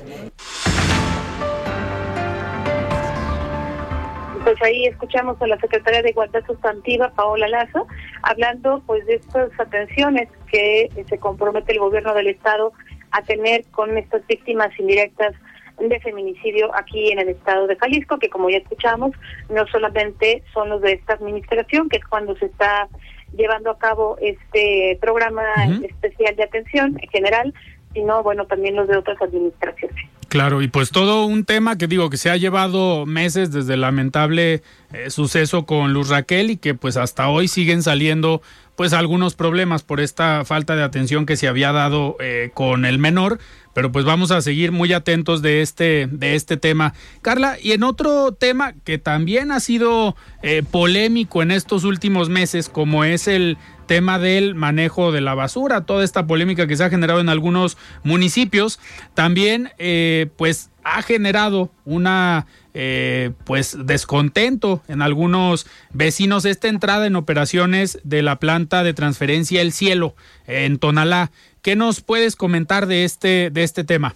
Pues 4.43 4.61
ahí 4.63 4.85
escuchamos 4.85 5.39
a 5.41 5.47
la 5.47 5.59
secretaria 5.59 6.01
de 6.01 6.09
Igualdad 6.09 6.43
Sustantiva, 6.47 7.11
Paola 7.11 7.47
Lazo, 7.47 7.85
hablando 8.23 8.81
pues 8.87 9.05
de 9.05 9.15
estas 9.15 9.51
atenciones 9.59 10.27
que 10.51 10.89
se 11.07 11.17
compromete 11.19 11.73
el 11.73 11.79
gobierno 11.79 12.13
del 12.13 12.27
estado 12.27 12.73
a 13.11 13.21
tener 13.21 13.65
con 13.71 13.97
estas 13.97 14.25
víctimas 14.27 14.69
indirectas 14.79 15.35
de 15.77 15.99
feminicidio 15.99 16.75
aquí 16.75 17.11
en 17.11 17.19
el 17.19 17.29
estado 17.29 17.67
de 17.67 17.75
Jalisco, 17.75 18.17
que 18.17 18.29
como 18.29 18.49
ya 18.49 18.57
escuchamos, 18.57 19.11
no 19.49 19.67
solamente 19.67 20.43
son 20.53 20.69
los 20.69 20.81
de 20.81 20.93
esta 20.93 21.13
administración, 21.13 21.87
que 21.87 21.97
es 21.97 22.05
cuando 22.05 22.35
se 22.37 22.45
está 22.45 22.87
llevando 23.35 23.69
a 23.71 23.77
cabo 23.77 24.17
este 24.19 24.97
programa 24.99 25.43
especial 25.83 26.35
de 26.35 26.43
atención 26.43 26.97
en 27.01 27.09
general, 27.09 27.53
sino 27.93 28.23
bueno, 28.23 28.45
también 28.45 28.75
los 28.75 28.87
de 28.87 28.97
otras 28.97 29.21
administraciones. 29.21 30.18
Claro, 30.29 30.61
y 30.61 30.67
pues 30.67 30.91
todo 30.91 31.25
un 31.25 31.43
tema 31.43 31.75
que 31.75 31.87
digo 31.87 32.11
que 32.11 32.17
se 32.17 32.29
ha 32.29 32.37
llevado 32.37 33.07
meses 33.07 33.51
desde 33.51 33.73
el 33.73 33.81
lamentable 33.81 34.61
eh, 34.93 35.09
suceso 35.09 35.65
con 35.65 35.91
Luz 35.91 36.09
Raquel 36.09 36.51
y 36.51 36.57
que 36.57 36.75
pues 36.75 36.97
hasta 36.97 37.29
hoy 37.29 37.47
siguen 37.47 37.81
saliendo 37.81 38.43
pues 38.75 38.93
algunos 38.93 39.33
problemas 39.33 39.81
por 39.81 39.99
esta 39.99 40.45
falta 40.45 40.75
de 40.75 40.83
atención 40.83 41.25
que 41.25 41.35
se 41.35 41.47
había 41.47 41.71
dado 41.71 42.15
eh, 42.19 42.51
con 42.53 42.85
el 42.85 42.99
menor, 42.99 43.39
pero 43.73 43.91
pues 43.91 44.05
vamos 44.05 44.29
a 44.29 44.41
seguir 44.41 44.71
muy 44.71 44.93
atentos 44.93 45.41
de 45.41 45.63
este 45.63 46.07
de 46.11 46.35
este 46.35 46.57
tema. 46.57 46.93
Carla, 47.23 47.57
y 47.59 47.71
en 47.71 47.81
otro 47.81 48.31
tema 48.31 48.73
que 48.83 48.99
también 48.99 49.51
ha 49.51 49.59
sido 49.59 50.15
eh, 50.43 50.61
polémico 50.61 51.41
en 51.41 51.49
estos 51.49 51.85
últimos 51.85 52.29
meses, 52.29 52.69
como 52.69 53.03
es 53.03 53.27
el 53.27 53.57
tema 53.89 54.19
del 54.19 54.53
manejo 54.53 55.11
de 55.11 55.19
la 55.19 55.33
basura, 55.33 55.83
toda 55.83 56.03
esta 56.03 56.27
polémica 56.27 56.67
que 56.67 56.77
se 56.77 56.83
ha 56.83 56.91
generado 56.91 57.21
en 57.21 57.27
algunos 57.27 57.75
municipios, 58.03 58.79
también 59.15 59.71
eh, 59.79 60.27
pues 60.37 60.69
ha 60.83 61.01
generado 61.01 61.71
una 61.85 62.45
eh, 62.75 63.31
pues 63.45 63.75
descontento 63.87 64.83
en 64.87 65.01
algunos 65.01 65.65
vecinos 65.91 66.45
esta 66.45 66.67
entrada 66.67 67.07
en 67.07 67.15
operaciones 67.15 67.99
de 68.03 68.21
la 68.21 68.35
planta 68.35 68.83
de 68.83 68.93
transferencia 68.93 69.59
El 69.59 69.71
Cielo 69.71 70.13
en 70.45 70.77
Tonalá. 70.77 71.31
¿Qué 71.63 71.75
nos 71.75 72.01
puedes 72.01 72.35
comentar 72.35 72.85
de 72.85 73.05
este 73.05 73.49
de 73.49 73.63
este 73.63 73.83
tema? 73.83 74.13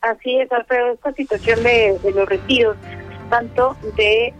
Así 0.00 0.38
es, 0.38 0.52
Alfredo, 0.52 0.92
esta 0.92 1.12
situación 1.14 1.60
de, 1.64 1.98
los 2.14 2.28
residuos, 2.28 2.76
tanto 3.30 3.76
de 3.96 4.32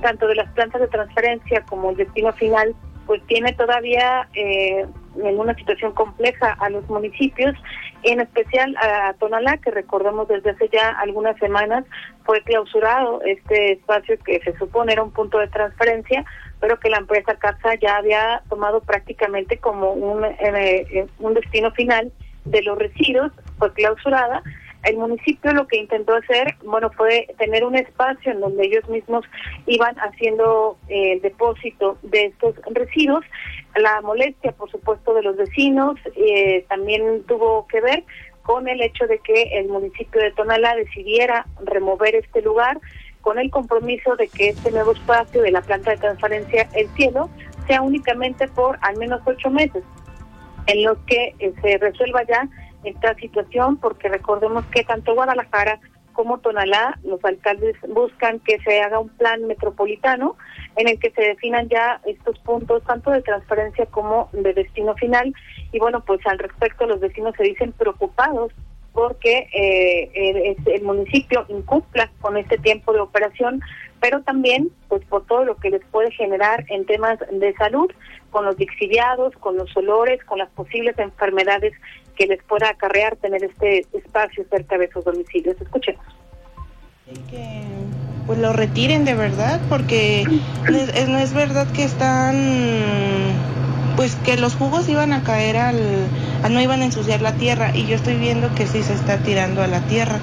tanto 0.00 0.28
de 0.28 0.36
las 0.36 0.52
plantas 0.52 0.80
de 0.80 0.86
transferencia 0.86 1.64
como 1.64 1.90
el 1.90 1.96
destino 1.96 2.32
final 2.34 2.76
pues 3.10 3.26
tiene 3.26 3.52
todavía 3.54 4.28
eh, 4.34 4.86
en 5.16 5.40
una 5.40 5.52
situación 5.56 5.90
compleja 5.94 6.56
a 6.60 6.70
los 6.70 6.88
municipios, 6.88 7.56
en 8.04 8.20
especial 8.20 8.76
a 8.76 9.14
Tonalá, 9.14 9.56
que 9.56 9.72
recordemos 9.72 10.28
desde 10.28 10.50
hace 10.50 10.68
ya 10.68 10.90
algunas 10.90 11.36
semanas 11.38 11.84
fue 12.24 12.40
clausurado 12.44 13.20
este 13.22 13.72
espacio 13.72 14.16
que 14.24 14.38
se 14.44 14.56
supone 14.58 14.92
era 14.92 15.02
un 15.02 15.10
punto 15.10 15.38
de 15.38 15.48
transferencia, 15.48 16.24
pero 16.60 16.78
que 16.78 16.88
la 16.88 16.98
empresa 16.98 17.34
CAPSA 17.34 17.74
ya 17.80 17.96
había 17.96 18.42
tomado 18.48 18.80
prácticamente 18.80 19.56
como 19.58 19.90
un, 19.90 20.24
eh, 20.24 20.36
eh, 20.38 21.06
un 21.18 21.34
destino 21.34 21.72
final 21.72 22.12
de 22.44 22.62
los 22.62 22.78
residuos, 22.78 23.32
fue 23.58 23.72
clausurada 23.72 24.40
el 24.82 24.96
municipio 24.96 25.52
lo 25.52 25.66
que 25.66 25.76
intentó 25.76 26.14
hacer, 26.14 26.54
bueno, 26.64 26.90
fue 26.90 27.28
tener 27.38 27.64
un 27.64 27.76
espacio 27.76 28.32
en 28.32 28.40
donde 28.40 28.64
ellos 28.64 28.88
mismos 28.88 29.24
iban 29.66 29.94
haciendo 29.96 30.78
eh, 30.88 31.12
el 31.14 31.20
depósito 31.20 31.98
de 32.02 32.26
estos 32.26 32.54
residuos. 32.70 33.24
La 33.76 34.00
molestia, 34.00 34.52
por 34.52 34.70
supuesto, 34.70 35.14
de 35.14 35.22
los 35.22 35.36
vecinos 35.36 35.96
eh, 36.16 36.64
también 36.68 37.24
tuvo 37.24 37.66
que 37.66 37.80
ver 37.80 38.04
con 38.42 38.68
el 38.68 38.80
hecho 38.80 39.06
de 39.06 39.18
que 39.18 39.42
el 39.58 39.68
municipio 39.68 40.20
de 40.20 40.32
Tonalá 40.32 40.74
decidiera 40.74 41.46
remover 41.62 42.14
este 42.14 42.42
lugar 42.42 42.80
con 43.20 43.38
el 43.38 43.50
compromiso 43.50 44.16
de 44.16 44.28
que 44.28 44.48
este 44.48 44.70
nuevo 44.70 44.92
espacio 44.92 45.42
de 45.42 45.50
la 45.50 45.60
planta 45.60 45.90
de 45.90 45.98
transparencia 45.98 46.68
El 46.74 46.88
Cielo 46.94 47.28
sea 47.66 47.82
únicamente 47.82 48.48
por 48.48 48.78
al 48.80 48.96
menos 48.96 49.20
ocho 49.26 49.50
meses, 49.50 49.84
en 50.66 50.84
los 50.84 50.98
que 51.06 51.34
eh, 51.38 51.52
se 51.60 51.78
resuelva 51.78 52.22
ya 52.24 52.48
esta 52.84 53.14
situación 53.14 53.76
porque 53.76 54.08
recordemos 54.08 54.64
que 54.66 54.84
tanto 54.84 55.14
Guadalajara 55.14 55.80
como 56.12 56.38
Tonalá, 56.38 56.98
los 57.02 57.24
alcaldes 57.24 57.76
buscan 57.88 58.40
que 58.40 58.58
se 58.60 58.82
haga 58.82 58.98
un 58.98 59.08
plan 59.08 59.46
metropolitano 59.46 60.36
en 60.76 60.88
el 60.88 60.98
que 60.98 61.10
se 61.12 61.22
definan 61.22 61.68
ya 61.68 62.00
estos 62.04 62.38
puntos 62.40 62.82
tanto 62.84 63.10
de 63.10 63.22
transparencia 63.22 63.86
como 63.86 64.28
de 64.32 64.52
destino 64.52 64.94
final. 64.96 65.32
Y 65.72 65.78
bueno, 65.78 66.04
pues 66.04 66.20
al 66.26 66.38
respecto 66.38 66.86
los 66.86 67.00
vecinos 67.00 67.34
se 67.36 67.44
dicen 67.44 67.72
preocupados 67.72 68.52
porque 68.92 69.48
eh, 69.54 70.10
el, 70.14 70.74
el, 70.74 70.82
municipio 70.82 71.46
incumpla 71.48 72.10
con 72.20 72.36
este 72.36 72.58
tiempo 72.58 72.92
de 72.92 73.00
operación, 73.00 73.62
pero 74.00 74.20
también 74.22 74.68
pues 74.88 75.04
por 75.04 75.24
todo 75.26 75.44
lo 75.44 75.56
que 75.56 75.70
les 75.70 75.84
puede 75.86 76.10
generar 76.10 76.64
en 76.68 76.84
temas 76.86 77.18
de 77.30 77.54
salud, 77.54 77.90
con 78.30 78.44
los 78.44 78.58
lixiviados, 78.58 79.34
con 79.36 79.56
los 79.56 79.76
olores, 79.76 80.22
con 80.24 80.38
las 80.38 80.50
posibles 80.50 80.98
enfermedades 80.98 81.72
que 82.20 82.26
les 82.26 82.42
pueda 82.42 82.68
acarrear 82.68 83.16
tener 83.16 83.42
este 83.42 83.86
espacio 83.94 84.44
cerca 84.50 84.76
de 84.76 84.90
sus 84.90 85.02
domicilios. 85.02 85.56
Escuchemos. 85.58 86.04
Que 87.30 87.62
pues 88.26 88.38
lo 88.38 88.52
retiren 88.52 89.06
de 89.06 89.14
verdad, 89.14 89.58
porque 89.70 90.24
no 91.08 91.18
es, 91.18 91.32
verdad 91.32 91.66
que 91.72 91.82
están, 91.82 92.36
pues 93.96 94.16
que 94.16 94.36
los 94.36 94.54
jugos 94.54 94.86
iban 94.90 95.14
a 95.14 95.24
caer 95.24 95.56
al, 95.56 95.80
no 96.50 96.60
iban 96.60 96.82
a 96.82 96.84
ensuciar 96.84 97.22
la 97.22 97.32
tierra 97.32 97.70
y 97.74 97.86
yo 97.86 97.96
estoy 97.96 98.18
viendo 98.18 98.54
que 98.54 98.66
sí 98.66 98.82
se 98.82 98.92
está 98.92 99.16
tirando 99.22 99.62
a 99.62 99.66
la 99.66 99.80
tierra 99.86 100.18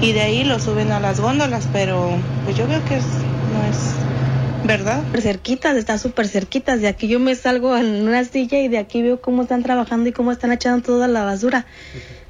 y 0.00 0.12
de 0.12 0.22
ahí 0.22 0.44
lo 0.44 0.58
suben 0.58 0.92
a 0.92 0.98
las 0.98 1.20
góndolas, 1.20 1.68
pero 1.74 2.08
pues 2.44 2.56
yo 2.56 2.66
veo 2.66 2.82
que 2.86 2.96
es, 2.96 3.04
no 3.04 3.64
es 3.70 3.94
¿verdad? 4.64 5.02
Cerquitas, 5.20 5.76
están 5.76 5.98
súper 5.98 6.28
cerquitas. 6.28 6.80
De 6.80 6.88
aquí 6.88 7.08
yo 7.08 7.20
me 7.20 7.34
salgo 7.34 7.76
en 7.76 8.06
una 8.06 8.24
silla 8.24 8.58
y 8.60 8.68
de 8.68 8.78
aquí 8.78 9.02
veo 9.02 9.20
cómo 9.20 9.42
están 9.42 9.62
trabajando 9.62 10.08
y 10.08 10.12
cómo 10.12 10.32
están 10.32 10.52
echando 10.52 10.84
toda 10.84 11.08
la 11.08 11.24
basura. 11.24 11.66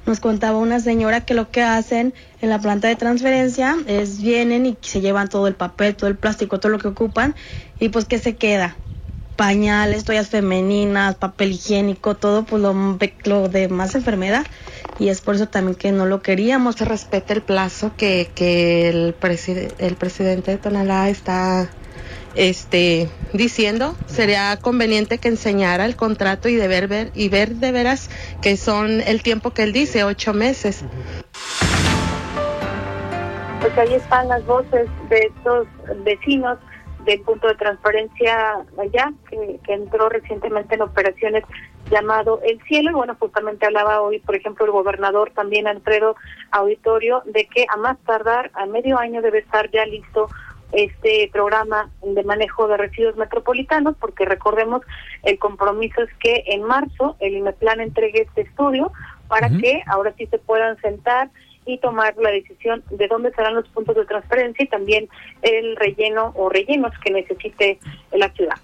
Nos 0.07 0.21
contaba 0.21 0.59
una 0.59 0.81
señora 0.81 1.23
que 1.23 1.35
lo 1.35 1.51
que 1.51 1.63
hacen 1.63 2.13
en 2.43 2.51
la 2.51 2.59
planta 2.61 2.89
de 2.89 2.97
transferencia 2.97 3.77
es 3.87 4.21
vienen 4.21 4.67
y 4.67 4.77
se 4.83 5.01
llevan 5.01 5.29
todo 5.29 5.47
el 5.47 5.55
papel, 5.55 5.97
todo 5.97 6.09
el 6.11 6.17
plástico, 6.17 6.61
todo 6.61 6.73
lo 6.73 6.79
que 6.79 6.89
ocupan 6.89 7.35
y 7.81 7.89
pues 7.89 8.05
¿qué 8.05 8.19
se 8.19 8.37
queda? 8.37 8.77
Pañales, 9.37 10.05
toallas 10.05 10.29
femeninas, 10.29 11.17
papel 11.17 11.53
higiénico, 11.53 12.17
todo 12.17 12.45
pues 12.45 12.63
lo, 12.63 12.99
lo 13.25 13.49
de 13.49 13.69
más 13.69 13.95
enfermedad 13.95 14.47
y 14.99 15.09
es 15.09 15.23
por 15.23 15.37
eso 15.37 15.49
también 15.49 15.75
que 15.75 15.91
no 15.91 16.05
lo 16.05 16.21
queríamos. 16.21 16.77
Se 16.77 16.85
respeta 16.85 17.33
el 17.33 17.43
plazo 17.43 17.93
que, 17.97 18.31
que 18.35 18.91
el, 18.91 19.15
preside 19.15 19.75
el 19.79 19.97
presidente 19.97 20.51
de 20.51 20.59
Tonalá 20.59 21.09
está 21.09 21.71
este, 22.37 23.09
diciendo, 23.33 23.95
sería 24.07 24.57
conveniente 24.61 25.19
que 25.19 25.29
enseñara 25.29 25.85
el 25.85 25.97
contrato 25.97 26.49
y 26.49 26.57
de 26.57 26.69
ver, 26.69 26.89
ver, 26.89 27.11
y 27.15 27.29
ver 27.29 27.57
de 27.57 27.73
veras 27.73 28.11
que 28.43 28.57
son 28.57 29.01
el 29.01 29.23
tiempo 29.23 29.51
que 29.51 29.63
él 29.63 29.73
dice, 29.73 30.05
ocho 30.05 30.33
meses. 30.35 30.85
Pues 33.61 33.79
ahí 33.79 33.95
están 33.95 34.29
las 34.29 34.45
voces 34.45 34.89
de 35.09 35.19
estos 35.19 35.67
vecinos 36.05 36.59
del 37.07 37.21
punto 37.21 37.49
de 37.49 37.55
transparencia 37.55 38.65
allá, 38.79 39.13
que, 39.29 39.61
que 39.65 39.75
entró 39.75 40.09
recientemente 40.09 40.75
en 40.75 40.83
operaciones 40.83 41.45
llamado 41.91 42.41
El 42.43 42.61
Cielo. 42.63 42.91
Y 42.91 42.95
bueno, 42.95 43.17
justamente 43.19 43.67
hablaba 43.67 44.01
hoy, 44.01 44.19
por 44.21 44.35
ejemplo, 44.35 44.65
el 44.65 44.73
gobernador 44.73 45.31
también 45.35 45.67
Alfredo 45.67 46.17
Auditorio, 46.51 47.23
de 47.27 47.47
que 47.47 47.67
a 47.69 47.77
más 47.77 47.99
tardar, 48.07 48.51
a 48.55 48.67
medio 48.67 48.99
año 48.99 49.23
debe 49.23 49.39
estar 49.39 49.71
ya 49.71 49.85
listo 49.87 50.29
este 50.77 51.31
programa 51.33 51.91
de 52.03 52.23
manejo 52.25 52.69
de 52.69 52.77
residuos 52.77 53.17
metropolitanos, 53.17 53.97
porque 53.99 54.25
recordemos, 54.25 54.83
el 55.23 55.39
compromiso 55.39 56.03
es 56.03 56.11
que 56.19 56.45
en 56.49 56.63
marzo 56.63 57.17
el 57.21 57.37
IMEPLAN 57.37 57.81
entregue 57.81 58.23
este 58.23 58.43
estudio 58.43 58.93
para 59.29 59.49
que 59.49 59.83
ahora 59.87 60.15
sí 60.17 60.27
se 60.27 60.39
puedan 60.39 60.81
sentar 60.81 61.31
y 61.67 61.79
tomar 61.79 62.15
la 62.19 62.31
decisión 62.31 62.83
de 62.91 63.09
dónde 63.09 63.33
serán 63.33 63.55
los 63.55 63.67
puntos 63.69 63.97
de 63.97 64.05
transferencia 64.05 64.65
y 64.65 64.69
también 64.69 65.09
el 65.43 65.77
relleno 65.77 66.33
o 66.37 66.49
rellenos 66.49 66.93
que 67.03 67.11
necesite 67.11 67.79
la 68.13 68.31
ciudad. 68.31 68.57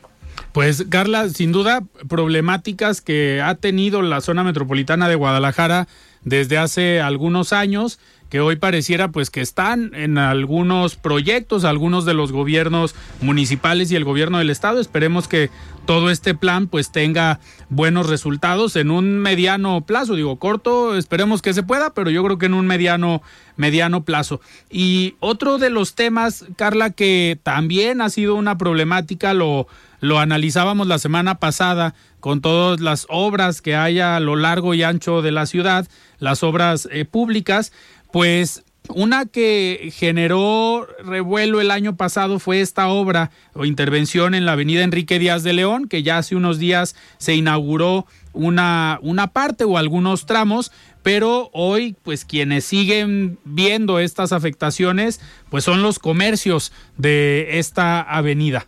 Pues 0.52 0.84
Carla, 0.88 1.28
sin 1.28 1.52
duda, 1.52 1.82
problemáticas 2.08 3.00
que 3.00 3.40
ha 3.40 3.54
tenido 3.54 4.02
la 4.02 4.20
zona 4.20 4.42
metropolitana 4.42 5.08
de 5.08 5.14
Guadalajara 5.14 5.86
desde 6.22 6.58
hace 6.58 7.00
algunos 7.00 7.52
años 7.52 7.98
que 8.30 8.40
hoy 8.40 8.56
pareciera 8.56 9.08
pues 9.08 9.28
que 9.28 9.40
están 9.40 9.92
en 9.94 10.16
algunos 10.16 10.96
proyectos, 10.96 11.64
algunos 11.64 12.04
de 12.04 12.14
los 12.14 12.32
gobiernos 12.32 12.94
municipales 13.20 13.90
y 13.90 13.96
el 13.96 14.04
gobierno 14.04 14.38
del 14.38 14.50
estado. 14.50 14.80
Esperemos 14.80 15.28
que 15.28 15.50
todo 15.84 16.10
este 16.10 16.34
plan 16.34 16.68
pues 16.68 16.92
tenga 16.92 17.40
buenos 17.68 18.08
resultados 18.08 18.76
en 18.76 18.92
un 18.92 19.18
mediano 19.18 19.80
plazo, 19.80 20.14
digo 20.14 20.38
corto, 20.38 20.96
esperemos 20.96 21.42
que 21.42 21.52
se 21.52 21.64
pueda, 21.64 21.92
pero 21.92 22.10
yo 22.10 22.22
creo 22.24 22.38
que 22.38 22.46
en 22.46 22.54
un 22.54 22.66
mediano 22.66 23.20
mediano 23.56 24.04
plazo. 24.04 24.40
Y 24.70 25.16
otro 25.20 25.58
de 25.58 25.68
los 25.68 25.94
temas, 25.94 26.46
Carla, 26.56 26.90
que 26.90 27.38
también 27.42 28.00
ha 28.00 28.08
sido 28.08 28.36
una 28.36 28.56
problemática, 28.56 29.34
lo 29.34 29.66
lo 30.00 30.18
analizábamos 30.18 30.86
la 30.86 30.98
semana 30.98 31.36
pasada 31.36 31.94
con 32.20 32.40
todas 32.40 32.80
las 32.80 33.06
obras 33.08 33.62
que 33.62 33.76
hay 33.76 34.00
a 34.00 34.18
lo 34.20 34.36
largo 34.36 34.74
y 34.74 34.82
ancho 34.82 35.22
de 35.22 35.30
la 35.30 35.46
ciudad, 35.46 35.86
las 36.18 36.42
obras 36.42 36.88
eh, 36.90 37.04
públicas, 37.04 37.72
pues 38.12 38.64
una 38.94 39.26
que 39.26 39.90
generó 39.92 40.86
revuelo 41.04 41.60
el 41.60 41.70
año 41.70 41.96
pasado 41.96 42.38
fue 42.38 42.60
esta 42.60 42.88
obra 42.88 43.30
o 43.54 43.64
intervención 43.64 44.34
en 44.34 44.44
la 44.44 44.52
avenida 44.52 44.82
Enrique 44.82 45.18
Díaz 45.18 45.42
de 45.42 45.52
León, 45.52 45.88
que 45.88 46.02
ya 46.02 46.18
hace 46.18 46.36
unos 46.36 46.58
días 46.58 46.96
se 47.18 47.34
inauguró 47.34 48.06
una, 48.32 48.98
una 49.02 49.28
parte 49.28 49.64
o 49.64 49.76
algunos 49.76 50.26
tramos, 50.26 50.72
pero 51.02 51.50
hoy 51.52 51.96
pues 52.02 52.24
quienes 52.24 52.64
siguen 52.64 53.38
viendo 53.44 53.98
estas 53.98 54.32
afectaciones 54.32 55.20
pues 55.50 55.64
son 55.64 55.82
los 55.82 55.98
comercios 55.98 56.72
de 56.96 57.58
esta 57.58 58.00
avenida. 58.00 58.66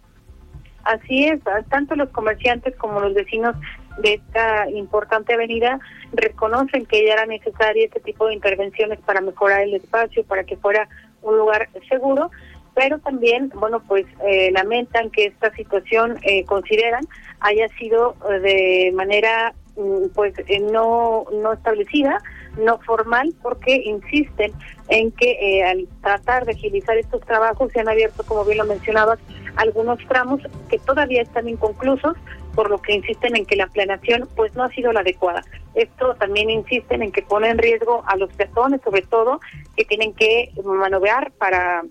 Así 0.85 1.27
es, 1.27 1.41
tanto 1.69 1.95
los 1.95 2.09
comerciantes 2.09 2.75
como 2.77 3.01
los 3.01 3.15
vecinos 3.15 3.55
de 3.99 4.15
esta 4.15 4.69
importante 4.71 5.35
avenida 5.35 5.79
reconocen 6.13 6.87
que 6.87 7.07
ya 7.07 7.15
era 7.15 7.27
necesaria 7.27 7.85
este 7.87 8.01
tipo 8.01 8.27
de 8.27 8.35
intervenciones 8.35 8.99
para 9.01 9.21
mejorar 9.21 9.63
el 9.63 9.75
espacio, 9.75 10.25
para 10.25 10.45
que 10.45 10.57
fuera 10.57 10.89
un 11.23 11.39
lugar 11.39 11.69
seguro, 11.89 12.31
pero 12.75 12.99
también, 12.99 13.51
bueno, 13.55 13.83
pues 13.87 14.07
eh, 14.27 14.51
lamentan 14.53 15.11
que 15.11 15.27
esta 15.27 15.53
situación 15.55 16.19
eh, 16.23 16.45
consideran 16.45 17.05
haya 17.41 17.69
sido 17.79 18.17
eh, 18.31 18.39
de 18.41 18.93
manera 18.93 19.55
mm, 19.77 20.09
pues 20.15 20.35
no 20.73 21.27
no 21.33 21.53
establecida, 21.53 22.19
no 22.57 22.79
formal, 22.81 23.35
porque 23.43 23.77
insisten 23.77 24.53
en 24.89 25.11
que 25.13 25.65
al 25.65 25.89
tratar 26.03 26.45
de 26.45 26.53
agilizar 26.53 26.97
estos 26.97 27.21
trabajos 27.23 27.73
se 27.73 27.81
han 27.81 27.89
abierto, 27.89 28.25
como 28.25 28.45
bien 28.45 28.59
lo 28.59 28.67
mencionabas, 28.67 29.19
algunos 29.57 29.99
tramos 30.09 30.41
que 30.69 30.79
todavía 30.79 31.23
están 31.23 31.49
inconclusos, 31.49 32.17
por 32.55 32.71
lo 32.71 32.81
que 32.83 32.95
insisten 32.95 33.37
en 33.37 33.47
que 33.47 33.57
la 33.57 33.67
planeación 33.67 34.29
pues 34.37 34.55
no 34.55 34.65
ha 34.65 34.71
sido 34.71 34.93
la 34.93 35.01
adecuada. 35.01 35.43
Esto 35.75 36.15
también 36.17 36.51
insisten 36.51 37.03
en 37.03 37.13
que 37.13 37.23
pone 37.23 37.49
en 37.49 37.59
riesgo 37.59 38.03
a 38.07 38.17
los 38.17 38.33
peatones, 38.35 38.81
sobre 38.83 39.03
todo, 39.03 39.41
que 39.77 39.85
tienen 39.85 40.13
que 40.13 40.53
manobrar 40.63 41.33
para 41.33 41.83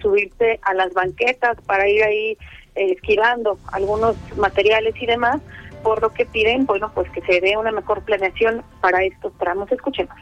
subirse 0.00 0.58
a 0.62 0.74
las 0.74 0.92
banquetas, 0.92 1.56
para 1.66 1.88
ir 1.88 2.02
ahí 2.02 2.36
eh, 2.74 2.92
esquivando 2.96 3.58
algunos 3.70 4.16
materiales 4.36 4.94
y 5.00 5.06
demás, 5.06 5.40
por 5.82 6.00
lo 6.00 6.12
que 6.12 6.26
piden, 6.26 6.66
bueno, 6.66 6.90
pues 6.94 7.10
que 7.10 7.20
se 7.22 7.40
dé 7.40 7.56
una 7.56 7.72
mejor 7.72 8.02
planeación 8.02 8.62
para 8.80 9.02
estos 9.02 9.32
tramos. 9.38 9.70
Escuchemos. 9.70 10.16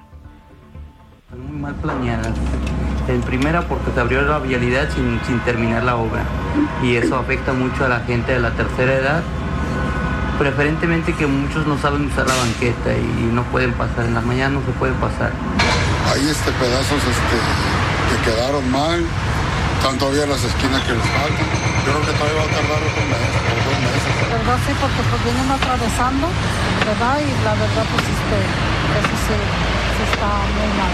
Muy 1.37 1.59
mal 1.59 1.75
planeadas 1.77 2.35
en 3.09 3.21
primera 3.23 3.63
porque 3.63 3.91
se 3.93 4.01
abrió 4.01 4.23
la 4.23 4.39
vialidad 4.39 4.89
sin, 4.91 5.21
sin 5.27 5.41
terminar 5.41 5.83
la 5.83 5.97
obra 5.97 6.23
y 6.83 6.97
eso 6.97 7.17
afecta 7.17 7.53
mucho 7.53 7.85
a 7.85 7.89
la 7.89 8.01
gente 8.01 8.33
de 8.33 8.41
la 8.41 8.51
tercera 8.51 8.95
edad 8.95 9.23
preferentemente 10.41 11.13
que 11.13 11.27
muchos 11.27 11.67
no 11.67 11.77
saben 11.77 12.07
usar 12.07 12.27
la 12.27 12.35
banqueta 12.35 12.97
y 12.97 13.29
no 13.31 13.45
pueden 13.53 13.75
pasar, 13.75 14.07
en 14.07 14.15
la 14.15 14.23
mañana 14.23 14.55
no 14.57 14.65
se 14.65 14.73
puede 14.73 14.95
pasar. 14.95 15.33
Hay 16.11 16.27
este 16.27 16.51
pedazos 16.53 16.97
este, 16.97 17.37
que 18.09 18.17
quedaron 18.25 18.65
mal, 18.73 19.05
están 19.77 19.99
todavía 19.99 20.25
las 20.25 20.43
esquinas 20.43 20.81
que 20.85 20.95
les 20.95 21.05
faltan. 21.13 21.45
Yo 21.85 21.93
creo 21.93 22.07
que 22.09 22.13
todavía 22.17 22.41
va 22.41 22.49
a 22.49 22.53
tardar 22.57 22.81
otro 22.89 23.05
mes, 23.05 23.21
dos 23.69 23.77
meses. 23.85 23.90
¿Verdad? 24.29 24.59
Sí, 24.67 24.73
porque 24.81 25.03
pues 25.09 25.25
vienen 25.25 25.51
atravesando, 25.51 26.27
¿verdad? 26.85 27.17
Y 27.21 27.31
la 27.45 27.55
verdad 27.55 27.85
pues 27.89 28.05
este, 28.05 28.39
eso 29.01 29.17
sí, 29.27 29.37
sí 29.97 30.03
está 30.13 30.29
muy 30.57 30.71
mal. 30.77 30.93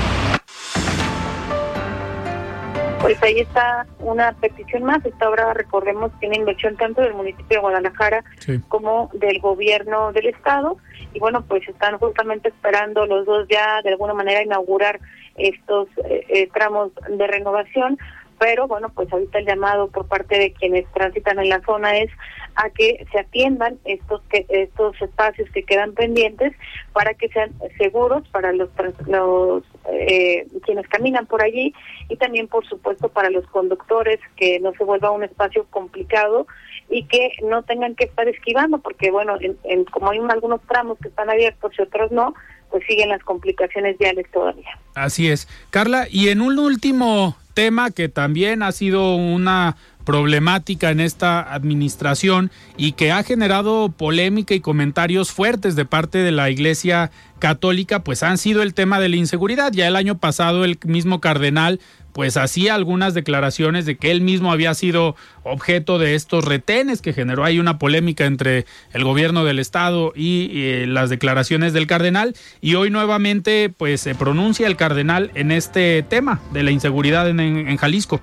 Pues 3.01 3.23
ahí 3.23 3.41
está 3.41 3.87
una 4.01 4.33
petición 4.33 4.85
más. 4.85 5.05
Esta 5.05 5.29
obra, 5.29 5.55
recordemos, 5.55 6.11
tiene 6.19 6.37
inversión 6.39 6.77
tanto 6.77 7.03
del 7.03 7.15
municipio 7.15 7.57
de 7.57 7.61
Guadalajara 7.61 8.25
como 8.69 9.11
del 9.13 9.39
gobierno 9.41 10.13
del 10.13 10.27
estado. 10.27 10.79
Y 11.13 11.21
bueno, 11.21 11.43
pues 11.43 11.69
están 11.69 11.99
justamente 11.99 12.49
esperando 12.49 13.07
los 13.07 13.27
dos 13.27 13.47
ya 13.49 13.81
de 13.83 13.91
alguna 13.91 14.15
manera 14.15 14.43
inaugurar 14.43 14.99
estos 15.37 15.89
eh, 16.05 16.25
eh, 16.29 16.49
tramos 16.53 16.91
de 17.09 17.27
renovación 17.27 17.99
pero 18.39 18.67
bueno, 18.67 18.91
pues 18.95 19.13
ahorita 19.13 19.39
el 19.39 19.47
llamado 19.47 19.89
por 19.89 20.07
parte 20.07 20.39
de 20.39 20.53
quienes 20.53 20.87
transitan 20.93 21.39
en 21.39 21.49
la 21.49 21.61
zona 21.63 21.99
es 21.99 22.11
a 22.57 22.71
que 22.71 23.07
se 23.13 23.19
atiendan 23.19 23.79
estos 23.85 24.23
que 24.31 24.47
estos 24.49 25.01
espacios 25.01 25.49
que 25.51 25.63
quedan 25.63 25.93
pendientes 25.93 26.53
para 26.93 27.15
que 27.15 27.29
sean 27.29 27.53
seguros 27.77 28.27
para 28.29 28.53
los 28.53 28.71
los 29.07 29.63
eh, 29.91 30.47
quienes 30.65 30.89
caminan 30.89 31.27
por 31.27 31.43
allí 31.43 31.75
y 32.09 32.17
también 32.17 32.49
por 32.49 32.67
supuesto 32.67 33.09
para 33.09 33.31
los 33.31 33.47
conductores 33.49 34.19
que 34.37 34.59
no 34.61 34.73
se 34.73 34.85
vuelva 34.85 35.11
un 35.11 35.25
espacio 35.25 35.67
complicado 35.71 36.47
y 36.89 37.05
que 37.05 37.33
no 37.43 37.63
tengan 37.63 37.95
que 37.95 38.05
estar 38.05 38.27
esquivando 38.29 38.79
porque 38.79 39.11
bueno 39.11 39.37
en, 39.41 39.85
como 39.85 40.11
hay 40.11 40.19
algunos 40.19 40.63
tramos 40.63 40.99
que 40.99 41.09
están 41.09 41.29
abiertos 41.29 41.73
y 41.79 41.83
otros 41.83 42.11
no 42.11 42.35
pues 42.71 42.85
siguen 42.87 43.09
las 43.09 43.23
complicaciones 43.23 43.99
viales 43.99 44.27
todavía 44.33 44.79
así 44.95 45.29
es 45.29 45.49
Carla 45.71 46.07
y 46.11 46.29
en 46.29 46.41
un 46.41 46.59
último 46.59 47.37
tema 47.55 47.91
que 47.91 48.09
también 48.09 48.63
ha 48.63 48.71
sido 48.73 49.17
una 49.17 49.77
problemática 50.07 50.91
en 50.91 51.01
esta 51.01 51.53
administración 51.53 52.51
y 52.79 52.93
que 52.93 53.13
ha 53.13 53.23
generado 53.25 53.91
polémica 53.91 54.55
y 54.55 54.61
comentarios 54.61 55.33
fuertes 55.33 55.75
de 55.75 55.85
parte 55.85 56.19
de 56.19 56.31
la 56.31 56.49
Iglesia 56.49 57.11
Católica, 57.41 58.05
pues 58.05 58.23
han 58.23 58.39
sido 58.39 58.63
el 58.63 58.73
tema 58.73 59.01
de 59.01 59.09
la 59.09 59.17
inseguridad. 59.17 59.73
Ya 59.73 59.89
el 59.89 59.97
año 59.97 60.17
pasado 60.17 60.65
el 60.65 60.79
mismo 60.85 61.21
cardenal 61.21 61.81
pues 62.17 62.39
hacía 62.39 62.75
algunas 62.75 63.13
declaraciones 63.13 63.85
de 63.85 63.99
que 63.99 64.11
él 64.11 64.23
mismo 64.23 64.51
había 64.51 64.73
sido 64.73 65.17
objeto 65.43 65.99
de 65.99 66.15
estos 66.15 66.47
retenes 66.47 67.03
que 67.03 67.13
generó 67.13 67.45
ahí 67.45 67.59
una 67.59 67.79
polémica 67.79 68.25
entre 68.25 68.65
el 68.95 69.05
gobierno 69.05 69.45
del 69.45 69.59
estado 69.59 70.15
y, 70.17 70.49
eh, 70.55 70.87
las 70.87 71.11
declaraciones 71.11 71.75
del 71.75 71.87
cardenal 71.87 72.33
y 72.63 72.75
hoy 72.75 72.89
nuevamente 72.89 73.69
pues 73.69 74.01
se 74.01 74.15
pronuncia 74.15 74.67
el 74.67 74.79
cardenal 74.79 75.31
en 75.35 75.53
este 75.53 76.03
tema 76.05 76.41
de 76.55 76.63
la 76.63 76.71
inseguridad 76.71 77.29
en, 77.29 77.77
Jalisco. 77.77 78.19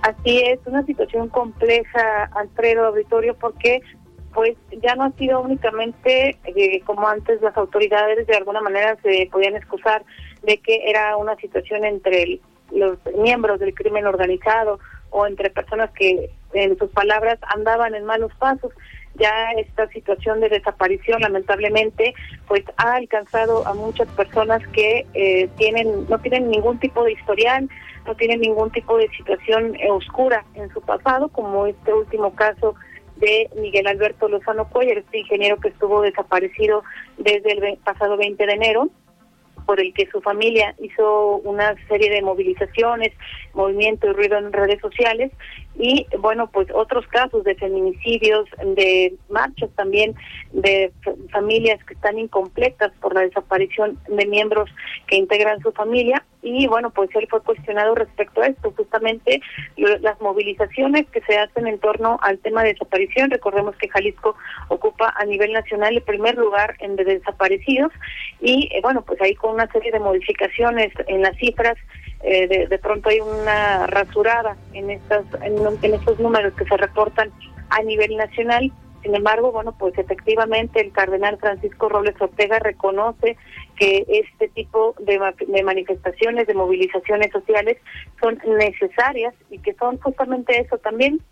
Así 0.00 0.38
es, 0.38 0.58
una 0.64 0.82
situación 0.86 1.28
compleja, 1.28 2.24
Alfredo 2.34 2.86
Auditorio, 2.86 3.36
porque 3.38 3.82
pues 4.32 4.56
ya 4.82 4.94
no 4.94 5.04
ha 5.04 5.12
sido 5.18 5.42
únicamente 5.42 6.38
eh, 6.44 6.80
como 6.86 7.06
antes 7.06 7.42
las 7.42 7.54
autoridades 7.54 8.26
de 8.26 8.36
alguna 8.36 8.62
manera 8.62 8.96
se 9.02 9.28
podían 9.30 9.56
excusar 9.56 10.04
de 10.42 10.56
que 10.56 10.88
era 10.88 11.18
una 11.18 11.36
situación 11.36 11.84
entre 11.84 12.22
el 12.22 12.40
los 12.72 12.98
miembros 13.16 13.60
del 13.60 13.74
crimen 13.74 14.06
organizado 14.06 14.78
o 15.10 15.26
entre 15.26 15.50
personas 15.50 15.90
que, 15.90 16.30
en 16.52 16.78
sus 16.78 16.90
palabras, 16.90 17.38
andaban 17.54 17.94
en 17.94 18.04
malos 18.04 18.32
pasos. 18.38 18.72
Ya 19.16 19.50
esta 19.58 19.88
situación 19.88 20.40
de 20.40 20.48
desaparición, 20.48 21.20
lamentablemente, 21.20 22.14
pues 22.46 22.62
ha 22.76 22.94
alcanzado 22.94 23.66
a 23.66 23.74
muchas 23.74 24.08
personas 24.08 24.66
que 24.68 25.06
eh, 25.14 25.48
tienen 25.56 26.08
no 26.08 26.18
tienen 26.20 26.48
ningún 26.48 26.78
tipo 26.78 27.04
de 27.04 27.12
historial, 27.12 27.68
no 28.06 28.14
tienen 28.14 28.40
ningún 28.40 28.70
tipo 28.70 28.96
de 28.96 29.08
situación 29.10 29.74
eh, 29.76 29.90
oscura 29.90 30.44
en 30.54 30.70
su 30.70 30.80
pasado, 30.80 31.28
como 31.28 31.66
este 31.66 31.92
último 31.92 32.34
caso 32.34 32.76
de 33.16 33.50
Miguel 33.56 33.86
Alberto 33.86 34.28
Lozano 34.28 34.68
Cuellar, 34.68 34.98
este 34.98 35.18
ingeniero 35.18 35.58
que 35.58 35.68
estuvo 35.68 36.00
desaparecido 36.00 36.82
desde 37.18 37.52
el 37.52 37.76
pasado 37.78 38.16
20 38.16 38.46
de 38.46 38.52
enero 38.52 38.88
por 39.66 39.80
el 39.80 39.92
que 39.94 40.08
su 40.10 40.20
familia 40.20 40.74
hizo 40.78 41.36
una 41.38 41.74
serie 41.88 42.10
de 42.10 42.22
movilizaciones, 42.22 43.12
movimiento 43.54 44.08
y 44.08 44.12
ruido 44.12 44.38
en 44.38 44.52
redes 44.52 44.80
sociales. 44.80 45.32
Y 45.76 46.06
bueno, 46.18 46.50
pues 46.50 46.68
otros 46.74 47.06
casos 47.06 47.42
de 47.44 47.54
feminicidios, 47.54 48.46
de 48.62 49.14
marchas 49.28 49.70
también, 49.76 50.14
de 50.52 50.92
familias 51.30 51.82
que 51.84 51.94
están 51.94 52.18
incompletas 52.18 52.92
por 53.00 53.14
la 53.14 53.22
desaparición 53.22 53.98
de 54.08 54.26
miembros 54.26 54.68
que 55.06 55.16
integran 55.16 55.60
su 55.60 55.72
familia. 55.72 56.24
Y 56.42 56.66
bueno, 56.66 56.90
pues 56.90 57.10
él 57.14 57.26
fue 57.28 57.42
cuestionado 57.42 57.94
respecto 57.94 58.40
a 58.40 58.46
esto, 58.46 58.72
justamente 58.74 59.42
las 59.76 60.20
movilizaciones 60.20 61.06
que 61.10 61.20
se 61.22 61.36
hacen 61.36 61.66
en 61.66 61.78
torno 61.78 62.18
al 62.22 62.38
tema 62.38 62.62
de 62.62 62.72
desaparición. 62.72 63.30
Recordemos 63.30 63.76
que 63.76 63.88
Jalisco 63.88 64.36
ocupa 64.68 65.12
a 65.16 65.24
nivel 65.24 65.52
nacional 65.52 65.96
el 65.96 66.02
primer 66.02 66.36
lugar 66.36 66.76
en 66.80 66.96
de 66.96 67.04
desaparecidos. 67.04 67.92
Y 68.40 68.68
eh, 68.72 68.80
bueno, 68.82 69.02
pues 69.02 69.20
ahí 69.20 69.34
con 69.34 69.49
una 69.50 69.66
serie 69.72 69.92
de 69.92 70.00
modificaciones 70.00 70.92
en 71.06 71.22
las 71.22 71.36
cifras 71.36 71.76
eh, 72.22 72.68
de, 72.68 72.78
pronto 72.78 73.08
hay 73.08 73.20
una 73.20 73.86
rasurada 73.86 74.56
en 74.74 74.90
estas 74.90 75.24
en, 75.42 75.94
estos 75.94 76.20
números 76.20 76.52
que 76.54 76.66
se 76.66 76.76
reportan 76.76 77.30
a 77.70 77.82
nivel 77.82 78.16
nacional. 78.16 78.70
Sin 79.02 79.14
embargo, 79.14 79.50
bueno, 79.50 79.74
pues 79.78 79.96
efectivamente 79.96 80.82
el 80.82 80.92
cardenal 80.92 81.38
Francisco 81.38 81.88
Robles 81.88 82.20
Ortega 82.20 82.58
reconoce 82.58 83.38
que 83.76 84.04
este 84.06 84.48
tipo 84.48 84.94
de, 85.00 85.18
de, 85.48 85.62
manifestaciones, 85.62 86.46
de 86.46 86.52
movilizaciones 86.52 87.32
sociales 87.32 87.78
son 88.20 88.38
necesarias 88.58 89.34
y 89.48 89.58
que 89.58 89.72
son 89.74 89.98
justamente 89.98 90.60
eso 90.60 90.76
también, 90.76 91.22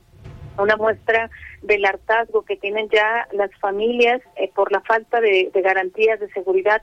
una 0.62 0.76
muestra 0.76 1.30
del 1.62 1.84
hartazgo 1.84 2.42
que 2.42 2.56
tienen 2.56 2.88
ya 2.88 3.28
las 3.32 3.50
familias 3.60 4.20
eh, 4.36 4.50
por 4.54 4.72
la 4.72 4.80
falta 4.80 5.20
de, 5.20 5.50
garantías 5.54 6.20
de 6.20 6.30
seguridad 6.30 6.82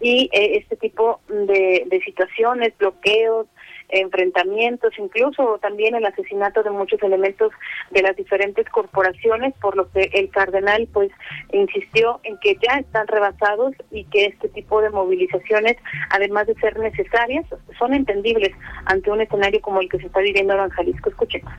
y 0.00 0.28
eh, 0.32 0.58
este 0.58 0.76
tipo 0.76 1.20
de, 1.28 1.84
de 1.86 2.00
situaciones, 2.02 2.76
bloqueos, 2.78 3.46
enfrentamientos, 3.88 4.92
incluso 4.98 5.58
también 5.60 5.94
el 5.94 6.04
asesinato 6.04 6.62
de 6.62 6.70
muchos 6.70 7.02
elementos 7.02 7.52
de 7.90 8.02
las 8.02 8.16
diferentes 8.16 8.68
corporaciones, 8.68 9.54
por 9.60 9.76
lo 9.76 9.90
que 9.90 10.10
el 10.12 10.30
cardenal 10.30 10.88
pues 10.92 11.10
insistió 11.52 12.20
en 12.24 12.38
que 12.38 12.56
ya 12.56 12.78
están 12.78 13.06
rebasados 13.06 13.74
y 13.90 14.04
que 14.04 14.26
este 14.26 14.48
tipo 14.48 14.80
de 14.80 14.90
movilizaciones, 14.90 15.76
además 16.10 16.46
de 16.46 16.54
ser 16.54 16.78
necesarias, 16.78 17.46
son 17.78 17.94
entendibles 17.94 18.52
ante 18.86 19.10
un 19.10 19.20
escenario 19.20 19.60
como 19.60 19.80
el 19.80 19.88
que 19.88 19.98
se 19.98 20.06
está 20.06 20.20
viviendo 20.20 20.54
en 20.54 20.70
Jalisco. 20.70 21.10
Escuchemos. 21.10 21.52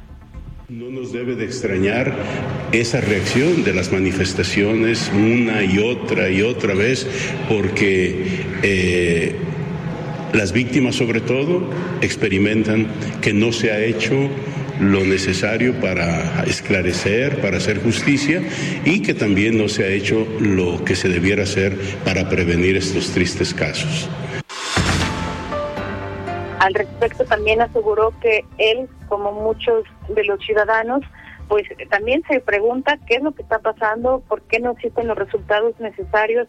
No 0.69 0.89
nos 0.89 1.13
debe 1.13 1.35
de 1.35 1.45
extrañar 1.45 2.13
esa 2.73 2.99
reacción 2.99 3.63
de 3.63 3.73
las 3.73 3.93
manifestaciones 3.93 5.09
una 5.15 5.63
y 5.63 5.79
otra 5.79 6.29
y 6.29 6.41
otra 6.41 6.73
vez, 6.73 7.07
porque 7.47 8.25
eh, 8.63 9.31
las 10.33 10.51
víctimas 10.51 10.95
sobre 10.95 11.21
todo 11.21 11.69
experimentan 12.01 12.87
que 13.21 13.31
no 13.31 13.53
se 13.53 13.71
ha 13.71 13.79
hecho 13.79 14.29
lo 14.81 15.05
necesario 15.05 15.79
para 15.79 16.43
esclarecer, 16.43 17.39
para 17.39 17.59
hacer 17.59 17.81
justicia 17.81 18.43
y 18.83 18.99
que 18.99 19.13
también 19.13 19.57
no 19.57 19.69
se 19.69 19.85
ha 19.85 19.87
hecho 19.87 20.27
lo 20.41 20.83
que 20.83 20.97
se 20.97 21.07
debiera 21.07 21.43
hacer 21.43 21.77
para 22.03 22.27
prevenir 22.27 22.75
estos 22.75 23.11
tristes 23.11 23.53
casos. 23.53 24.09
Al 26.59 26.73
respecto 26.73 27.25
también 27.25 27.61
aseguró 27.61 28.13
que 28.21 28.45
él, 28.57 28.89
como 29.07 29.31
muchos 29.31 29.83
de 30.09 30.23
los 30.23 30.39
ciudadanos, 30.43 31.03
pues 31.47 31.65
también 31.89 32.23
se 32.27 32.39
pregunta 32.39 32.97
qué 33.07 33.15
es 33.15 33.23
lo 33.23 33.31
que 33.33 33.43
está 33.43 33.59
pasando, 33.59 34.21
por 34.27 34.41
qué 34.43 34.59
no 34.59 34.71
existen 34.71 35.07
los 35.07 35.17
resultados 35.17 35.79
necesarios 35.79 36.47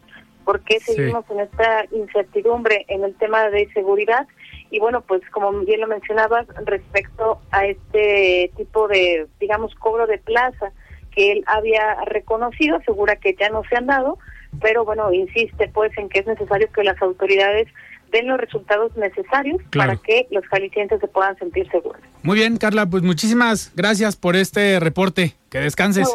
por 0.49 0.61
qué 0.61 0.81
seguimos 0.81 1.27
en 1.29 1.41
esta 1.41 1.85
incertidumbre 1.93 2.87
en 2.89 3.05
el 3.05 3.15
tema 3.17 3.51
de 3.51 3.71
seguridad. 3.75 4.27
Y 4.71 4.79
bueno, 4.79 5.03
pues 5.03 5.21
como 5.31 5.53
bien 5.53 5.83
lo 5.83 5.87
mencionabas, 5.87 6.47
respecto 6.65 7.39
a 7.51 7.67
este 7.67 8.51
tipo 8.57 8.89
de, 8.89 9.27
digamos, 9.41 9.75
cobro 9.75 10.07
de 10.07 10.17
plaza 10.17 10.73
que 11.15 11.33
él 11.33 11.45
había 11.47 11.97
reconocido, 12.07 12.77
asegura 12.77 13.17
que 13.17 13.37
ya 13.39 13.51
no 13.51 13.63
se 13.69 13.77
han 13.77 13.89
dado, 13.89 14.17
pero 14.59 14.87
bueno, 14.87 15.13
insiste 15.13 15.69
pues 15.69 15.93
en 15.99 16.09
que 16.09 16.21
es 16.21 16.27
necesario 16.27 16.73
que 16.73 16.83
las 16.83 17.03
autoridades 17.03 17.69
den 18.11 18.29
los 18.29 18.39
resultados 18.39 18.97
necesarios 18.97 19.61
para 19.73 19.97
que 19.97 20.27
los 20.31 20.47
jaliscienses 20.47 21.01
se 21.01 21.09
puedan 21.09 21.37
sentir 21.39 21.69
seguros. 21.71 22.01
Muy 22.23 22.39
bien, 22.39 22.57
Carla, 22.57 22.87
pues 22.87 23.03
muchísimas 23.03 23.73
gracias 23.75 24.17
por 24.17 24.37
este 24.37 24.81
reporte. 24.81 25.35
Que 25.51 25.61
descanses. 25.61 26.09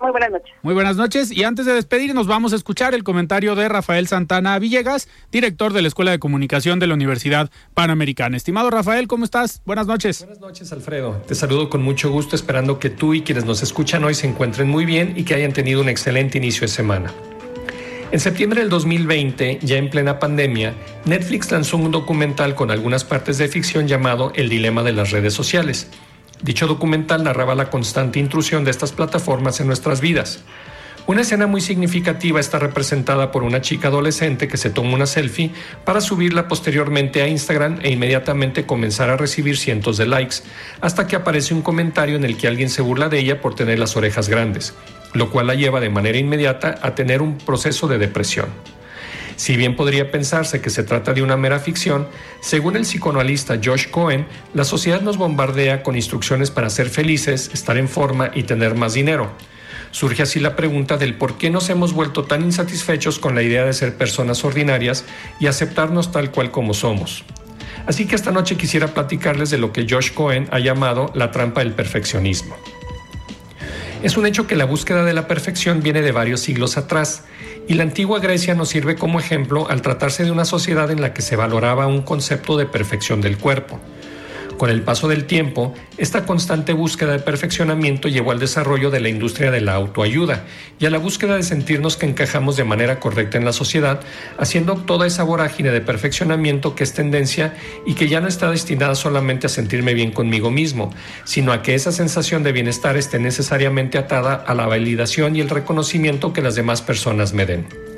Muy 0.00 0.10
buenas 0.10 0.30
noches. 0.30 0.54
Muy 0.62 0.74
buenas 0.74 0.96
noches. 0.96 1.32
Y 1.32 1.44
antes 1.44 1.64
de 1.64 1.72
despedirnos, 1.72 2.26
vamos 2.26 2.52
a 2.52 2.56
escuchar 2.56 2.94
el 2.94 3.02
comentario 3.02 3.54
de 3.54 3.68
Rafael 3.68 4.06
Santana 4.06 4.58
Villegas, 4.58 5.08
director 5.32 5.72
de 5.72 5.82
la 5.82 5.88
Escuela 5.88 6.10
de 6.10 6.18
Comunicación 6.18 6.78
de 6.78 6.86
la 6.86 6.94
Universidad 6.94 7.50
Panamericana. 7.74 8.36
Estimado 8.36 8.70
Rafael, 8.70 9.08
¿cómo 9.08 9.24
estás? 9.24 9.62
Buenas 9.64 9.86
noches. 9.86 10.20
Buenas 10.20 10.40
noches, 10.40 10.72
Alfredo. 10.72 11.22
Te 11.26 11.34
saludo 11.34 11.70
con 11.70 11.82
mucho 11.82 12.10
gusto, 12.10 12.36
esperando 12.36 12.78
que 12.78 12.90
tú 12.90 13.14
y 13.14 13.22
quienes 13.22 13.46
nos 13.46 13.62
escuchan 13.62 14.04
hoy 14.04 14.14
se 14.14 14.26
encuentren 14.26 14.68
muy 14.68 14.84
bien 14.84 15.14
y 15.16 15.24
que 15.24 15.34
hayan 15.34 15.52
tenido 15.52 15.80
un 15.80 15.88
excelente 15.88 16.38
inicio 16.38 16.62
de 16.62 16.68
semana. 16.68 17.12
En 18.12 18.20
septiembre 18.20 18.60
del 18.60 18.70
2020, 18.70 19.58
ya 19.62 19.76
en 19.76 19.90
plena 19.90 20.18
pandemia, 20.18 20.74
Netflix 21.04 21.50
lanzó 21.50 21.76
un 21.76 21.90
documental 21.90 22.54
con 22.54 22.70
algunas 22.70 23.04
partes 23.04 23.36
de 23.38 23.48
ficción 23.48 23.88
llamado 23.88 24.32
El 24.34 24.48
dilema 24.48 24.82
de 24.82 24.92
las 24.92 25.10
redes 25.10 25.34
sociales 25.34 25.88
Dicho 26.42 26.66
documental 26.66 27.24
narraba 27.24 27.54
la 27.54 27.70
constante 27.70 28.18
intrusión 28.18 28.64
de 28.64 28.70
estas 28.70 28.92
plataformas 28.92 29.60
en 29.60 29.66
nuestras 29.66 30.00
vidas. 30.00 30.44
Una 31.06 31.20
escena 31.20 31.46
muy 31.46 31.60
significativa 31.60 32.40
está 32.40 32.58
representada 32.58 33.30
por 33.30 33.44
una 33.44 33.60
chica 33.60 33.88
adolescente 33.88 34.48
que 34.48 34.56
se 34.56 34.70
toma 34.70 34.94
una 34.94 35.06
selfie 35.06 35.52
para 35.84 36.00
subirla 36.00 36.48
posteriormente 36.48 37.22
a 37.22 37.28
Instagram 37.28 37.78
e 37.82 37.92
inmediatamente 37.92 38.66
comenzar 38.66 39.08
a 39.08 39.16
recibir 39.16 39.56
cientos 39.56 39.96
de 39.98 40.06
likes, 40.06 40.38
hasta 40.80 41.06
que 41.06 41.14
aparece 41.14 41.54
un 41.54 41.62
comentario 41.62 42.16
en 42.16 42.24
el 42.24 42.36
que 42.36 42.48
alguien 42.48 42.68
se 42.68 42.82
burla 42.82 43.08
de 43.08 43.20
ella 43.20 43.40
por 43.40 43.54
tener 43.54 43.78
las 43.78 43.96
orejas 43.96 44.28
grandes, 44.28 44.74
lo 45.16 45.30
cual 45.30 45.48
la 45.48 45.54
lleva 45.54 45.80
de 45.80 45.90
manera 45.90 46.18
inmediata 46.18 46.78
a 46.82 46.94
tener 46.94 47.22
un 47.22 47.38
proceso 47.38 47.88
de 47.88 47.98
depresión. 47.98 48.46
Si 49.36 49.54
bien 49.56 49.76
podría 49.76 50.10
pensarse 50.10 50.62
que 50.62 50.70
se 50.70 50.82
trata 50.82 51.12
de 51.12 51.22
una 51.22 51.36
mera 51.36 51.58
ficción, 51.58 52.08
según 52.40 52.76
el 52.76 52.82
psicoanalista 52.82 53.60
Josh 53.62 53.90
Cohen, 53.90 54.26
la 54.54 54.64
sociedad 54.64 55.02
nos 55.02 55.18
bombardea 55.18 55.82
con 55.82 55.94
instrucciones 55.94 56.50
para 56.50 56.70
ser 56.70 56.88
felices, 56.88 57.50
estar 57.52 57.76
en 57.76 57.88
forma 57.88 58.30
y 58.34 58.44
tener 58.44 58.74
más 58.74 58.94
dinero. 58.94 59.30
Surge 59.90 60.22
así 60.22 60.40
la 60.40 60.56
pregunta 60.56 60.96
del 60.96 61.14
por 61.14 61.36
qué 61.36 61.50
nos 61.50 61.68
hemos 61.68 61.92
vuelto 61.92 62.24
tan 62.24 62.42
insatisfechos 62.42 63.18
con 63.18 63.34
la 63.34 63.42
idea 63.42 63.64
de 63.64 63.74
ser 63.74 63.94
personas 63.96 64.42
ordinarias 64.42 65.04
y 65.38 65.48
aceptarnos 65.48 66.12
tal 66.12 66.30
cual 66.30 66.50
como 66.50 66.72
somos. 66.72 67.24
Así 67.86 68.06
que 68.06 68.16
esta 68.16 68.32
noche 68.32 68.56
quisiera 68.56 68.88
platicarles 68.88 69.50
de 69.50 69.58
lo 69.58 69.72
que 69.72 69.86
Josh 69.88 70.12
Cohen 70.12 70.48
ha 70.50 70.58
llamado 70.58 71.12
la 71.14 71.30
trampa 71.30 71.60
del 71.60 71.72
perfeccionismo. 71.72 72.56
Es 74.02 74.16
un 74.16 74.26
hecho 74.26 74.46
que 74.46 74.56
la 74.56 74.66
búsqueda 74.66 75.04
de 75.04 75.14
la 75.14 75.26
perfección 75.26 75.82
viene 75.82 76.02
de 76.02 76.12
varios 76.12 76.40
siglos 76.40 76.76
atrás 76.76 77.24
y 77.66 77.74
la 77.74 77.82
antigua 77.82 78.20
Grecia 78.20 78.54
nos 78.54 78.68
sirve 78.68 78.94
como 78.94 79.18
ejemplo 79.18 79.68
al 79.70 79.82
tratarse 79.82 80.24
de 80.24 80.30
una 80.30 80.44
sociedad 80.44 80.90
en 80.90 81.00
la 81.00 81.14
que 81.14 81.22
se 81.22 81.34
valoraba 81.34 81.86
un 81.86 82.02
concepto 82.02 82.56
de 82.56 82.66
perfección 82.66 83.20
del 83.20 83.38
cuerpo. 83.38 83.80
Con 84.58 84.70
el 84.70 84.80
paso 84.80 85.06
del 85.06 85.26
tiempo, 85.26 85.74
esta 85.98 86.24
constante 86.24 86.72
búsqueda 86.72 87.12
de 87.12 87.18
perfeccionamiento 87.18 88.08
llevó 88.08 88.30
al 88.32 88.38
desarrollo 88.38 88.90
de 88.90 89.00
la 89.00 89.10
industria 89.10 89.50
de 89.50 89.60
la 89.60 89.74
autoayuda 89.74 90.44
y 90.78 90.86
a 90.86 90.90
la 90.90 90.96
búsqueda 90.96 91.36
de 91.36 91.42
sentirnos 91.42 91.98
que 91.98 92.06
encajamos 92.06 92.56
de 92.56 92.64
manera 92.64 92.98
correcta 92.98 93.36
en 93.36 93.44
la 93.44 93.52
sociedad, 93.52 94.00
haciendo 94.38 94.76
toda 94.76 95.06
esa 95.06 95.24
vorágine 95.24 95.72
de 95.72 95.82
perfeccionamiento 95.82 96.74
que 96.74 96.84
es 96.84 96.94
tendencia 96.94 97.54
y 97.84 97.94
que 97.94 98.08
ya 98.08 98.22
no 98.22 98.28
está 98.28 98.50
destinada 98.50 98.94
solamente 98.94 99.46
a 99.46 99.50
sentirme 99.50 99.92
bien 99.92 100.10
conmigo 100.10 100.50
mismo, 100.50 100.90
sino 101.24 101.52
a 101.52 101.60
que 101.60 101.74
esa 101.74 101.92
sensación 101.92 102.42
de 102.42 102.52
bienestar 102.52 102.96
esté 102.96 103.18
necesariamente 103.18 103.98
atada 103.98 104.34
a 104.34 104.54
la 104.54 104.66
validación 104.66 105.36
y 105.36 105.40
el 105.40 105.50
reconocimiento 105.50 106.32
que 106.32 106.40
las 106.40 106.54
demás 106.54 106.80
personas 106.80 107.34
me 107.34 107.44
den. 107.44 107.95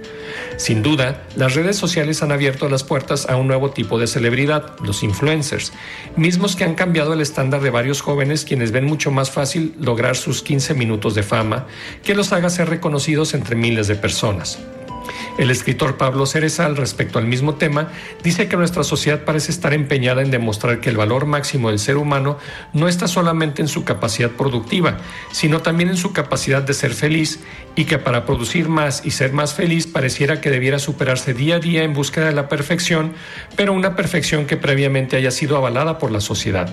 Sin 0.58 0.82
duda, 0.82 1.22
las 1.36 1.54
redes 1.54 1.76
sociales 1.76 2.20
han 2.20 2.32
abierto 2.32 2.68
las 2.68 2.82
puertas 2.82 3.28
a 3.28 3.36
un 3.36 3.46
nuevo 3.46 3.70
tipo 3.70 3.96
de 3.96 4.08
celebridad, 4.08 4.74
los 4.82 5.04
influencers, 5.04 5.72
mismos 6.16 6.56
que 6.56 6.64
han 6.64 6.74
cambiado 6.74 7.12
el 7.12 7.20
estándar 7.20 7.60
de 7.62 7.70
varios 7.70 8.00
jóvenes 8.00 8.44
quienes 8.44 8.72
ven 8.72 8.84
mucho 8.84 9.12
más 9.12 9.30
fácil 9.30 9.76
lograr 9.78 10.16
sus 10.16 10.42
15 10.42 10.74
minutos 10.74 11.14
de 11.14 11.22
fama 11.22 11.68
que 12.02 12.16
los 12.16 12.32
haga 12.32 12.50
ser 12.50 12.68
reconocidos 12.68 13.34
entre 13.34 13.54
miles 13.54 13.86
de 13.86 13.94
personas. 13.94 14.58
El 15.38 15.50
escritor 15.50 15.96
Pablo 15.96 16.26
Cerezal, 16.26 16.76
respecto 16.76 17.18
al 17.18 17.26
mismo 17.26 17.54
tema, 17.54 17.88
dice 18.22 18.48
que 18.48 18.56
nuestra 18.56 18.84
sociedad 18.84 19.24
parece 19.24 19.52
estar 19.52 19.72
empeñada 19.72 20.22
en 20.22 20.30
demostrar 20.30 20.80
que 20.80 20.90
el 20.90 20.96
valor 20.96 21.26
máximo 21.26 21.68
del 21.70 21.78
ser 21.78 21.96
humano 21.96 22.38
no 22.72 22.88
está 22.88 23.08
solamente 23.08 23.62
en 23.62 23.68
su 23.68 23.84
capacidad 23.84 24.30
productiva, 24.30 24.98
sino 25.30 25.60
también 25.60 25.90
en 25.90 25.96
su 25.96 26.12
capacidad 26.12 26.62
de 26.62 26.74
ser 26.74 26.94
feliz 26.94 27.40
y 27.76 27.84
que 27.84 27.98
para 27.98 28.26
producir 28.26 28.68
más 28.68 29.04
y 29.04 29.12
ser 29.12 29.32
más 29.32 29.54
feliz 29.54 29.86
pareciera 29.86 30.40
que 30.40 30.50
debiera 30.50 30.78
superarse 30.78 31.34
día 31.34 31.56
a 31.56 31.60
día 31.60 31.82
en 31.84 31.94
búsqueda 31.94 32.26
de 32.26 32.32
la 32.32 32.48
perfección, 32.48 33.12
pero 33.56 33.72
una 33.72 33.96
perfección 33.96 34.46
que 34.46 34.56
previamente 34.56 35.16
haya 35.16 35.30
sido 35.30 35.56
avalada 35.56 35.98
por 35.98 36.10
la 36.10 36.20
sociedad. 36.20 36.68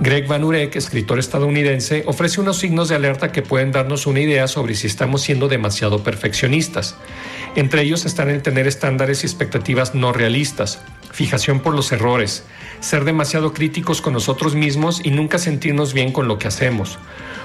Greg 0.00 0.26
Van 0.26 0.42
Urek, 0.42 0.74
escritor 0.74 1.20
estadounidense, 1.20 2.02
ofrece 2.06 2.40
unos 2.40 2.58
signos 2.58 2.88
de 2.88 2.96
alerta 2.96 3.30
que 3.30 3.42
pueden 3.42 3.70
darnos 3.70 4.06
una 4.06 4.20
idea 4.20 4.48
sobre 4.48 4.74
si 4.74 4.88
estamos 4.88 5.22
siendo 5.22 5.46
demasiado 5.46 6.02
perfeccionistas. 6.02 6.96
Entre 7.54 7.82
ellos 7.82 8.04
están 8.04 8.28
el 8.28 8.42
tener 8.42 8.66
estándares 8.66 9.22
y 9.22 9.26
expectativas 9.26 9.94
no 9.94 10.12
realistas, 10.12 10.80
fijación 11.12 11.60
por 11.60 11.74
los 11.74 11.92
errores, 11.92 12.42
ser 12.80 13.04
demasiado 13.04 13.52
críticos 13.52 14.02
con 14.02 14.14
nosotros 14.14 14.56
mismos 14.56 15.00
y 15.04 15.12
nunca 15.12 15.38
sentirnos 15.38 15.94
bien 15.94 16.10
con 16.10 16.26
lo 16.26 16.38
que 16.38 16.48
hacemos, 16.48 16.98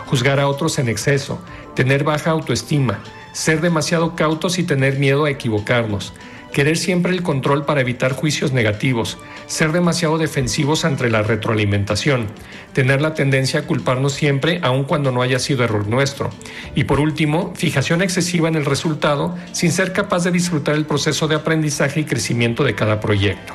juzgar 0.07 0.39
a 0.39 0.47
otros 0.47 0.79
en 0.79 0.89
exceso, 0.89 1.39
tener 1.75 2.03
baja 2.03 2.31
autoestima, 2.31 2.99
ser 3.31 3.61
demasiado 3.61 4.15
cautos 4.15 4.57
y 4.57 4.63
tener 4.63 4.97
miedo 4.97 5.25
a 5.25 5.29
equivocarnos, 5.29 6.13
querer 6.51 6.77
siempre 6.77 7.11
el 7.11 7.23
control 7.23 7.65
para 7.65 7.81
evitar 7.81 8.13
juicios 8.13 8.51
negativos, 8.51 9.17
ser 9.47 9.71
demasiado 9.71 10.17
defensivos 10.17 10.85
ante 10.85 11.09
la 11.09 11.21
retroalimentación, 11.21 12.27
tener 12.73 13.01
la 13.01 13.13
tendencia 13.13 13.61
a 13.61 13.63
culparnos 13.63 14.13
siempre 14.13 14.59
aun 14.63 14.83
cuando 14.83 15.11
no 15.11 15.21
haya 15.21 15.39
sido 15.39 15.63
error 15.63 15.87
nuestro, 15.87 16.29
y 16.75 16.85
por 16.85 16.99
último, 16.99 17.53
fijación 17.55 18.01
excesiva 18.01 18.47
en 18.47 18.55
el 18.55 18.65
resultado 18.65 19.37
sin 19.51 19.71
ser 19.71 19.93
capaz 19.93 20.23
de 20.23 20.31
disfrutar 20.31 20.75
el 20.75 20.85
proceso 20.85 21.27
de 21.27 21.35
aprendizaje 21.35 22.01
y 22.01 22.05
crecimiento 22.05 22.63
de 22.63 22.75
cada 22.75 22.99
proyecto. 22.99 23.53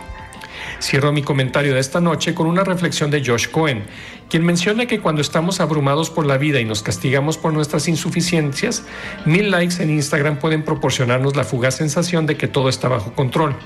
Cierro 0.80 1.12
mi 1.12 1.22
comentario 1.22 1.74
de 1.74 1.80
esta 1.80 2.00
noche 2.00 2.34
con 2.34 2.46
una 2.46 2.64
reflexión 2.64 3.10
de 3.10 3.24
Josh 3.24 3.48
Cohen, 3.48 3.84
quien 4.28 4.44
menciona 4.44 4.86
que 4.86 5.00
cuando 5.00 5.22
estamos 5.22 5.60
abrumados 5.60 6.10
por 6.10 6.26
la 6.26 6.38
vida 6.38 6.60
y 6.60 6.64
nos 6.64 6.82
castigamos 6.82 7.38
por 7.38 7.52
nuestras 7.52 7.88
insuficiencias, 7.88 8.84
mil 9.24 9.50
likes 9.50 9.82
en 9.82 9.90
Instagram 9.90 10.38
pueden 10.38 10.64
proporcionarnos 10.64 11.36
la 11.36 11.44
fugaz 11.44 11.76
sensación 11.76 12.26
de 12.26 12.36
que 12.36 12.48
todo 12.48 12.68
está 12.68 12.88
bajo 12.88 13.14
control. 13.14 13.56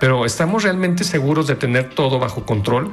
Pero 0.00 0.24
¿estamos 0.24 0.64
realmente 0.64 1.04
seguros 1.04 1.46
de 1.46 1.54
tener 1.54 1.90
todo 1.90 2.18
bajo 2.18 2.44
control? 2.44 2.92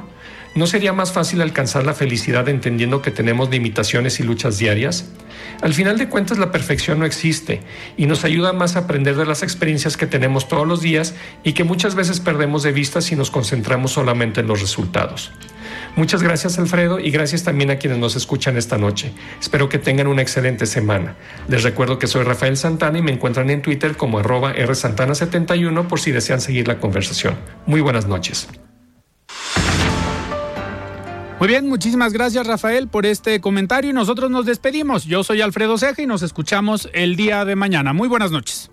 ¿No 0.52 0.66
sería 0.66 0.92
más 0.92 1.12
fácil 1.12 1.42
alcanzar 1.42 1.86
la 1.86 1.94
felicidad 1.94 2.48
entendiendo 2.48 3.02
que 3.02 3.12
tenemos 3.12 3.50
limitaciones 3.50 4.18
y 4.18 4.24
luchas 4.24 4.58
diarias? 4.58 5.08
Al 5.62 5.74
final 5.74 5.96
de 5.96 6.08
cuentas 6.08 6.38
la 6.38 6.50
perfección 6.50 6.98
no 6.98 7.04
existe 7.04 7.60
y 7.96 8.06
nos 8.06 8.24
ayuda 8.24 8.52
más 8.52 8.74
a 8.74 8.80
aprender 8.80 9.14
de 9.14 9.26
las 9.26 9.44
experiencias 9.44 9.96
que 9.96 10.06
tenemos 10.06 10.48
todos 10.48 10.66
los 10.66 10.80
días 10.80 11.14
y 11.44 11.52
que 11.52 11.62
muchas 11.62 11.94
veces 11.94 12.18
perdemos 12.18 12.64
de 12.64 12.72
vista 12.72 13.00
si 13.00 13.14
nos 13.14 13.30
concentramos 13.30 13.92
solamente 13.92 14.40
en 14.40 14.48
los 14.48 14.60
resultados. 14.60 15.30
Muchas 15.94 16.22
gracias 16.22 16.58
Alfredo 16.58 16.98
y 16.98 17.10
gracias 17.12 17.44
también 17.44 17.70
a 17.70 17.76
quienes 17.76 17.98
nos 17.98 18.16
escuchan 18.16 18.56
esta 18.56 18.76
noche. 18.76 19.12
Espero 19.40 19.68
que 19.68 19.78
tengan 19.78 20.08
una 20.08 20.22
excelente 20.22 20.66
semana. 20.66 21.14
Les 21.48 21.62
recuerdo 21.62 21.98
que 21.98 22.08
soy 22.08 22.24
Rafael 22.24 22.56
Santana 22.56 22.98
y 22.98 23.02
me 23.02 23.12
encuentran 23.12 23.50
en 23.50 23.62
Twitter 23.62 23.96
como 23.96 24.18
arroba 24.18 24.54
rsantana71 24.54 25.86
por 25.86 26.00
si 26.00 26.10
desean 26.10 26.40
seguir 26.40 26.66
la 26.66 26.78
conversación. 26.78 27.36
Muy 27.66 27.80
buenas 27.80 28.06
noches. 28.06 28.48
Muy 31.40 31.48
bien, 31.48 31.70
muchísimas 31.70 32.12
gracias 32.12 32.46
Rafael 32.46 32.88
por 32.88 33.06
este 33.06 33.40
comentario 33.40 33.88
y 33.88 33.94
nosotros 33.94 34.30
nos 34.30 34.44
despedimos. 34.44 35.06
Yo 35.06 35.24
soy 35.24 35.40
Alfredo 35.40 35.78
Ceja 35.78 36.02
y 36.02 36.06
nos 36.06 36.20
escuchamos 36.20 36.90
el 36.92 37.16
día 37.16 37.46
de 37.46 37.56
mañana. 37.56 37.94
Muy 37.94 38.08
buenas 38.08 38.30
noches. 38.30 38.70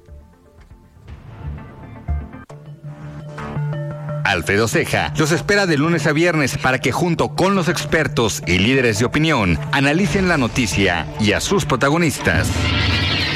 Alfredo 4.25 4.67
Ceja 4.67 5.13
los 5.17 5.31
espera 5.31 5.65
de 5.65 5.77
lunes 5.77 6.07
a 6.07 6.11
viernes 6.11 6.57
para 6.57 6.79
que 6.79 6.91
junto 6.91 7.35
con 7.35 7.55
los 7.55 7.69
expertos 7.69 8.43
y 8.45 8.59
líderes 8.59 8.99
de 8.99 9.05
opinión 9.05 9.57
analicen 9.71 10.27
la 10.27 10.37
noticia 10.37 11.07
y 11.21 11.31
a 11.31 11.39
sus 11.39 11.63
protagonistas. 11.63 12.49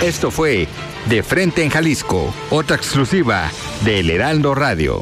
Esto 0.04 0.30
fue 0.30 0.68
De 1.08 1.24
Frente 1.24 1.64
en 1.64 1.70
Jalisco, 1.70 2.34
otra 2.50 2.76
exclusiva 2.76 3.50
de 3.86 4.02
El 4.02 4.10
Heraldo 4.10 4.54
Radio. 4.56 5.02